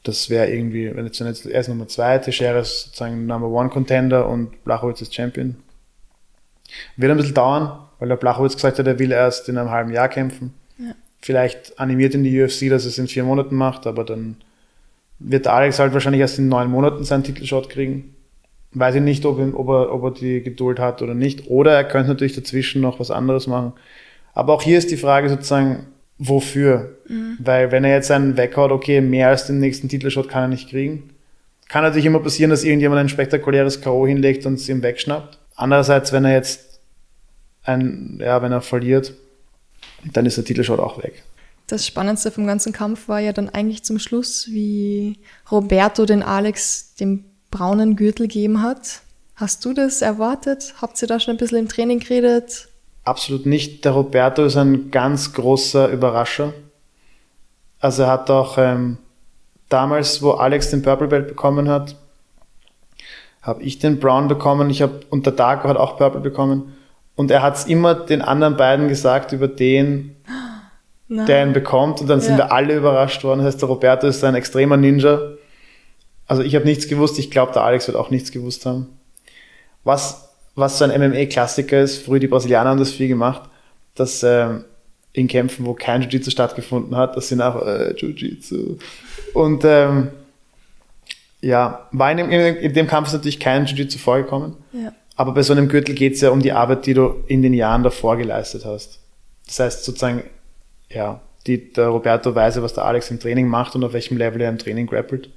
Das 0.05 0.31
wäre 0.31 0.49
irgendwie, 0.49 0.95
wenn 0.95 1.05
jetzt, 1.05 1.19
jetzt 1.19 1.47
erst 1.47 1.69
Nummer 1.69 1.89
zwei, 1.89 2.19
Teixeira 2.19 2.61
ist 2.61 2.85
sozusagen 2.85 3.27
Number 3.27 3.49
One 3.49 3.71
Contender 3.71 4.29
und 4.29 4.63
Blachowitz 4.65 5.01
ist 5.03 5.15
Champion. 5.15 5.57
Wird 6.97 7.11
ein 7.11 7.17
bisschen 7.17 7.35
dauern, 7.35 7.81
weil 7.99 8.09
der 8.09 8.17
Blachowitz 8.17 8.55
gesagt 8.55 8.79
hat, 8.79 8.87
er 8.87 8.99
will 8.99 9.11
erst 9.11 9.49
in 9.49 9.59
einem 9.59 9.71
halben 9.71 9.93
Jahr 9.93 10.09
kämpfen. 10.09 10.55
Ja. 10.79 10.95
Vielleicht 11.21 11.81
animiert 11.81 12.15
in 12.15 12.23
die 12.23 12.41
UFC, 12.41 12.69
dass 12.69 12.85
er 12.85 12.91
es 12.91 12.99
in 12.99 13.09
vier 13.09 13.25
Monaten 13.25 13.57
macht, 13.57 13.87
aber 13.87 14.05
dann 14.05 14.37
wird 15.19 15.47
Alex 15.47 15.79
halt 15.79 15.93
wahrscheinlich 15.93 16.21
erst 16.21 16.39
in 16.39 16.49
neun 16.49 16.71
Monaten 16.71 17.05
seinen 17.05 17.25
Titelshot 17.25 17.69
kriegen. 17.69 18.16
Weiß 18.79 18.95
ich 18.97 19.01
nicht, 19.01 19.25
ob, 19.25 19.39
ob, 19.39 19.69
er, 19.69 19.91
ob 19.91 20.03
er 20.05 20.11
die 20.11 20.43
Geduld 20.43 20.79
hat 20.79 21.01
oder 21.01 21.15
nicht. 21.15 21.49
Oder 21.49 21.73
er 21.73 21.85
könnte 21.85 22.11
natürlich 22.11 22.35
dazwischen 22.35 22.83
noch 22.83 23.01
was 23.01 23.11
anderes 23.11 23.47
machen. 23.47 23.73
Aber 24.35 24.53
auch 24.53 24.61
hier 24.61 24.77
ist 24.77 24.91
die 24.91 24.99
Frage 24.99 25.31
sozusagen, 25.31 25.87
wofür. 26.19 26.99
Mhm. 27.09 27.39
Weil 27.39 27.73
wenn 27.73 27.85
er 27.85 27.95
jetzt 27.95 28.11
einen 28.11 28.37
weghaut, 28.37 28.71
okay, 28.71 29.01
mehr 29.01 29.29
als 29.29 29.47
den 29.47 29.61
nächsten 29.61 29.89
Titelshot 29.89 30.29
kann 30.29 30.43
er 30.43 30.49
nicht 30.49 30.69
kriegen. 30.69 31.09
Kann 31.69 31.85
natürlich 31.85 32.05
immer 32.05 32.21
passieren, 32.21 32.51
dass 32.51 32.65
irgendjemand 32.65 33.01
ein 33.01 33.09
spektakuläres 33.09 33.81
K.O. 33.81 34.07
hinlegt 34.07 34.45
und 34.45 34.55
es 34.55 34.69
ihm 34.69 34.83
wegschnappt. 34.83 35.39
Andererseits, 35.55 36.13
wenn 36.13 36.27
er 36.27 36.35
jetzt 36.35 36.81
ein, 37.65 38.19
ja, 38.21 38.43
wenn 38.43 38.53
er 38.53 38.61
verliert, 38.61 39.15
dann 40.13 40.27
ist 40.27 40.37
der 40.37 40.45
Titelshot 40.45 40.81
auch 40.81 41.03
weg. 41.03 41.23
Das 41.67 41.87
Spannendste 41.87 42.31
vom 42.31 42.47
ganzen 42.47 42.75
Kampf 42.75 43.09
war 43.09 43.21
ja 43.21 43.33
dann 43.33 43.49
eigentlich 43.49 43.85
zum 43.85 43.99
Schluss, 43.99 44.49
wie 44.51 45.19
Roberto 45.51 46.05
den 46.05 46.23
Alex 46.23 46.95
den 46.95 47.25
braunen 47.51 47.97
Gürtel 47.97 48.27
gegeben 48.27 48.63
hat. 48.63 49.01
Hast 49.35 49.65
du 49.65 49.75
das 49.75 50.03
erwartet? 50.03 50.75
Habt 50.81 51.01
ihr 51.03 51.09
da 51.09 51.21
schon 51.21 51.35
ein 51.35 51.37
bisschen 51.37 51.59
im 51.59 51.69
Training 51.69 52.01
geredet? 52.01 52.69
Absolut 53.05 53.47
nicht. 53.47 53.85
Der 53.85 53.93
Roberto 53.93 54.45
ist 54.45 54.57
ein 54.57 54.91
ganz 54.91 55.33
großer 55.33 55.89
Überrascher. 55.89 56.55
Also 57.79 58.05
er 58.05 58.09
hat 58.09 58.31
auch 58.31 58.59
ähm, 58.59 58.99
damals, 59.69 60.23
wo 60.23 60.33
Alex 60.33 60.71
den 60.71 60.83
Purple 60.83 61.09
Belt 61.09 61.29
bekommen 61.29 61.69
hat, 61.69 61.97
habe 63.43 63.63
ich 63.63 63.79
den 63.79 64.01
Brown 64.01 64.27
bekommen. 64.27 64.71
Ich 64.71 64.83
habe 64.83 65.01
und 65.11 65.27
der 65.27 65.35
Darko 65.35 65.69
hat 65.69 65.77
auch 65.77 65.99
Purple 65.99 66.21
bekommen. 66.21 66.75
Und 67.15 67.31
er 67.31 67.43
hat 67.43 67.57
es 67.57 67.67
immer 67.67 67.95
den 67.95 68.23
anderen 68.23 68.57
beiden 68.57 68.89
gesagt 68.89 69.33
über 69.33 69.49
den, 69.49 70.17
Nein. 71.09 71.27
der 71.27 71.47
ihn 71.47 71.53
bekommt. 71.53 72.01
Und 72.01 72.09
dann 72.09 72.21
sind 72.21 72.37
wir 72.37 72.53
alle 72.53 72.77
überrascht 72.77 73.23
worden. 73.23 73.39
Das 73.39 73.55
heißt, 73.55 73.63
der 73.63 73.69
Roberto 73.69 74.07
ist 74.07 74.25
ein 74.25 74.35
extremer 74.35 74.77
Ninja. 74.77 75.21
Also 76.27 76.43
ich 76.43 76.55
habe 76.55 76.65
nichts 76.65 76.89
gewusst. 76.89 77.19
Ich 77.19 77.31
glaube, 77.31 77.53
der 77.53 77.63
Alex 77.63 77.87
wird 77.87 77.97
auch 77.97 78.11
nichts 78.11 78.33
gewusst 78.33 78.67
haben. 78.67 78.89
Was 79.85 80.27
was 80.57 80.79
so 80.79 80.85
ein 80.85 81.01
MMA-Klassiker 81.01 81.83
ist, 81.83 82.05
früher 82.05 82.19
die 82.19 82.27
Brasilianer 82.27 82.71
haben 82.71 82.79
das 82.79 82.91
viel 82.91 83.09
gemacht, 83.09 83.43
dass 83.95 84.23
ähm, 84.23 84.65
in 85.13 85.29
Kämpfen, 85.29 85.67
wo 85.67 85.75
kein 85.75 86.03
Jiu-Jitsu 86.03 86.31
stattgefunden 86.31 86.97
hat, 86.97 87.17
das 87.17 87.29
sind 87.29 87.43
auch 87.43 87.65
äh, 87.65 87.95
Jiu-Jitsu. 87.95 88.79
Und 89.35 89.65
ähm, 89.65 90.09
ja, 91.43 91.87
war 91.93 92.11
in 92.11 92.17
dem, 92.17 92.31
in 92.31 92.73
dem 92.73 92.87
Kampf 92.87 93.09
ist 93.09 93.15
natürlich 93.15 93.39
kein 93.39 93.67
Jiu-Jitsu 93.67 93.99
vorgekommen. 93.99 94.57
Ja. 94.73 94.93
Aber 95.15 95.33
bei 95.33 95.43
so 95.43 95.53
einem 95.53 95.69
Gürtel 95.69 95.95
geht 95.95 96.15
es 96.15 96.23
ja 96.23 96.31
um 96.31 96.41
die 96.41 96.53
Arbeit, 96.53 96.87
die 96.87 96.95
du 96.95 97.23
in 97.27 97.43
den 97.43 97.55
Jahren 97.55 97.83
davor 97.83 98.17
geleistet 98.17 98.65
hast. 98.65 99.01
Das 99.47 99.61
heißt 99.61 99.85
sozusagen, 99.85 100.25
ja, 100.91 101.21
die, 101.47 101.73
der 101.73 101.89
Roberto 101.89 102.35
weiß, 102.35 102.61
was 102.63 102.75
der 102.75 102.85
Alex 102.85 103.11
im 103.11 103.21
Training 103.21 103.47
macht 103.47 103.75
und 103.75 103.85
auf 103.85 103.93
welchem 103.93 104.17
Level 104.17 104.41
er 104.41 104.49
im 104.49 104.59
Training 104.59 104.87
grappelt. 104.87 105.31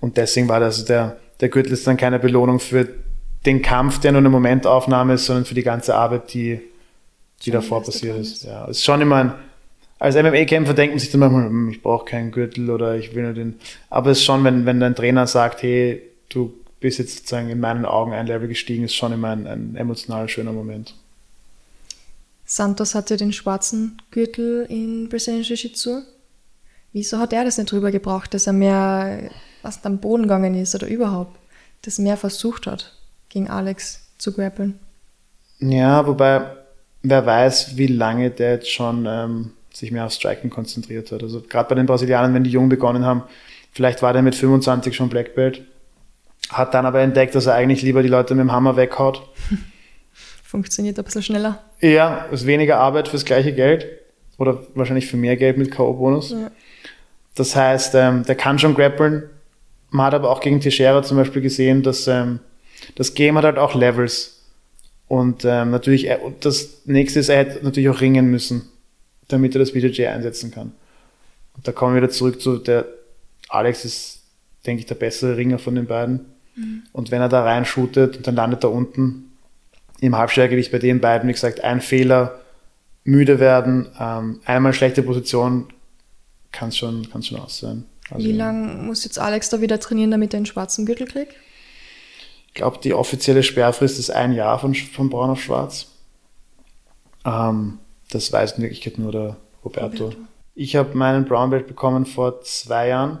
Und 0.00 0.16
deswegen 0.16 0.48
war 0.48 0.60
das 0.60 0.84
der, 0.84 1.16
der 1.40 1.48
Gürtel 1.48 1.72
ist 1.72 1.86
dann 1.86 1.96
keine 1.96 2.18
Belohnung 2.18 2.60
für 2.60 2.88
den 3.46 3.62
Kampf, 3.62 4.00
der 4.00 4.12
nur 4.12 4.20
eine 4.20 4.30
Momentaufnahme 4.30 5.14
ist, 5.14 5.26
sondern 5.26 5.44
für 5.44 5.54
die 5.54 5.62
ganze 5.62 5.94
Arbeit, 5.94 6.32
die, 6.34 6.60
die 7.42 7.50
davor 7.50 7.82
passiert 7.82 8.18
ist. 8.18 8.44
Ja, 8.44 8.64
es 8.64 8.78
ist 8.78 8.84
schon 8.84 9.00
immer 9.00 9.16
ein, 9.16 9.34
als 9.98 10.14
MMA-Kämpfer 10.14 10.74
denkt 10.74 10.94
man 10.94 11.00
sich 11.00 11.10
dann 11.10 11.20
manchmal, 11.20 11.46
hm, 11.46 11.70
ich 11.70 11.82
brauche 11.82 12.04
keinen 12.04 12.30
Gürtel 12.30 12.70
oder 12.70 12.96
ich 12.96 13.14
will 13.14 13.24
nur 13.24 13.32
den. 13.32 13.58
Aber 13.90 14.10
es 14.10 14.18
ist 14.18 14.24
schon, 14.24 14.44
wenn, 14.44 14.64
wenn 14.64 14.80
dein 14.80 14.94
Trainer 14.94 15.26
sagt, 15.26 15.62
hey, 15.62 16.02
du 16.28 16.52
bist 16.80 16.98
jetzt 16.98 17.16
sozusagen 17.18 17.48
in 17.48 17.58
meinen 17.58 17.84
Augen 17.84 18.12
ein 18.12 18.26
Level 18.26 18.46
gestiegen, 18.46 18.84
ist 18.84 18.94
schon 18.94 19.12
immer 19.12 19.30
ein, 19.30 19.46
ein 19.46 19.76
emotional 19.76 20.28
schöner 20.28 20.52
Moment. 20.52 20.94
Santos 22.44 22.94
hatte 22.94 23.16
den 23.16 23.32
schwarzen 23.32 24.00
Gürtel 24.10 24.66
in 24.68 25.08
Brazilian 25.08 25.42
Jiu-Jitsu. 25.42 25.98
Wie 26.92 27.00
Wieso 27.00 27.18
hat 27.18 27.32
er 27.32 27.44
das 27.44 27.58
nicht 27.58 27.70
drüber 27.70 27.90
gebracht, 27.90 28.32
dass 28.32 28.46
er 28.46 28.54
mehr 28.54 29.30
was 29.62 29.84
am 29.84 29.98
Boden 29.98 30.24
gegangen 30.24 30.54
ist 30.54 30.74
oder 30.74 30.86
überhaupt, 30.86 31.36
das 31.82 31.98
mehr 31.98 32.16
versucht 32.16 32.66
hat, 32.66 32.94
gegen 33.28 33.48
Alex 33.48 34.08
zu 34.18 34.32
grappeln? 34.32 34.78
Ja, 35.60 36.06
wobei, 36.06 36.42
wer 37.02 37.26
weiß, 37.26 37.76
wie 37.76 37.86
lange 37.86 38.30
der 38.30 38.52
jetzt 38.52 38.70
schon 38.70 39.06
ähm, 39.06 39.52
sich 39.72 39.90
mehr 39.90 40.06
auf 40.06 40.12
Striken 40.12 40.50
konzentriert 40.50 41.10
hat. 41.12 41.22
Also 41.22 41.40
gerade 41.40 41.68
bei 41.68 41.74
den 41.74 41.86
Brasilianern, 41.86 42.34
wenn 42.34 42.44
die 42.44 42.50
jung 42.50 42.68
begonnen 42.68 43.04
haben, 43.04 43.22
vielleicht 43.72 44.02
war 44.02 44.12
der 44.12 44.22
mit 44.22 44.34
25 44.34 44.94
schon 44.94 45.08
Black 45.08 45.34
Belt, 45.34 45.62
hat 46.50 46.74
dann 46.74 46.86
aber 46.86 47.00
entdeckt, 47.00 47.34
dass 47.34 47.46
er 47.46 47.54
eigentlich 47.54 47.82
lieber 47.82 48.02
die 48.02 48.08
Leute 48.08 48.34
mit 48.34 48.42
dem 48.42 48.52
Hammer 48.52 48.76
weghaut. 48.76 49.22
Funktioniert 50.42 50.98
ein 50.98 51.04
bisschen 51.04 51.22
schneller. 51.22 51.62
Ja, 51.80 52.26
ist 52.32 52.46
weniger 52.46 52.78
Arbeit 52.78 53.08
fürs 53.08 53.24
gleiche 53.24 53.52
Geld 53.52 53.86
oder 54.38 54.62
wahrscheinlich 54.74 55.06
für 55.06 55.16
mehr 55.16 55.36
Geld 55.36 55.58
mit 55.58 55.70
K.O.-Bonus. 55.70 56.32
Ja. 56.32 56.50
Das 57.34 57.54
heißt, 57.54 57.94
ähm, 57.94 58.24
der 58.24 58.34
kann 58.34 58.58
schon 58.58 58.74
grappeln. 58.74 59.28
Man 59.90 60.06
hat 60.06 60.14
aber 60.14 60.30
auch 60.30 60.40
gegen 60.40 60.60
Teixeira 60.60 61.02
zum 61.02 61.16
Beispiel 61.16 61.42
gesehen, 61.42 61.82
dass 61.82 62.06
ähm, 62.06 62.40
das 62.94 63.14
Game 63.14 63.36
hat 63.36 63.44
halt 63.44 63.58
auch 63.58 63.74
Levels. 63.74 64.42
Und 65.06 65.44
ähm, 65.44 65.70
natürlich, 65.70 66.08
äh, 66.08 66.18
das 66.40 66.82
nächste 66.84 67.20
ist, 67.20 67.28
er 67.28 67.38
hätte 67.38 67.64
natürlich 67.64 67.88
auch 67.88 68.00
ringen 68.00 68.30
müssen, 68.30 68.68
damit 69.28 69.54
er 69.54 69.60
das 69.60 69.72
BJJ 69.72 70.06
einsetzen 70.06 70.50
kann. 70.50 70.72
Und 71.56 71.66
da 71.66 71.72
kommen 71.72 71.94
wir 71.94 72.02
wieder 72.02 72.12
zurück 72.12 72.40
zu 72.40 72.58
der 72.58 72.86
Alex 73.48 73.84
ist, 73.84 74.22
denke 74.66 74.80
ich, 74.80 74.86
der 74.86 74.94
bessere 74.94 75.36
Ringer 75.36 75.58
von 75.58 75.74
den 75.74 75.86
beiden. 75.86 76.26
Mhm. 76.54 76.82
Und 76.92 77.10
wenn 77.10 77.22
er 77.22 77.28
da 77.28 77.42
reinshootet, 77.42 78.26
dann 78.26 78.36
landet 78.36 78.64
er 78.64 78.72
unten 78.72 79.32
im 80.00 80.16
Halbschwergewicht 80.16 80.70
bei 80.70 80.78
den 80.78 81.00
beiden, 81.00 81.28
wie 81.28 81.32
gesagt, 81.32 81.64
ein 81.64 81.80
Fehler, 81.80 82.40
müde 83.04 83.40
werden, 83.40 83.88
ähm, 83.98 84.40
einmal 84.44 84.74
schlechte 84.74 85.02
Position, 85.02 85.68
kann 86.52 86.68
es 86.68 86.76
schon, 86.76 87.08
kann's 87.10 87.28
schon 87.28 87.40
aus 87.40 87.58
sein. 87.58 87.84
Also, 88.10 88.26
wie 88.26 88.32
lange 88.32 88.82
muss 88.82 89.04
jetzt 89.04 89.18
Alex 89.18 89.50
da 89.50 89.60
wieder 89.60 89.80
trainieren, 89.80 90.10
damit 90.10 90.34
er 90.34 90.38
einen 90.38 90.46
schwarzen 90.46 90.86
Gürtel 90.86 91.06
kriegt? 91.06 91.34
Ich 92.46 92.54
glaube, 92.54 92.78
die 92.82 92.94
offizielle 92.94 93.42
Sperrfrist 93.42 93.98
ist 93.98 94.10
ein 94.10 94.32
Jahr 94.32 94.58
von, 94.58 94.74
von 94.74 95.10
Braun 95.10 95.30
auf 95.30 95.42
Schwarz. 95.42 95.88
Ähm, 97.24 97.78
das 98.10 98.32
weiß 98.32 98.52
in 98.52 98.62
Wirklichkeit 98.62 98.98
nur 98.98 99.12
der 99.12 99.36
Roberto. 99.64 100.04
Roberto. 100.04 100.22
Ich 100.54 100.74
habe 100.74 100.96
meinen 100.96 101.24
Brown 101.24 101.50
Belt 101.50 101.66
bekommen 101.66 102.04
vor 102.04 102.40
zwei 102.40 102.88
Jahren. 102.88 103.18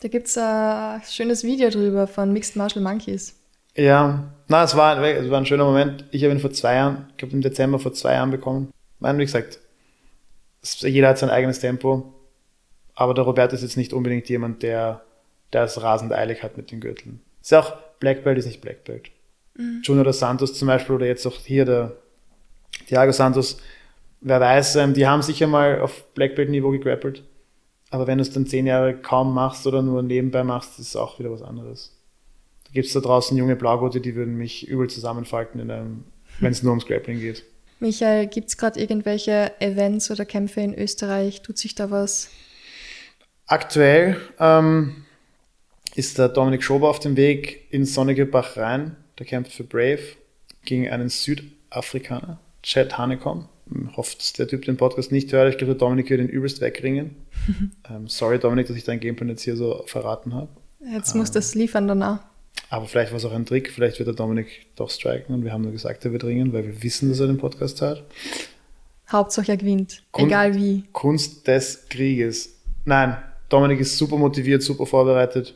Da 0.00 0.08
gibt 0.08 0.28
es 0.28 0.38
ein 0.38 1.02
schönes 1.10 1.42
Video 1.42 1.70
drüber 1.70 2.06
von 2.06 2.32
Mixed 2.32 2.56
Martial 2.56 2.82
Monkeys. 2.82 3.34
Ja, 3.74 4.32
na, 4.46 4.64
es 4.64 4.76
war, 4.76 5.02
es 5.02 5.30
war 5.30 5.38
ein 5.38 5.46
schöner 5.46 5.64
Moment. 5.64 6.04
Ich 6.12 6.24
habe 6.24 6.32
ihn 6.32 6.40
vor 6.40 6.52
zwei 6.52 6.76
Jahren, 6.76 7.12
ich 7.16 7.22
habe 7.22 7.32
im 7.32 7.42
Dezember 7.42 7.78
vor 7.78 7.92
zwei 7.92 8.14
Jahren 8.14 8.30
bekommen. 8.30 8.70
Nein, 9.00 9.18
wie 9.18 9.24
gesagt, 9.24 9.58
jeder 10.80 11.08
hat 11.08 11.18
sein 11.18 11.30
eigenes 11.30 11.60
Tempo. 11.60 12.12
Aber 12.98 13.14
der 13.14 13.22
Roberto 13.22 13.54
ist 13.54 13.62
jetzt 13.62 13.76
nicht 13.76 13.92
unbedingt 13.92 14.28
jemand, 14.28 14.64
der, 14.64 15.02
es 15.52 15.80
rasend 15.80 16.12
eilig 16.12 16.42
hat 16.42 16.56
mit 16.56 16.72
den 16.72 16.80
Gürteln. 16.80 17.20
Ist 17.40 17.52
ja 17.52 17.60
auch, 17.60 17.76
Black 18.00 18.24
Belt 18.24 18.38
ist 18.38 18.46
nicht 18.46 18.60
Black 18.60 18.82
Belt. 18.82 19.12
Mhm. 19.56 19.82
Junior 19.84 20.04
dos 20.04 20.18
Santos 20.18 20.54
zum 20.54 20.66
Beispiel 20.66 20.96
oder 20.96 21.06
jetzt 21.06 21.24
auch 21.24 21.36
hier 21.36 21.64
der 21.64 21.92
Thiago 22.88 23.12
Santos, 23.12 23.58
wer 24.20 24.40
weiß, 24.40 24.76
ähm, 24.76 24.94
die 24.94 25.06
haben 25.06 25.22
sicher 25.22 25.46
mal 25.46 25.80
auf 25.80 26.12
Black 26.14 26.34
Belt 26.34 26.50
Niveau 26.50 26.70
gegrappelt. 26.70 27.22
Aber 27.90 28.08
wenn 28.08 28.18
du 28.18 28.22
es 28.22 28.32
dann 28.32 28.46
zehn 28.46 28.66
Jahre 28.66 28.96
kaum 28.96 29.32
machst 29.32 29.64
oder 29.68 29.80
nur 29.80 30.02
nebenbei 30.02 30.42
machst, 30.42 30.80
ist 30.80 30.88
es 30.88 30.96
auch 30.96 31.20
wieder 31.20 31.30
was 31.30 31.42
anderes. 31.42 31.96
Da 32.64 32.72
gibt 32.72 32.88
es 32.88 32.92
da 32.94 33.00
draußen 33.00 33.36
junge 33.36 33.54
Blaugurte, 33.54 34.00
die 34.00 34.16
würden 34.16 34.36
mich 34.36 34.66
übel 34.66 34.90
zusammenfalten, 34.90 35.68
wenn 35.68 36.50
es 36.50 36.64
nur 36.64 36.72
ums 36.72 36.84
Grappling 36.84 37.20
geht. 37.20 37.44
Michael, 37.78 38.26
gibt 38.26 38.48
es 38.48 38.56
gerade 38.56 38.80
irgendwelche 38.80 39.52
Events 39.60 40.10
oder 40.10 40.24
Kämpfe 40.24 40.62
in 40.62 40.74
Österreich? 40.76 41.42
Tut 41.42 41.58
sich 41.58 41.76
da 41.76 41.92
was? 41.92 42.28
Aktuell 43.48 44.20
ähm, 44.38 45.04
ist 45.94 46.18
der 46.18 46.28
Dominik 46.28 46.62
Schober 46.62 46.90
auf 46.90 47.00
dem 47.00 47.16
Weg 47.16 47.66
ins 47.70 47.94
sonnige 47.94 48.26
Bachrhein. 48.26 48.94
Der 49.18 49.24
kämpft 49.24 49.52
für 49.52 49.64
Brave 49.64 50.00
gegen 50.66 50.88
einen 50.90 51.08
Südafrikaner, 51.08 52.38
Chad 52.62 52.98
Hanekom. 52.98 53.48
Ich 53.70 53.96
hoffe, 53.96 54.16
dass 54.18 54.34
der 54.34 54.48
Typ 54.48 54.66
den 54.66 54.76
Podcast 54.76 55.12
nicht 55.12 55.32
hört. 55.32 55.50
Ich 55.50 55.56
glaube, 55.58 55.72
der 55.72 55.78
Dominik 55.78 56.10
wird 56.10 56.20
den 56.20 56.28
übelst 56.28 56.60
wegringen. 56.60 57.16
ähm, 57.90 58.06
sorry, 58.06 58.38
Dominik, 58.38 58.66
dass 58.66 58.76
ich 58.76 58.84
dein 58.84 59.00
Gameplan 59.00 59.30
jetzt 59.30 59.42
hier 59.42 59.56
so 59.56 59.82
verraten 59.86 60.34
habe. 60.34 60.48
Jetzt 60.92 61.14
ähm, 61.14 61.20
muss 61.20 61.30
das 61.30 61.54
liefern 61.54 61.88
danach. 61.88 62.20
Aber 62.68 62.84
vielleicht 62.84 63.12
war 63.12 63.16
es 63.16 63.24
auch 63.24 63.32
ein 63.32 63.46
Trick. 63.46 63.70
Vielleicht 63.70 63.98
wird 63.98 64.08
der 64.08 64.14
Dominik 64.14 64.66
doch 64.76 64.90
striken 64.90 65.34
und 65.34 65.44
wir 65.44 65.54
haben 65.54 65.62
nur 65.62 65.72
gesagt, 65.72 66.04
er 66.04 66.12
wird 66.12 66.24
ringen, 66.24 66.52
weil 66.52 66.66
wir 66.66 66.82
wissen, 66.82 67.08
dass 67.08 67.20
er 67.20 67.28
den 67.28 67.38
Podcast 67.38 67.80
hat. 67.80 68.04
Hauptsache 69.10 69.52
er 69.52 69.56
gewinnt, 69.56 70.02
Kunst, 70.12 70.26
egal 70.26 70.54
wie. 70.54 70.84
Kunst 70.92 71.46
des 71.46 71.88
Krieges. 71.88 72.58
Nein, 72.84 73.16
Dominik 73.48 73.80
ist 73.80 73.96
super 73.96 74.16
motiviert, 74.16 74.62
super 74.62 74.86
vorbereitet. 74.86 75.54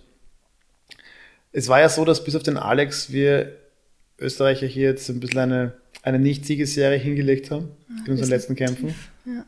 Es 1.52 1.68
war 1.68 1.80
ja 1.80 1.88
so, 1.88 2.04
dass 2.04 2.24
bis 2.24 2.34
auf 2.34 2.42
den 2.42 2.56
Alex 2.56 3.12
wir 3.12 3.58
Österreicher 4.18 4.66
hier 4.66 4.88
jetzt 4.90 5.08
ein 5.10 5.20
bisschen 5.20 5.40
eine, 5.40 5.74
eine 6.02 6.18
Nicht-Siegesserie 6.18 6.98
hingelegt 6.98 7.50
haben 7.50 7.68
ja, 7.88 8.04
in 8.06 8.12
unseren 8.12 8.30
letzten 8.30 8.54
Kämpfen. 8.54 8.94
Ja. 9.26 9.44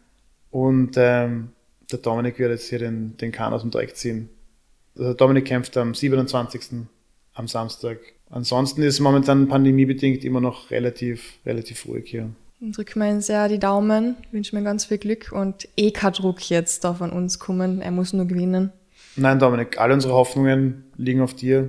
Und 0.50 0.94
ähm, 0.96 1.50
der 1.90 1.98
Dominik 1.98 2.38
wird 2.38 2.50
jetzt 2.50 2.68
hier 2.68 2.78
den, 2.78 3.16
den 3.16 3.32
Kahn 3.32 3.52
aus 3.52 3.62
dem 3.62 3.70
Dreck 3.70 3.96
ziehen. 3.96 4.28
Also 4.96 5.14
Dominik 5.14 5.46
kämpft 5.46 5.76
am 5.76 5.94
27. 5.94 6.86
am 7.34 7.48
Samstag. 7.48 7.98
Ansonsten 8.30 8.82
ist 8.82 9.00
momentan 9.00 9.48
pandemiebedingt 9.48 10.24
immer 10.24 10.40
noch 10.40 10.70
relativ, 10.70 11.38
relativ 11.46 11.86
ruhig 11.86 12.06
hier. 12.06 12.30
Wir 12.64 13.10
ihm 13.10 13.20
sehr 13.20 13.46
die 13.48 13.58
Daumen, 13.58 14.16
wünschen 14.32 14.58
mir 14.58 14.64
ganz 14.64 14.86
viel 14.86 14.96
Glück 14.96 15.32
und 15.32 15.68
eh 15.76 15.90
kein 15.90 16.14
Druck 16.14 16.48
jetzt 16.48 16.82
da 16.82 16.94
von 16.94 17.10
uns 17.10 17.38
kommen. 17.38 17.82
Er 17.82 17.90
muss 17.90 18.14
nur 18.14 18.24
gewinnen. 18.24 18.72
Nein, 19.16 19.38
Dominik, 19.38 19.78
alle 19.78 19.92
unsere 19.92 20.14
Hoffnungen 20.14 20.90
liegen 20.96 21.20
auf 21.20 21.34
dir. 21.34 21.68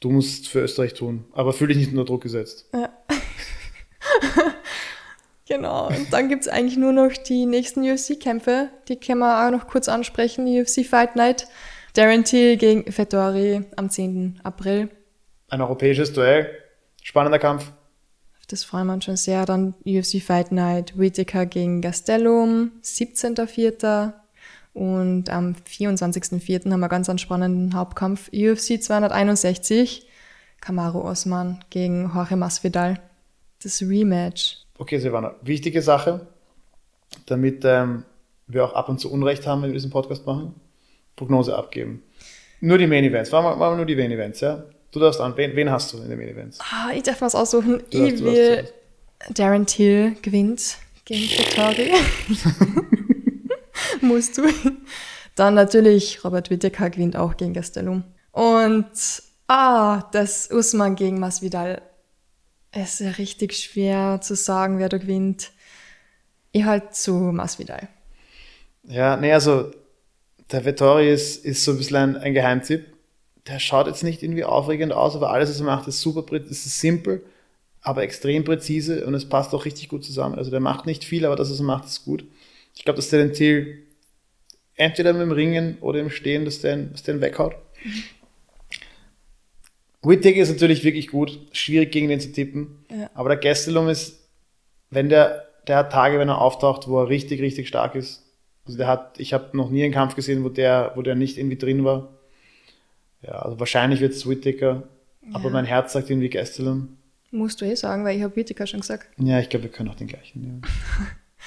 Du 0.00 0.10
musst 0.10 0.48
für 0.48 0.60
Österreich 0.60 0.92
tun, 0.92 1.24
aber 1.32 1.54
fühl 1.54 1.68
dich 1.68 1.78
nicht 1.78 1.90
unter 1.90 2.04
Druck 2.04 2.22
gesetzt. 2.22 2.68
Ja. 2.74 2.90
genau, 5.48 5.88
und 5.88 6.12
dann 6.12 6.28
gibt 6.28 6.42
es 6.42 6.48
eigentlich 6.48 6.76
nur 6.76 6.92
noch 6.92 7.14
die 7.14 7.46
nächsten 7.46 7.80
UFC-Kämpfe. 7.80 8.68
Die 8.88 8.96
können 8.96 9.20
wir 9.20 9.46
auch 9.46 9.50
noch 9.50 9.68
kurz 9.68 9.88
ansprechen. 9.88 10.46
UFC 10.46 10.84
Fight 10.84 11.16
Night. 11.16 11.46
Darren 11.94 12.24
Till 12.24 12.58
gegen 12.58 12.92
Fettori 12.92 13.62
am 13.76 13.88
10. 13.88 14.40
April. 14.42 14.90
Ein 15.48 15.62
europäisches 15.62 16.12
Duell. 16.12 16.50
Spannender 17.02 17.38
Kampf. 17.38 17.72
Das 18.48 18.64
wir 18.86 18.94
uns 18.94 19.04
schon 19.04 19.16
sehr. 19.16 19.44
Dann 19.46 19.74
UFC 19.84 20.22
Fight 20.22 20.52
Night. 20.52 20.98
Whittaker 20.98 21.46
gegen 21.46 21.80
Gastelum. 21.80 22.72
17.04. 22.82 24.12
Und 24.72 25.30
am 25.30 25.54
24.04. 25.68 26.70
haben 26.70 26.80
wir 26.80 26.88
ganz 26.88 27.08
einen 27.08 27.18
spannenden 27.18 27.74
Hauptkampf. 27.74 28.28
UFC 28.32 28.82
261. 28.82 30.06
Kamaru 30.60 31.00
Osman 31.00 31.64
gegen 31.70 32.10
Jorge 32.14 32.36
Masvidal. 32.36 33.00
Das 33.62 33.80
Rematch. 33.82 34.58
Okay, 34.78 34.98
Silvana, 34.98 35.34
wichtige 35.42 35.80
Sache, 35.80 36.26
damit 37.24 37.64
ähm, 37.64 38.04
wir 38.46 38.64
auch 38.64 38.74
ab 38.74 38.88
und 38.88 39.00
zu 39.00 39.10
Unrecht 39.10 39.46
haben, 39.46 39.62
wenn 39.62 39.70
wir 39.70 39.74
diesen 39.74 39.90
Podcast 39.90 40.26
machen. 40.26 40.54
Prognose 41.16 41.56
abgeben. 41.56 42.02
Nur 42.60 42.78
die 42.78 42.86
Main 42.86 43.04
Events. 43.04 43.32
Machen 43.32 43.58
wir 43.58 43.76
nur 43.76 43.86
die 43.86 43.96
Main 43.96 44.10
Events, 44.10 44.40
ja? 44.40 44.64
Du 44.92 45.00
darfst 45.00 45.20
an. 45.20 45.36
Wen, 45.36 45.56
wen 45.56 45.70
hast 45.70 45.92
du 45.92 45.98
in 45.98 46.08
den 46.08 46.18
Main 46.18 46.28
Events? 46.28 46.58
Ah, 46.60 46.92
ich 46.94 47.02
darf 47.02 47.20
was 47.20 47.34
aussuchen. 47.34 47.82
Du 47.90 48.04
ich 48.04 48.14
darfst, 48.14 48.24
will 48.24 48.68
Darren 49.34 49.66
Till 49.66 50.16
gewinnt 50.22 50.76
gegen 51.04 51.22
Vittori. 51.22 51.92
musst 54.00 54.38
du. 54.38 54.42
Dann 55.34 55.54
natürlich 55.54 56.24
Robert 56.24 56.50
Whittaker 56.50 56.90
gewinnt 56.90 57.16
auch 57.16 57.36
gegen 57.36 57.52
Gastelum. 57.52 58.04
Und 58.32 58.86
ah, 59.48 60.08
das 60.12 60.50
Usman 60.50 60.96
gegen 60.96 61.20
Masvidal. 61.20 61.82
Es 62.72 62.94
ist 62.94 63.00
ja 63.00 63.10
richtig 63.12 63.56
schwer 63.56 64.20
zu 64.20 64.34
sagen, 64.34 64.78
wer 64.78 64.88
da 64.88 64.98
gewinnt. 64.98 65.50
Ich 66.52 66.64
halt 66.64 66.94
zu 66.94 67.12
Masvidal. 67.12 67.88
Ja, 68.84 69.16
nee, 69.16 69.32
also 69.32 69.72
der 70.50 70.64
Vettori 70.64 71.12
ist, 71.12 71.44
ist 71.44 71.64
so 71.64 71.72
ein 71.72 71.78
bisschen 71.78 71.96
ein, 71.96 72.16
ein 72.16 72.34
Geheimtipp. 72.34 72.95
Der 73.46 73.58
schaut 73.58 73.86
jetzt 73.86 74.02
nicht 74.02 74.22
irgendwie 74.22 74.44
aufregend 74.44 74.92
aus, 74.92 75.14
aber 75.14 75.30
alles, 75.30 75.50
was 75.50 75.60
er 75.60 75.66
macht, 75.66 75.86
ist 75.86 76.00
super, 76.00 76.24
es 76.34 76.66
ist 76.66 76.80
simpel, 76.80 77.24
aber 77.80 78.02
extrem 78.02 78.44
präzise 78.44 79.06
und 79.06 79.14
es 79.14 79.28
passt 79.28 79.54
auch 79.54 79.64
richtig 79.64 79.88
gut 79.88 80.04
zusammen. 80.04 80.36
Also 80.36 80.50
der 80.50 80.60
macht 80.60 80.86
nicht 80.86 81.04
viel, 81.04 81.24
aber 81.24 81.36
das, 81.36 81.50
was 81.50 81.60
er 81.60 81.64
macht, 81.64 81.84
ist 81.84 82.04
gut. 82.04 82.24
Ich 82.74 82.84
glaube, 82.84 82.96
dass 82.96 83.10
der 83.10 83.20
den 83.20 83.32
Thiel 83.32 83.84
entweder 84.74 85.12
mit 85.12 85.22
dem 85.22 85.32
Ringen 85.32 85.78
oder 85.80 86.00
im 86.00 86.10
Stehen, 86.10 86.44
dass 86.44 86.60
der, 86.60 86.76
dass 86.76 87.04
der 87.04 87.14
ihn 87.14 87.20
weghaut. 87.20 87.54
Mhm. 87.84 88.02
Whittaker 90.06 90.40
ist 90.40 90.50
natürlich 90.50 90.84
wirklich 90.84 91.08
gut, 91.08 91.38
schwierig 91.52 91.90
gegen 91.90 92.08
den 92.08 92.20
zu 92.20 92.30
tippen. 92.30 92.84
Ja. 92.90 93.10
Aber 93.14 93.28
der 93.28 93.38
Gastelum 93.38 93.88
ist, 93.88 94.28
wenn 94.90 95.08
der, 95.08 95.48
der 95.66 95.78
hat 95.78 95.92
Tage, 95.92 96.18
wenn 96.18 96.28
er 96.28 96.40
auftaucht, 96.40 96.86
wo 96.86 97.00
er 97.00 97.08
richtig, 97.08 97.40
richtig 97.40 97.66
stark 97.66 97.96
ist. 97.96 98.22
Also 98.66 98.78
der 98.78 98.86
hat, 98.86 99.18
ich 99.18 99.32
habe 99.32 99.56
noch 99.56 99.70
nie 99.70 99.82
einen 99.82 99.92
Kampf 99.92 100.14
gesehen, 100.14 100.44
wo 100.44 100.48
der, 100.48 100.92
wo 100.94 101.02
der 101.02 101.16
nicht 101.16 101.38
irgendwie 101.38 101.56
drin 101.56 101.84
war. 101.84 102.15
Ja, 103.26 103.40
also 103.40 103.58
wahrscheinlich 103.58 104.00
wird 104.00 104.12
es 104.12 104.28
Whittaker, 104.28 104.84
ja. 105.22 105.28
aber 105.34 105.50
mein 105.50 105.64
Herz 105.64 105.92
sagt 105.92 106.10
irgendwie 106.10 106.28
Gastelum. 106.28 106.96
Musst 107.30 107.60
du 107.60 107.64
eh 107.64 107.74
sagen, 107.74 108.04
weil 108.04 108.16
ich 108.16 108.22
habe 108.22 108.36
Whittaker 108.36 108.66
schon 108.66 108.80
gesagt. 108.80 109.08
Ja, 109.18 109.40
ich 109.40 109.48
glaube, 109.48 109.64
wir 109.64 109.70
können 109.70 109.88
auch 109.88 109.96
den 109.96 110.06
gleichen 110.06 110.40
nehmen. 110.40 110.62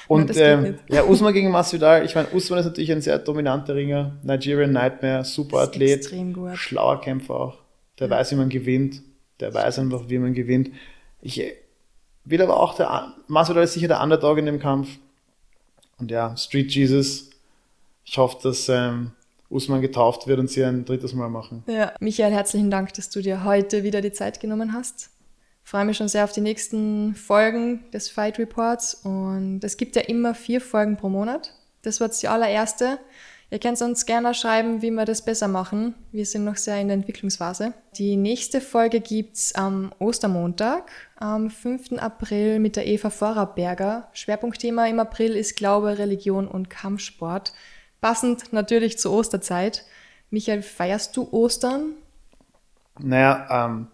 Und 0.08 0.34
ähm, 0.36 0.76
ja, 0.88 1.04
Usman 1.04 1.32
gegen 1.32 1.50
Masvidal. 1.50 2.04
Ich 2.04 2.14
meine, 2.14 2.28
Usman 2.28 2.60
ist 2.60 2.66
natürlich 2.66 2.90
ein 2.90 3.02
sehr 3.02 3.18
dominanter 3.18 3.74
Ringer. 3.74 4.16
Nigerian 4.22 4.72
Nightmare, 4.72 5.24
super 5.24 5.58
Athlet, 5.58 6.10
schlauer 6.54 7.00
Kämpfer 7.00 7.34
auch. 7.34 7.58
Der 7.98 8.08
ja. 8.08 8.16
weiß, 8.16 8.32
wie 8.32 8.36
man 8.36 8.48
gewinnt. 8.48 9.02
Der 9.40 9.52
weiß 9.52 9.78
einfach, 9.78 10.08
wie 10.08 10.18
man 10.18 10.32
gewinnt. 10.32 10.70
Ich 11.20 11.42
will 12.24 12.42
aber 12.42 12.60
auch, 12.60 12.74
der 12.76 13.14
Masvidal 13.26 13.64
ist 13.64 13.74
sicher 13.74 13.88
der 13.88 14.02
Underdog 14.02 14.38
in 14.38 14.46
dem 14.46 14.58
Kampf. 14.58 14.88
Und 15.98 16.10
ja, 16.10 16.36
Street 16.36 16.72
Jesus. 16.72 17.30
Ich 18.04 18.16
hoffe, 18.16 18.38
dass 18.42 18.68
ähm, 18.68 19.12
Usman 19.50 19.82
getauft 19.82 20.26
wird 20.26 20.38
und 20.38 20.48
sie 20.48 20.64
ein 20.64 20.84
drittes 20.84 21.12
Mal 21.12 21.28
machen. 21.28 21.64
Ja, 21.66 21.92
Michael, 22.00 22.32
herzlichen 22.32 22.70
Dank, 22.70 22.94
dass 22.94 23.10
du 23.10 23.20
dir 23.20 23.44
heute 23.44 23.82
wieder 23.82 24.00
die 24.00 24.12
Zeit 24.12 24.40
genommen 24.40 24.72
hast 24.72 25.10
freue 25.70 25.84
mich 25.84 25.96
schon 25.96 26.08
sehr 26.08 26.24
auf 26.24 26.32
die 26.32 26.40
nächsten 26.40 27.14
Folgen 27.14 27.88
des 27.92 28.08
Fight 28.08 28.40
Reports 28.40 28.94
und 29.04 29.62
es 29.62 29.76
gibt 29.76 29.94
ja 29.94 30.02
immer 30.02 30.34
vier 30.34 30.60
Folgen 30.60 30.96
pro 30.96 31.08
Monat. 31.08 31.54
Das 31.82 32.00
jetzt 32.00 32.22
die 32.24 32.28
allererste. 32.28 32.98
Ihr 33.52 33.60
könnt 33.60 33.80
uns 33.80 34.04
gerne 34.04 34.34
schreiben, 34.34 34.82
wie 34.82 34.90
wir 34.90 35.04
das 35.04 35.24
besser 35.24 35.46
machen. 35.46 35.94
Wir 36.10 36.26
sind 36.26 36.44
noch 36.44 36.56
sehr 36.56 36.80
in 36.80 36.88
der 36.88 36.96
Entwicklungsphase. 36.96 37.72
Die 37.96 38.16
nächste 38.16 38.60
Folge 38.60 39.00
gibt's 39.00 39.54
am 39.54 39.92
Ostermontag, 40.00 40.90
am 41.16 41.50
5. 41.50 41.92
April 41.98 42.58
mit 42.58 42.74
der 42.74 42.88
Eva 42.88 43.10
Vorarberger. 43.10 44.08
Schwerpunktthema 44.12 44.86
im 44.86 44.98
April 44.98 45.36
ist 45.36 45.54
Glaube, 45.54 45.98
Religion 45.98 46.48
und 46.48 46.68
Kampfsport. 46.68 47.52
Passend 48.00 48.52
natürlich 48.52 48.98
zur 48.98 49.12
Osterzeit. 49.12 49.84
Michael, 50.30 50.62
feierst 50.62 51.16
du 51.16 51.28
Ostern? 51.32 51.94
Naja, 52.98 53.66
ähm, 53.66 53.88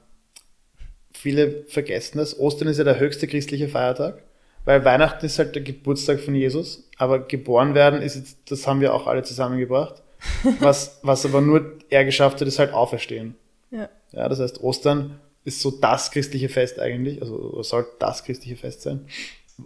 viele 1.13 1.65
vergessen 1.69 2.19
das. 2.19 2.39
Ostern 2.39 2.69
ist 2.69 2.79
ja 2.79 2.85
der 2.85 2.99
höchste 2.99 3.27
christliche 3.27 3.69
Feiertag, 3.69 4.23
weil 4.65 4.85
Weihnachten 4.85 5.25
ist 5.27 5.39
halt 5.39 5.55
der 5.55 5.63
Geburtstag 5.63 6.21
von 6.21 6.35
Jesus, 6.35 6.89
aber 6.99 7.21
geboren 7.21 7.75
werden 7.75 8.03
ist 8.03 8.17
jetzt, 8.17 8.51
das 8.51 8.67
haben 8.67 8.81
wir 8.81 8.95
auch 8.95 9.07
alle 9.07 9.23
zusammengebracht. 9.23 10.03
Was, 10.61 10.99
was 11.03 11.27
aber 11.27 11.43
nur 11.43 11.75
er 11.91 12.05
geschafft 12.05 12.41
hat, 12.41 12.49
ist 12.49 12.59
halt 12.59 12.73
Auferstehen. 12.73 13.37
Ja. 13.71 13.89
ja, 14.13 14.29
das 14.29 14.41
heißt, 14.41 14.63
Ostern 14.63 15.21
ist 15.45 15.61
so 15.61 15.71
das 15.71 16.11
christliche 16.11 16.49
Fest 16.49 16.81
eigentlich, 16.81 17.21
also 17.21 17.63
soll 17.63 17.87
das 17.99 18.25
christliche 18.25 18.57
Fest 18.57 18.81
sein. 18.83 19.07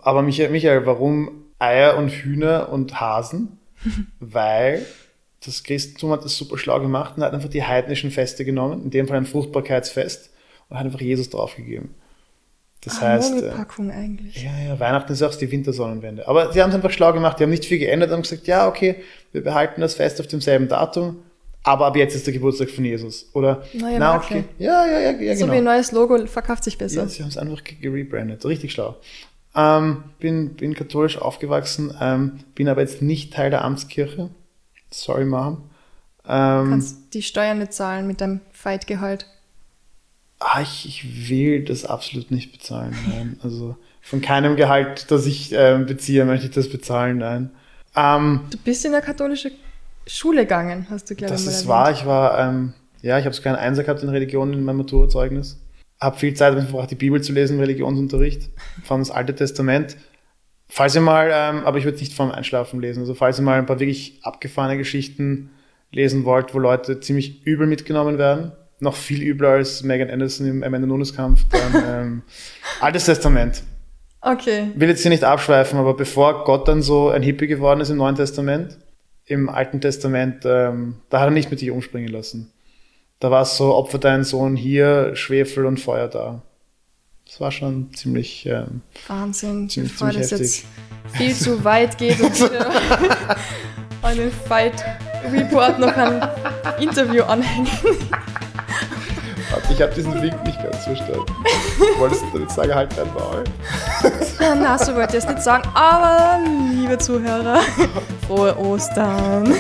Aber 0.01 0.23
Michael, 0.23 0.51
Michael 0.51 0.87
warum 0.87 1.45
Eier 1.61 1.97
und 1.97 2.11
Hühner 2.11 2.69
und 2.71 3.01
Hasen? 3.01 3.60
weil 4.21 4.85
das 5.45 5.63
Christentum 5.63 6.13
hat 6.13 6.25
das 6.25 6.37
super 6.37 6.59
schlau 6.59 6.81
gemacht 6.81 7.17
und 7.17 7.23
hat 7.23 7.33
einfach 7.33 7.49
die 7.49 7.65
heidnischen 7.65 8.11
Feste 8.11 8.45
genommen, 8.45 8.85
in 8.85 8.91
dem 8.91 9.09
Fall 9.09 9.17
ein 9.17 9.27
Fruchtbarkeitsfest, 9.27 10.31
und 10.69 10.79
hat 10.79 10.87
einfach 10.87 11.01
Jesus 11.01 11.31
draufgegeben. 11.31 11.95
Das 12.83 13.03
ah, 13.03 13.09
heißt. 13.09 13.43
Äh, 13.43 13.53
eigentlich. 13.91 14.43
Ja, 14.43 14.51
ja, 14.69 14.81
Weihnachten 14.81 15.13
ist 15.13 15.23
auch 15.23 15.35
die 15.35 15.51
Wintersonnenwende. 15.51 16.27
Aber 16.27 16.53
sie 16.53 16.63
haben 16.63 16.71
es 16.71 16.77
einfach 16.77 16.91
schlau 16.91 17.13
gemacht, 17.13 17.39
die 17.39 17.43
haben 17.43 17.51
nicht 17.51 17.65
viel 17.65 17.79
geändert, 17.79 18.11
haben 18.11 18.23
gesagt, 18.23 18.47
ja, 18.47 18.69
okay, 18.69 18.97
wir 19.33 19.43
behalten 19.43 19.81
das 19.81 19.95
Fest 19.95 20.21
auf 20.21 20.27
demselben 20.27 20.69
Datum, 20.69 21.17
aber 21.63 21.87
ab 21.87 21.97
jetzt 21.97 22.15
ist 22.15 22.27
der 22.27 22.33
Geburtstag 22.33 22.71
von 22.71 22.85
Jesus. 22.85 23.29
Oder, 23.35 23.63
Neue 23.75 23.99
na, 23.99 24.13
Marke. 24.13 24.35
okay. 24.35 24.45
Ja, 24.59 24.87
ja, 24.87 24.93
ja, 24.93 25.01
ja, 25.11 25.13
genau. 25.13 25.47
So 25.47 25.53
wie 25.53 25.57
ein 25.57 25.65
neues 25.65 25.93
Logo 25.93 26.27
verkauft 26.27 26.65
sich 26.65 26.79
besser. 26.79 27.03
Ja, 27.03 27.09
sie 27.09 27.23
haben 27.23 27.29
es 27.29 27.37
einfach 27.37 27.63
gerebrandet. 27.65 28.45
Richtig 28.47 28.73
schlau. 28.73 28.97
Ähm, 29.55 30.05
bin, 30.19 30.55
bin 30.55 30.75
katholisch 30.75 31.19
aufgewachsen, 31.19 31.95
ähm, 32.01 32.41
bin 32.55 32.69
aber 32.69 32.83
jetzt 32.83 33.03
nicht 33.03 33.33
Teil 33.33 33.51
der 33.51 33.65
Amtskirche. 33.65 34.31
Sorry, 34.91 35.25
Mom. 35.25 35.69
Ähm, 36.25 36.71
Kannst 36.71 37.15
die 37.15 37.23
Steuern 37.23 37.59
nicht 37.59 37.73
zahlen 37.73 38.07
mit 38.07 38.21
deinem 38.21 38.41
Fight-Gehalt 38.53 39.27
ah, 40.41 40.61
ich, 40.61 40.87
ich 40.87 41.29
will 41.29 41.65
das 41.65 41.85
absolut 41.85 42.31
nicht 42.31 42.51
bezahlen. 42.51 42.97
Nein. 43.09 43.39
Also 43.43 43.77
von 44.03 44.21
keinem 44.21 44.57
Gehalt, 44.57 45.11
das 45.11 45.27
ich 45.27 45.53
äh, 45.53 45.79
beziehe, 45.87 46.25
möchte 46.25 46.47
ich 46.47 46.53
das 46.53 46.69
bezahlen. 46.69 47.19
Nein. 47.19 47.51
Ähm, 47.95 48.41
du 48.51 48.59
bist 48.59 48.85
in 48.85 48.93
eine 48.95 49.03
katholische 49.03 49.53
Schule 50.07 50.43
gegangen, 50.43 50.87
hast 50.91 51.11
du 51.11 51.15
glaube 51.15 51.35
ich 51.35 51.45
Das 51.45 51.55
ist 51.55 51.69
wahr. 51.69 51.93
Ich 51.93 52.07
war, 52.07 52.39
ähm, 52.39 52.73
ja, 53.03 53.19
ich 53.19 53.27
habe 53.27 53.35
sogar 53.35 53.55
einen 53.55 53.63
Einser 53.63 53.85
gehabt 53.85 54.03
in 54.03 54.09
Religion 54.09 54.53
in 54.53 54.65
meinem 54.65 54.79
Maturazeugnis. 54.79 55.61
Habe 56.01 56.19
viel 56.19 56.35
Zeit 56.35 56.55
verbracht, 56.55 56.91
die 56.91 56.97
Bibel 56.97 57.21
zu 57.23 57.33
lesen, 57.33 57.61
Religionsunterricht, 57.61 58.51
vor 58.83 58.97
allem 58.97 59.03
das 59.03 59.11
Alte 59.11 59.35
Testament. 59.35 59.97
Falls 60.69 60.95
ihr 60.95 61.01
mal, 61.01 61.31
ähm, 61.33 61.65
aber 61.65 61.79
ich 61.79 61.85
würde 61.85 61.99
nicht 61.99 62.15
vorm 62.15 62.31
Einschlafen 62.31 62.81
lesen, 62.81 63.01
also 63.01 63.15
falls 63.15 63.39
ihr 63.39 63.43
mal 63.43 63.59
ein 63.59 63.67
paar 63.67 63.81
wirklich 63.81 64.21
abgefahrene 64.23 64.79
Geschichten 64.79 65.51
lesen 65.91 66.25
wollt, 66.25 66.55
wo 66.55 66.59
Leute 66.59 67.01
ziemlich 67.01 67.45
übel 67.45 67.67
mitgenommen 67.67 68.19
werden, 68.19 68.53
noch 68.79 68.95
viel 68.95 69.23
übler 69.23 69.51
als 69.51 69.83
Megan 69.83 70.11
Anderson 70.11 70.47
im 70.47 70.63
Amanda 70.63 70.87
Nunes 70.87 71.15
Kampf. 71.15 71.45
Dann, 71.51 71.85
ähm, 71.87 72.23
Altes 72.81 73.05
Testament. 73.05 73.63
Okay. 74.23 74.71
Will 74.75 74.89
jetzt 74.89 75.03
hier 75.03 75.11
nicht 75.11 75.25
abschweifen, 75.25 75.79
aber 75.79 75.95
bevor 75.95 76.45
Gott 76.45 76.69
dann 76.69 76.83
so 76.83 77.09
ein 77.09 77.23
Hippie 77.23 77.47
geworden 77.47 77.81
ist 77.81 77.91
im 77.91 77.97
Neuen 77.97 78.17
Testament, 78.17 78.79
im 79.27 79.49
Alten 79.49 79.81
Testament, 79.81 80.45
ähm, 80.45 80.97
da 81.09 81.21
hat 81.21 81.29
er 81.29 81.31
nicht 81.31 81.51
mit 81.51 81.61
sich 81.61 81.71
umspringen 81.71 82.11
lassen. 82.11 82.53
Da 83.21 83.31
war 83.31 83.43
es 83.43 83.59
so, 83.59 83.75
opfer 83.75 83.99
deinen 83.99 84.25
Sohn 84.25 84.57
hier, 84.57 85.15
Schwefel 85.15 85.67
und 85.67 85.79
Feuer 85.79 86.09
da. 86.09 86.41
Das 87.27 87.39
war 87.39 87.53
schon 87.53 87.93
ziemlich. 87.95 88.47
Ähm, 88.47 88.81
Wahnsinn, 89.07 89.69
ziemlich, 89.69 89.93
bevor 89.93 90.11
ziemlich 90.11 90.31
das 90.31 90.41
heftig. 90.41 90.65
jetzt 91.05 91.17
viel 91.17 91.35
zu 91.35 91.63
weit 91.63 91.99
geht 91.99 92.19
und 92.21 92.35
wieder 92.41 94.15
den 94.17 94.33
Fight 94.49 94.83
Report 95.31 95.79
noch 95.79 95.95
ein 95.95 96.29
Interview 96.81 97.23
anhängen. 97.25 97.69
Ich 99.73 99.81
habe 99.81 99.95
diesen 99.95 100.21
Link 100.21 100.45
nicht 100.45 100.63
ganz 100.63 100.85
verstanden. 100.85 101.33
Wolltest 101.99 102.23
du 102.23 102.27
damit 102.33 102.51
sagen, 102.51 102.75
halt 102.75 102.91
dein 102.97 103.13
Maul? 103.15 103.45
Ja, 104.41 104.55
na, 104.55 104.77
so 104.77 104.95
wollte 104.95 105.17
ich 105.17 105.25
es 105.25 105.29
nicht 105.31 105.43
sagen. 105.43 105.67
Aber, 105.75 106.39
liebe 106.75 106.99
Zuhörer, 106.99 107.61
frohe 108.27 108.59
Ostern. 108.59 109.55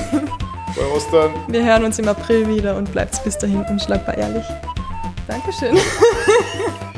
Frohe 0.75 0.93
Ostern. 0.93 1.33
Wir 1.49 1.65
hören 1.65 1.85
uns 1.85 1.99
im 1.99 2.09
April 2.09 2.49
wieder 2.49 2.77
und 2.77 2.91
bleibt 2.93 3.23
bis 3.25 3.39
dahin 3.39 3.65
unschlagbar 3.71 4.17
ehrlich. 4.17 4.45
Dankeschön. 5.27 5.77